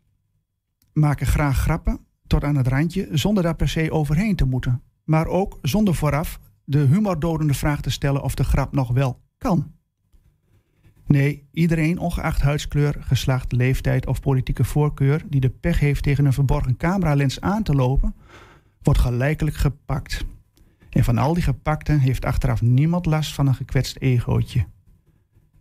Maken 0.92 1.26
graag 1.26 1.58
grappen, 1.58 2.06
tot 2.32 2.44
aan 2.44 2.56
het 2.56 2.66
randje, 2.66 3.08
zonder 3.12 3.42
daar 3.42 3.56
per 3.56 3.68
se 3.68 3.90
overheen 3.90 4.36
te 4.36 4.44
moeten. 4.44 4.82
Maar 5.04 5.26
ook 5.26 5.58
zonder 5.62 5.94
vooraf 5.94 6.40
de 6.64 6.78
humordodende 6.78 7.54
vraag 7.54 7.80
te 7.80 7.90
stellen 7.90 8.22
of 8.22 8.34
de 8.34 8.44
grap 8.44 8.72
nog 8.72 8.88
wel 8.90 9.20
kan. 9.38 9.72
Nee, 11.06 11.48
iedereen, 11.50 11.98
ongeacht 11.98 12.40
huidskleur, 12.40 12.96
geslacht, 13.00 13.52
leeftijd 13.52 14.06
of 14.06 14.20
politieke 14.20 14.64
voorkeur, 14.64 15.22
die 15.28 15.40
de 15.40 15.48
pech 15.48 15.80
heeft 15.80 16.02
tegen 16.02 16.24
een 16.24 16.32
verborgen 16.32 16.76
cameralens 16.76 17.40
aan 17.40 17.62
te 17.62 17.74
lopen, 17.74 18.14
wordt 18.82 19.00
gelijkelijk 19.00 19.56
gepakt. 19.56 20.24
En 20.90 21.04
van 21.04 21.18
al 21.18 21.34
die 21.34 21.42
gepakten 21.42 21.98
heeft 21.98 22.24
achteraf 22.24 22.62
niemand 22.62 23.06
last 23.06 23.34
van 23.34 23.46
een 23.46 23.54
gekwetst 23.54 23.96
egootje. 23.96 24.66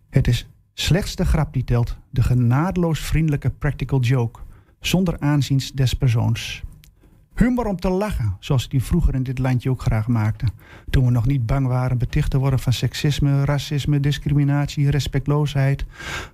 Het 0.10 0.28
is 0.28 0.50
slechts 0.74 1.16
de 1.16 1.26
grap 1.26 1.54
die 1.54 1.64
telt, 1.64 1.98
de 2.10 2.24
genadeloos 2.24 3.00
vriendelijke 3.00 3.50
practical 3.50 4.00
joke, 4.00 4.40
zonder 4.82 5.20
aanziens 5.20 5.72
des 5.72 5.94
persoons. 5.94 6.64
Humor 7.36 7.66
om 7.66 7.80
te 7.80 7.90
lachen, 7.90 8.36
zoals 8.40 8.70
die 8.70 8.84
vroeger 8.84 9.16
in 9.16 9.24
dit 9.24 9.40
landje 9.40 9.70
ook 9.70 9.82
graag 9.82 10.08
maakten. 10.08 10.50
Toen 10.90 11.06
we 11.06 11.12
nog 11.12 11.26
niet 11.26 11.46
bang 11.46 11.68
waren 11.68 11.98
beticht 11.98 12.30
te 12.32 12.38
worden 12.38 12.60
van 12.60 12.74
seksisme, 12.74 13.46
racisme, 13.46 14.00
discriminatie, 14.00 14.90
respectloosheid. 14.90 15.86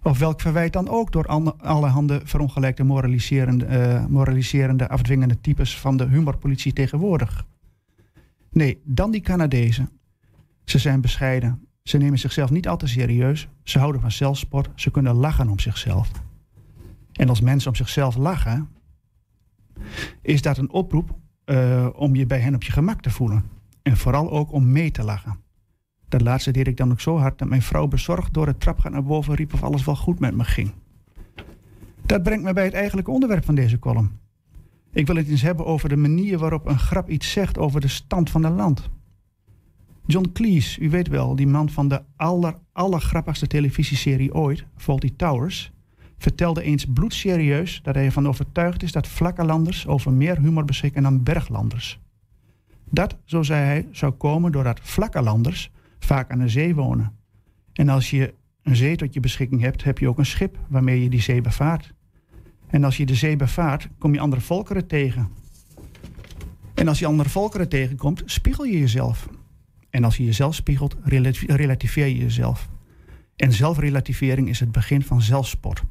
Of 0.04 0.20
welk 0.20 0.42
verwijt 0.42 0.74
dan 0.74 0.90
ook 0.90 1.12
door 1.12 1.26
allerhande 1.58 2.22
verongelijkte 2.24 2.84
moraliserende, 2.84 3.66
uh, 3.68 4.06
moraliserende, 4.06 4.90
afdwingende 4.90 5.42
types 5.42 5.80
van 5.80 5.98
de 5.98 6.06
humorpolitie 6.06 6.74
tegenwoordig. 6.74 7.46
Nee, 8.52 8.82
dan 8.84 9.12
die 9.12 9.22
Canadezen. 9.22 9.90
Ze 10.64 10.80
zijn 10.80 11.02
bescheiden. 11.02 11.68
Ze 11.84 11.98
nemen 11.98 12.20
zichzelf 12.20 12.50
niet 12.50 12.68
al 12.68 12.78
te 12.78 12.88
serieus. 12.88 13.48
Ze 13.64 13.80
houden 13.80 14.02
van 14.02 14.12
zelfsport. 14.12 14.70
Ze 14.76 14.92
kunnen 14.92 15.16
lachen 15.16 15.50
om 15.50 15.60
zichzelf. 15.60 16.12
En 17.18 17.30
als 17.30 17.42
mensen 17.42 17.70
om 17.70 17.76
zichzelf 17.76 18.16
lachen, 18.16 18.70
is 20.22 20.42
dat 20.42 20.58
een 20.58 20.72
oproep 20.72 21.16
uh, 21.46 21.88
om 21.96 22.16
je 22.16 22.26
bij 22.26 22.40
hen 22.40 22.56
op 22.56 22.64
je 22.64 22.72
gemak 22.72 23.02
te 23.02 23.10
voelen. 23.10 23.44
En 23.82 23.98
vooral 23.98 24.32
ook 24.32 24.52
om 24.52 24.72
mee 24.72 24.92
te 24.92 25.04
lachen. 25.04 25.40
Dat 26.08 26.22
laatste 26.22 26.52
deed 26.52 26.68
ik 26.68 26.78
dan 26.78 26.92
ook 26.92 27.02
zo 27.02 27.18
hard 27.18 27.40
dat 27.40 27.48
mijn 27.48 27.62
vrouw 27.62 27.88
bezorgd 27.88 28.34
door 28.34 28.48
het 28.48 28.60
trap 28.60 28.90
naar 28.90 29.04
boven 29.04 29.36
riep 29.36 29.54
of 29.54 29.64
alles 29.64 29.86
wel 29.86 29.96
goed 29.96 30.20
met 30.20 30.36
me 30.36 30.44
ging. 30.44 30.72
Dat 32.06 32.24
brengt 32.24 32.44
me 32.44 32.54
bij 32.54 32.64
het 32.64 32.74
eigenlijke 32.74 33.12
onderwerp 33.12 33.46
van 33.46 33.56
deze 33.56 33.80
column. 33.80 34.12
Ik 34.92 35.08
wil 35.08 35.16
het 35.16 35.28
eens 35.28 35.42
hebben 35.42 35.66
over 35.66 35.90
de 35.90 35.96
manier 35.96 36.38
waarop 36.38 36.68
een 36.68 36.80
grap 36.80 37.10
iets 37.10 37.32
zegt 37.32 37.58
over 37.58 37.82
de 37.82 37.88
stand 37.88 38.30
van 38.30 38.44
het 38.44 38.54
land. 38.54 38.90
John 40.06 40.30
Cleese, 40.34 40.82
u 40.82 40.90
weet 40.90 41.08
wel, 41.08 41.36
die 41.36 41.48
man 41.48 41.70
van 41.70 41.88
de 41.88 42.02
aller, 42.16 42.58
allergrappigste 42.72 43.48
televisieserie 43.48 44.34
ooit, 44.34 44.66
Faulty 44.76 45.14
Towers, 45.16 45.72
vertelde 46.18 46.64
eens 46.64 46.86
bloedserieus 46.86 47.80
dat 47.84 47.96
hij 47.96 48.06
ervan 48.06 48.28
overtuigd 48.28 48.84
is 48.84 48.92
dat 48.92 49.08
vlakkelanders 49.08 49.88
over 49.88 50.12
meer 50.12 50.40
humor 50.40 50.66
beschikken 50.66 51.04
dan 51.04 51.24
berglanders. 51.24 52.00
Dat, 52.90 53.18
zo 53.26 53.44
zei 53.44 53.64
hij, 53.64 53.88
zou 53.92 54.12
komen 54.12 54.52
doordat 54.52 54.80
vlakkelanders 54.84 55.72
vaak 56.00 56.32
aan 56.32 56.40
de 56.40 56.48
zee 56.48 56.76
wonen. 56.76 57.12
En 57.74 57.90
als 57.90 58.10
je 58.10 58.34
een 58.64 58.76
zee 58.76 58.96
tot 58.96 59.14
je 59.14 59.20
beschikking 59.20 59.62
hebt, 59.62 59.84
heb 59.84 59.98
je 59.98 60.08
ook 60.08 60.18
een 60.18 60.26
schip 60.26 60.58
waarmee 60.68 61.04
je 61.04 61.10
die 61.10 61.22
zee 61.22 61.42
bevaart. 61.42 61.94
En 62.68 62.84
als 62.84 62.98
je 62.98 63.06
de 63.06 63.16
zee 63.16 63.36
bevaart, 63.36 63.90
kom 63.98 64.14
je 64.14 64.20
andere 64.20 64.42
volkeren 64.42 64.88
tegen. 64.88 65.30
En 66.74 66.88
als 66.88 67.00
je 67.00 67.06
andere 67.06 67.30
volkeren 67.30 67.70
tegenkomt, 67.70 68.24
spiegel 68.26 68.64
je 68.64 68.80
jezelf. 68.80 69.30
En 69.90 70.04
als 70.04 70.18
je 70.18 70.24
jezelf 70.24 70.56
spiegelt, 70.56 70.96
relativeer 71.48 72.06
je 72.06 72.18
jezelf. 72.18 72.70
En 73.36 73.54
zelfrelativering 73.54 74.50
is 74.50 74.60
het 74.60 74.72
begin 74.72 75.04
van 75.04 75.22
zelfsport. 75.22 75.84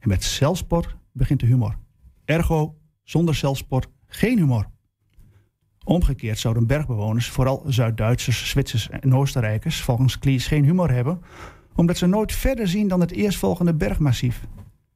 En 0.00 0.08
met 0.08 0.24
zelfsport 0.24 0.96
begint 1.12 1.40
de 1.40 1.46
humor. 1.46 1.76
Ergo, 2.24 2.76
zonder 3.02 3.34
zelfsport 3.34 3.88
geen 4.06 4.38
humor. 4.38 4.66
Omgekeerd 5.84 6.38
zouden 6.38 6.66
bergbewoners, 6.66 7.28
vooral 7.28 7.62
Zuid-Duitsers, 7.66 8.48
Zwitsers 8.48 8.90
en 8.90 9.14
Oostenrijkers, 9.14 9.80
volgens 9.80 10.18
Klies 10.18 10.46
geen 10.46 10.64
humor 10.64 10.90
hebben, 10.90 11.20
omdat 11.74 11.96
ze 11.96 12.06
nooit 12.06 12.32
verder 12.32 12.68
zien 12.68 12.88
dan 12.88 13.00
het 13.00 13.10
eerstvolgende 13.10 13.74
bergmassief. 13.74 14.46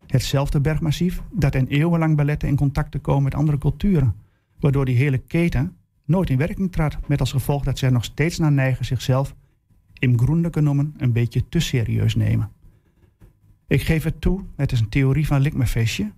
Hetzelfde 0.06 0.60
bergmassief 0.60 1.22
dat 1.32 1.54
hen 1.54 1.66
eeuwenlang 1.66 2.16
belette 2.16 2.46
in 2.46 2.56
contact 2.56 2.90
te 2.90 2.98
komen 2.98 3.22
met 3.22 3.34
andere 3.34 3.58
culturen, 3.58 4.16
waardoor 4.60 4.84
die 4.84 4.96
hele 4.96 5.18
keten 5.18 5.76
nooit 6.04 6.30
in 6.30 6.38
werking 6.38 6.72
trad, 6.72 6.98
met 7.06 7.20
als 7.20 7.32
gevolg 7.32 7.64
dat 7.64 7.78
zij 7.78 7.90
nog 7.90 8.04
steeds 8.04 8.38
naar 8.38 8.52
neigen 8.52 8.84
zichzelf, 8.84 9.34
im 9.98 10.18
groende 10.18 10.60
noemen, 10.60 10.94
een 10.96 11.12
beetje 11.12 11.48
te 11.48 11.60
serieus 11.60 12.14
nemen. 12.14 12.50
Ik 13.66 13.82
geef 13.82 14.04
het 14.04 14.20
toe, 14.20 14.44
het 14.56 14.72
is 14.72 14.80
een 14.80 14.88
theorie 14.88 15.26
van 15.26 15.40
Likmefestje, 15.40 16.12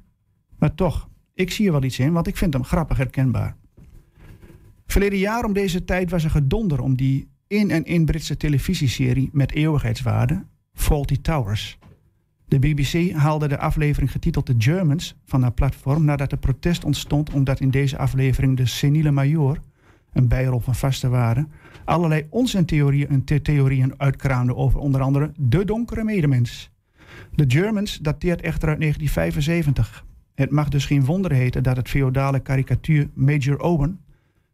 maar 0.58 0.74
toch, 0.74 1.08
ik 1.34 1.50
zie 1.50 1.66
er 1.66 1.72
wel 1.72 1.82
iets 1.82 1.98
in, 1.98 2.12
want 2.12 2.26
ik 2.26 2.36
vind 2.36 2.52
hem 2.52 2.64
grappig 2.64 2.96
herkenbaar. 2.96 3.56
Verleden 4.86 5.18
jaar 5.18 5.44
om 5.44 5.52
deze 5.52 5.84
tijd 5.84 6.10
was 6.10 6.24
er 6.24 6.30
gedonder 6.30 6.80
om 6.80 6.96
die 6.96 7.28
in- 7.46 7.70
en 7.70 7.84
in 7.84 8.04
Britse 8.04 8.36
televisieserie 8.36 9.28
met 9.32 9.52
eeuwigheidswaarde, 9.52 10.44
Faulty 10.72 11.20
Towers. 11.20 11.78
De 12.48 12.58
BBC 12.58 13.12
haalde 13.12 13.48
de 13.48 13.58
aflevering 13.58 14.10
getiteld 14.10 14.46
The 14.46 14.54
Germans 14.58 15.16
van 15.24 15.42
haar 15.42 15.52
platform 15.52 16.04
nadat 16.04 16.32
er 16.32 16.38
protest 16.38 16.84
ontstond 16.84 17.32
omdat 17.32 17.60
in 17.60 17.70
deze 17.70 17.98
aflevering 17.98 18.56
de 18.56 18.66
seniele 18.66 19.10
major, 19.10 19.60
een 20.12 20.28
bijrol 20.28 20.60
van 20.60 20.74
vaste 20.74 21.08
waarde, 21.08 21.46
allerlei 21.84 22.26
onzintheorieën 22.30 23.08
en 23.08 23.42
theorieën 23.42 23.94
uitkraamde 23.96 24.54
over 24.54 24.80
onder 24.80 25.00
andere 25.00 25.32
de 25.38 25.64
donkere 25.64 26.04
medemens. 26.04 26.70
The 27.34 27.44
Germans 27.48 27.98
dateert 27.98 28.40
echter 28.40 28.68
uit 28.68 28.80
1975. 28.80 30.04
Het 30.34 30.50
mag 30.50 30.68
dus 30.68 30.86
geen 30.86 31.04
wonder 31.04 31.32
heten 31.32 31.62
dat 31.62 31.76
het 31.76 31.88
feodale 31.88 32.40
karikatuur 32.40 33.08
Major 33.14 33.60
Owen 33.60 34.00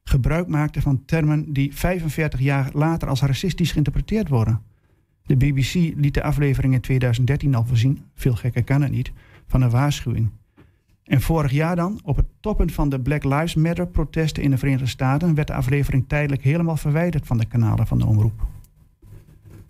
gebruik 0.05 0.49
maakte 0.49 0.81
van 0.81 1.05
termen 1.05 1.53
die 1.53 1.75
45 1.75 2.41
jaar 2.41 2.71
later 2.73 3.09
als 3.09 3.21
racistisch 3.21 3.73
geïnterpreteerd 3.73 4.29
worden. 4.29 4.63
De 5.27 5.37
BBC 5.37 5.75
liet 5.75 6.15
de 6.15 6.23
aflevering 6.23 6.75
in 6.75 6.81
2013 6.81 7.55
al 7.55 7.65
voorzien, 7.65 8.03
veel 8.15 8.35
gekker 8.35 8.65
kan 8.65 8.83
het 8.83 8.91
niet, 8.91 9.13
van 9.47 9.63
een 9.63 9.71
waarschuwing. 9.71 10.31
En 11.05 11.21
vorig 11.21 11.51
jaar 11.51 11.77
dan, 11.77 12.01
op 12.05 12.17
het 12.17 12.27
toppunt 12.41 12.73
van 12.73 12.89
de 12.89 13.01
Black 13.01 13.25
Lives 13.25 13.55
Matter 13.55 13.87
protesten 13.87 14.43
in 14.43 14.51
de 14.51 14.59
Verenigde 14.59 14.87
Staten, 14.87 15.35
werd 15.35 15.47
de 15.47 15.55
aflevering 15.55 16.05
tijdelijk 16.09 16.43
helemaal 16.43 16.77
verwijderd 16.77 17.27
van 17.27 17.39
de 17.39 17.47
kanalen 17.47 17.87
van 17.87 17.99
de 17.99 18.07
omroep. 18.07 18.47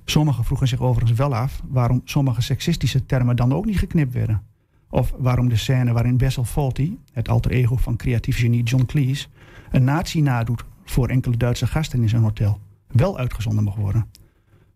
Sommigen 0.04 0.44
vroegen 0.44 0.68
zich 0.68 0.80
overigens 0.80 1.18
wel 1.18 1.34
af 1.34 1.62
waarom 1.68 2.00
sommige 2.04 2.42
seksistische 2.42 3.06
termen 3.06 3.36
dan 3.36 3.54
ook 3.54 3.64
niet 3.64 3.78
geknipt 3.78 4.12
werden. 4.12 4.42
Of 4.90 5.14
waarom 5.18 5.48
de 5.48 5.56
scène 5.56 5.92
waarin 5.92 6.16
Bessel 6.16 6.44
Faulty, 6.44 6.96
het 7.12 7.28
alter 7.28 7.50
ego 7.50 7.76
van 7.76 7.96
creatief 7.96 8.38
genie 8.38 8.62
John 8.62 8.84
Cleese, 8.84 9.28
een 9.70 9.84
nazi 9.84 10.20
nadoet 10.20 10.64
voor 10.84 11.08
enkele 11.08 11.36
Duitse 11.36 11.66
gasten 11.66 12.02
in 12.02 12.08
zijn 12.08 12.22
hotel, 12.22 12.60
wel 12.86 13.18
uitgezonden 13.18 13.64
mocht 13.64 13.76
worden. 13.76 14.06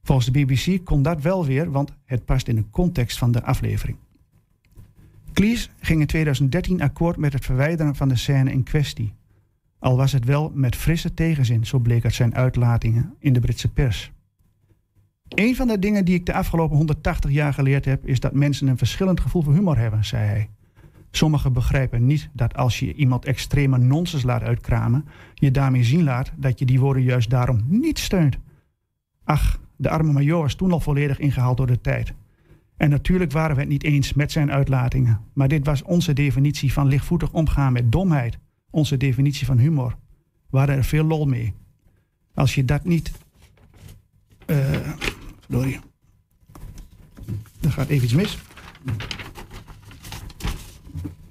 Volgens 0.02 0.30
de 0.30 0.44
BBC 0.44 0.84
kon 0.84 1.02
dat 1.02 1.22
wel 1.22 1.44
weer, 1.44 1.70
want 1.70 1.92
het 2.04 2.24
past 2.24 2.48
in 2.48 2.56
de 2.56 2.70
context 2.70 3.18
van 3.18 3.32
de 3.32 3.42
aflevering. 3.42 3.98
Cleese 5.32 5.68
ging 5.80 6.00
in 6.00 6.06
2013 6.06 6.82
akkoord 6.82 7.16
met 7.16 7.32
het 7.32 7.44
verwijderen 7.44 7.94
van 7.94 8.08
de 8.08 8.16
scène 8.16 8.52
in 8.52 8.62
kwestie. 8.62 9.14
Al 9.78 9.96
was 9.96 10.12
het 10.12 10.24
wel 10.24 10.52
met 10.54 10.76
frisse 10.76 11.14
tegenzin, 11.14 11.66
zo 11.66 11.78
bleek 11.78 12.04
uit 12.04 12.14
zijn 12.14 12.34
uitlatingen 12.34 13.14
in 13.18 13.32
de 13.32 13.40
Britse 13.40 13.72
pers. 13.72 14.12
Een 15.28 15.56
van 15.56 15.66
de 15.66 15.78
dingen 15.78 16.04
die 16.04 16.14
ik 16.14 16.26
de 16.26 16.34
afgelopen 16.34 16.76
180 16.76 17.30
jaar 17.30 17.54
geleerd 17.54 17.84
heb, 17.84 18.06
is 18.06 18.20
dat 18.20 18.32
mensen 18.32 18.66
een 18.66 18.78
verschillend 18.78 19.20
gevoel 19.20 19.42
voor 19.42 19.54
humor 19.54 19.78
hebben, 19.78 20.04
zei 20.04 20.26
hij. 20.26 20.48
Sommigen 21.10 21.52
begrijpen 21.52 22.06
niet 22.06 22.28
dat 22.32 22.56
als 22.56 22.78
je 22.78 22.94
iemand 22.94 23.24
extreme 23.24 23.78
nonsens 23.78 24.22
laat 24.22 24.42
uitkramen, 24.42 25.04
je 25.34 25.50
daarmee 25.50 25.84
zien 25.84 26.04
laat 26.04 26.32
dat 26.36 26.58
je 26.58 26.64
die 26.64 26.80
woorden 26.80 27.02
juist 27.02 27.30
daarom 27.30 27.60
niet 27.66 27.98
steunt. 27.98 28.38
Ach, 29.24 29.60
de 29.76 29.90
arme 29.90 30.12
major 30.12 30.40
was 30.40 30.54
toen 30.54 30.72
al 30.72 30.80
volledig 30.80 31.18
ingehaald 31.18 31.56
door 31.56 31.66
de 31.66 31.80
tijd. 31.80 32.14
En 32.76 32.90
natuurlijk 32.90 33.32
waren 33.32 33.54
we 33.54 33.60
het 33.60 33.70
niet 33.70 33.84
eens 33.84 34.12
met 34.12 34.32
zijn 34.32 34.52
uitlatingen, 34.52 35.20
maar 35.32 35.48
dit 35.48 35.66
was 35.66 35.82
onze 35.82 36.12
definitie 36.12 36.72
van 36.72 36.86
lichtvoetig 36.86 37.32
omgaan 37.32 37.72
met 37.72 37.92
domheid, 37.92 38.38
onze 38.70 38.96
definitie 38.96 39.46
van 39.46 39.58
humor. 39.58 39.96
waren 40.50 40.76
er 40.76 40.84
veel 40.84 41.04
lol 41.04 41.26
mee. 41.26 41.54
Als 42.34 42.54
je 42.54 42.64
dat 42.64 42.84
niet. 42.84 43.12
eh 44.46 45.14
sorry. 45.50 45.80
Er 47.60 47.70
gaat 47.70 47.88
even 47.88 48.04
iets 48.04 48.14
mis. 48.14 48.38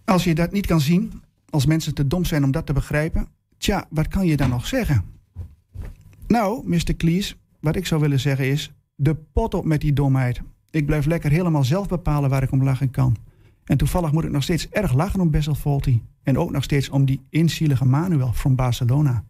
Als 0.06 0.24
je 0.24 0.36
dat 0.36 0.52
niet 0.52 0.66
kan 0.66 0.82
zien, 0.82 1.22
als 1.50 1.66
mensen 1.66 1.94
te 1.94 2.08
dom 2.08 2.26
zijn 2.26 2.44
om 2.44 2.52
dat 2.52 2.66
te 2.66 2.74
begrijpen, 2.74 3.28
tja, 3.58 3.88
wat 3.90 4.08
kan 4.08 4.26
je 4.26 4.38
dan 4.38 4.50
nog 4.50 4.68
zeggen? 4.68 5.04
Nou, 6.28 6.68
Mr. 6.68 6.96
Cleese, 6.98 7.36
wat 7.60 7.76
ik 7.76 7.86
zou 7.86 8.02
willen 8.02 8.20
zeggen 8.20 8.48
is: 8.48 8.74
de 8.96 9.16
pot 9.16 9.54
op 9.54 9.66
met 9.66 9.82
die 9.82 9.94
domheid. 9.94 10.42
Ik 10.72 10.86
blijf 10.86 11.06
lekker 11.06 11.32
helemaal 11.32 11.64
zelf 11.64 11.88
bepalen 11.88 12.30
waar 12.30 12.44
ik 12.44 12.52
om 12.52 12.64
lachen 12.64 12.92
kan. 12.92 13.16
En 13.64 13.78
toevallig 13.78 14.12
moet 14.12 14.24
ik 14.24 14.32
nog 14.32 14.44
steeds 14.44 14.70
erg 14.70 14.94
lachen 14.94 15.20
om 15.20 15.32
Bessel 15.32 15.56
Volti. 15.56 16.02
En 16.24 16.38
ook 16.38 16.52
nog 16.52 16.64
steeds 16.64 16.90
om 16.90 17.06
die 17.06 17.22
inzielige 17.30 17.86
Manuel 17.86 18.34
van 18.34 18.56
Barcelona. 18.56 19.24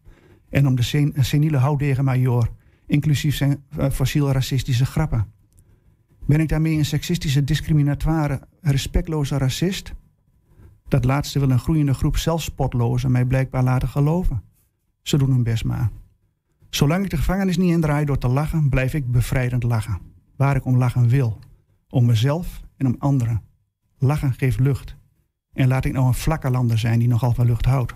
En 0.49 0.67
om 0.67 0.75
de 0.75 0.81
sen 0.81 1.13
seniele 1.19 1.57
houdegen 1.57 2.03
major, 2.03 2.49
inclusief 2.88 3.36
zijn 3.36 3.63
eh, 3.77 3.89
fossiel 3.89 4.31
racistische 4.31 4.86
grappen. 4.86 5.33
Ben 6.25 6.39
ik 6.39 6.49
daarmee 6.49 6.77
een 6.77 6.86
seksistische, 6.86 7.43
discriminatoire, 7.43 8.47
respectloze 8.61 9.38
racist? 9.38 9.93
Dat 10.88 11.05
laatste 11.05 11.39
wil 11.39 11.49
een 11.49 11.59
groeiende 11.59 11.93
groep 11.93 12.17
zelfspotlozen 12.17 13.11
mij 13.11 13.25
blijkbaar 13.25 13.63
laten 13.63 13.88
geloven. 13.88 14.43
Ze 15.01 15.17
doen 15.17 15.31
hun 15.31 15.43
best 15.43 15.63
maar. 15.63 15.91
Zolang 16.69 17.03
ik 17.03 17.09
de 17.09 17.17
gevangenis 17.17 17.57
niet 17.57 17.71
indraai 17.71 18.05
door 18.05 18.17
te 18.17 18.27
lachen, 18.27 18.69
blijf 18.69 18.93
ik 18.93 19.11
bevrijdend 19.11 19.63
lachen. 19.63 19.99
Waar 20.36 20.55
ik 20.55 20.65
om 20.65 20.77
lachen 20.77 21.07
wil. 21.07 21.39
Om 21.89 22.05
mezelf 22.05 22.61
en 22.77 22.86
om 22.86 22.95
anderen. 22.99 23.41
Lachen 23.97 24.33
geeft 24.33 24.59
lucht. 24.59 24.95
En 25.53 25.67
laat 25.67 25.86
ik 25.86 25.93
nou 25.93 26.07
een 26.07 26.13
vlakke 26.13 26.77
zijn 26.77 26.99
die 26.99 27.07
nogal 27.07 27.33
van 27.33 27.45
lucht 27.45 27.65
houdt. 27.65 27.93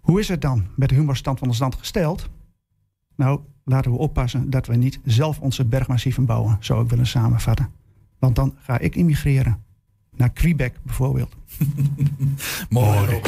Hoe 0.00 0.20
is 0.20 0.28
het 0.28 0.40
dan 0.40 0.66
met 0.76 0.88
de 0.88 0.94
humorstand 0.94 1.38
van 1.38 1.48
ons 1.48 1.58
land 1.58 1.74
gesteld? 1.74 2.28
Nou, 3.18 3.40
laten 3.64 3.90
we 3.90 3.96
oppassen 3.98 4.50
dat 4.50 4.66
we 4.66 4.76
niet 4.76 5.00
zelf 5.04 5.40
onze 5.40 5.64
bergmassieven 5.64 6.24
bouwen, 6.24 6.56
zou 6.60 6.84
ik 6.84 6.90
willen 6.90 7.06
samenvatten. 7.06 7.70
Want 8.18 8.36
dan 8.36 8.54
ga 8.60 8.78
ik 8.78 8.96
immigreren. 8.96 9.62
Naar 10.16 10.30
Quebec 10.30 10.74
bijvoorbeeld. 10.82 11.36
Mooi. 12.68 13.20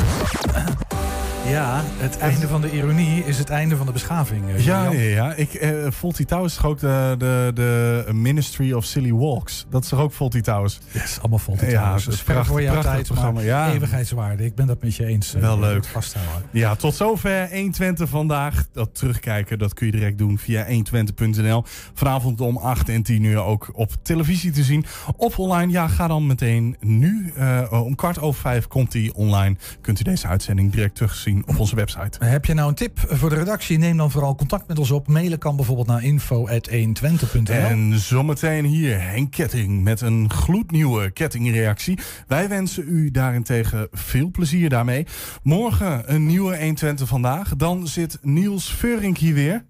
Ja, 1.49 1.83
het 1.99 2.19
einde 2.19 2.49
van 2.49 2.61
de 2.61 2.71
ironie 2.71 3.25
is 3.25 3.39
het 3.39 3.51
einde 3.51 3.77
van 3.77 3.87
de 3.87 3.93
beschaving. 3.93 4.49
eh, 4.49 4.65
Ja, 4.65 4.91
ja, 4.91 5.01
ja. 5.01 5.35
Ik, 5.35 5.55
eh, 5.55 5.71
Fawlty 5.93 6.25
Towers 6.25 6.53
is 6.53 6.59
toch 6.61 6.71
ook 6.71 6.79
de, 6.81 7.15
de, 7.19 7.51
de 7.55 8.05
Ministry 8.13 8.73
of 8.73 8.85
Silly 8.85 9.13
Walks. 9.13 9.67
Dat 9.71 9.83
is 9.83 9.89
toch 9.89 9.99
ook 10.01 10.13
Fawlty 10.13 10.41
Towers? 10.41 10.79
Yes, 10.93 11.19
allemaal 11.21 11.39
Fawlty 11.39 11.65
Ja, 11.65 11.83
Towers. 11.85 12.05
dat 12.05 12.13
is 12.13 12.19
Dus 12.19 12.23
prachtig, 12.23 12.47
voor 12.47 12.63
jouw 12.63 12.73
prachtig 12.73 12.93
tijd, 12.95 13.07
programma. 13.07 13.41
Ja. 13.41 13.73
eeuwigheidswaarde. 13.73 14.45
Ik 14.45 14.55
ben 14.55 14.67
dat 14.67 14.83
met 14.83 14.97
je 14.97 15.05
eens. 15.07 15.35
eh, 15.35 15.41
Wel 15.41 15.59
leuk. 15.59 15.85
Vasthouden. 15.85 16.43
Ja, 16.51 16.75
tot 16.75 16.95
zover 16.95 17.49
120 17.53 18.09
vandaag. 18.09 18.67
Dat 18.73 18.95
terugkijken, 18.95 19.59
dat 19.59 19.75
kun 19.75 19.87
je 19.87 19.93
direct 19.93 20.19
doen 20.19 20.39
via 20.39 20.67
120.nl. 20.67 21.65
Vanavond 21.95 22.41
om 22.41 22.57
8 22.57 22.89
en 22.89 23.03
10 23.03 23.25
uur 23.25 23.39
ook 23.43 23.69
op 23.73 23.91
televisie 24.03 24.51
te 24.51 24.63
zien. 24.63 24.85
Of 25.17 25.39
online, 25.39 25.73
ja, 25.73 25.89
ga 25.89 26.07
dan 26.07 26.27
meteen 26.27 26.77
nu. 26.81 27.33
om 27.71 27.95
kwart 27.95 28.21
over 28.21 28.41
vijf 28.41 28.67
komt 28.67 28.93
die 28.93 29.15
online. 29.15 29.57
Kunt 29.81 30.01
u 30.01 30.03
deze 30.03 30.27
uitzending 30.27 30.73
direct 30.73 30.95
terugzien 30.95 31.30
op 31.47 31.59
onze 31.59 31.77
website. 31.77 32.25
Heb 32.25 32.45
je 32.45 32.55
nou 32.55 32.69
een 32.69 32.75
tip 32.75 32.99
voor 33.07 33.29
de 33.29 33.35
redactie? 33.35 33.79
Neem 33.79 33.97
dan 33.97 34.11
vooral 34.11 34.35
contact 34.35 34.69
met 34.69 34.79
ons 34.79 34.91
op. 34.91 35.09
Mailen 35.09 35.39
kan 35.39 35.57
bijvoorbeeld 35.57 35.87
naar 35.87 36.05
info.120.nl. 36.05 37.55
En 37.55 37.99
zometeen 37.99 38.65
hier 38.65 39.01
Henk 39.01 39.31
Ketting 39.31 39.83
met 39.83 40.01
een 40.01 40.31
gloednieuwe 40.31 41.11
kettingreactie. 41.11 41.99
Wij 42.27 42.49
wensen 42.49 42.85
u 42.89 43.11
daarentegen 43.11 43.89
veel 43.93 44.31
plezier 44.31 44.69
daarmee. 44.69 45.07
Morgen 45.43 46.15
een 46.15 46.27
nieuwe 46.27 46.57
120 46.57 47.09
vandaag. 47.09 47.57
Dan 47.57 47.87
zit 47.87 48.19
Niels 48.23 48.75
Veurink 48.75 49.19
hier 49.19 49.35
weer. 49.35 49.65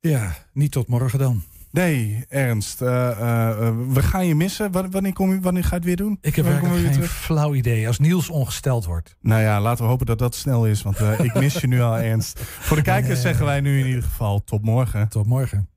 Ja, 0.00 0.36
niet 0.52 0.72
tot 0.72 0.88
morgen 0.88 1.18
dan. 1.18 1.42
Nee, 1.80 2.24
Ernst. 2.28 2.82
eh, 2.82 3.10
eh, 3.10 3.48
eh, 3.66 3.74
we 3.88 4.02
gaan 4.02 4.26
je 4.26 4.34
missen. 4.34 4.72
Wa- 4.72 4.88
Wanneer, 4.88 5.12
kom 5.12 5.32
je, 5.32 5.40
wanneer 5.40 5.62
ga 5.62 5.68
je 5.68 5.74
het 5.76 5.84
weer 5.84 5.96
doen? 5.96 6.18
Ik 6.20 6.34
heb 6.36 6.44
Wanneer 6.44 6.62
eigenlijk 6.62 6.92
geen 6.92 7.02
terug? 7.02 7.16
flauw 7.16 7.54
idee. 7.54 7.86
Als 7.86 7.98
Niels 7.98 8.28
ongesteld 8.28 8.84
wordt. 8.84 9.16
Nou 9.20 9.42
ja, 9.42 9.60
laten 9.60 9.84
we 9.84 9.90
hopen 9.90 10.06
dat 10.06 10.18
dat 10.18 10.34
snel 10.34 10.66
is. 10.66 10.82
Want 10.82 10.96
eh, 11.00 11.20
ik 11.20 11.34
mis 11.34 11.54
je 11.54 11.66
nu 11.66 11.80
al, 11.80 11.96
Ernst. 11.98 12.40
Voor 12.60 12.76
de 12.76 12.82
kijkers 12.82 13.20
zeggen 13.20 13.44
wij 13.46 13.60
nu 13.60 13.80
in 13.80 13.86
ieder 13.86 14.02
geval 14.02 14.44
tot 14.44 14.62
morgen. 14.62 15.08
Tot 15.08 15.26
morgen. 15.26 15.68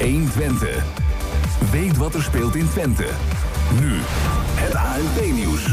120. 0.00 0.84
Weet 1.70 1.96
wat 1.96 2.14
er 2.14 2.22
speelt 2.22 2.54
in 2.54 2.68
Twente. 2.68 3.06
Nu, 3.80 3.92
het 4.54 4.74
ANP-nieuws. 4.74 5.66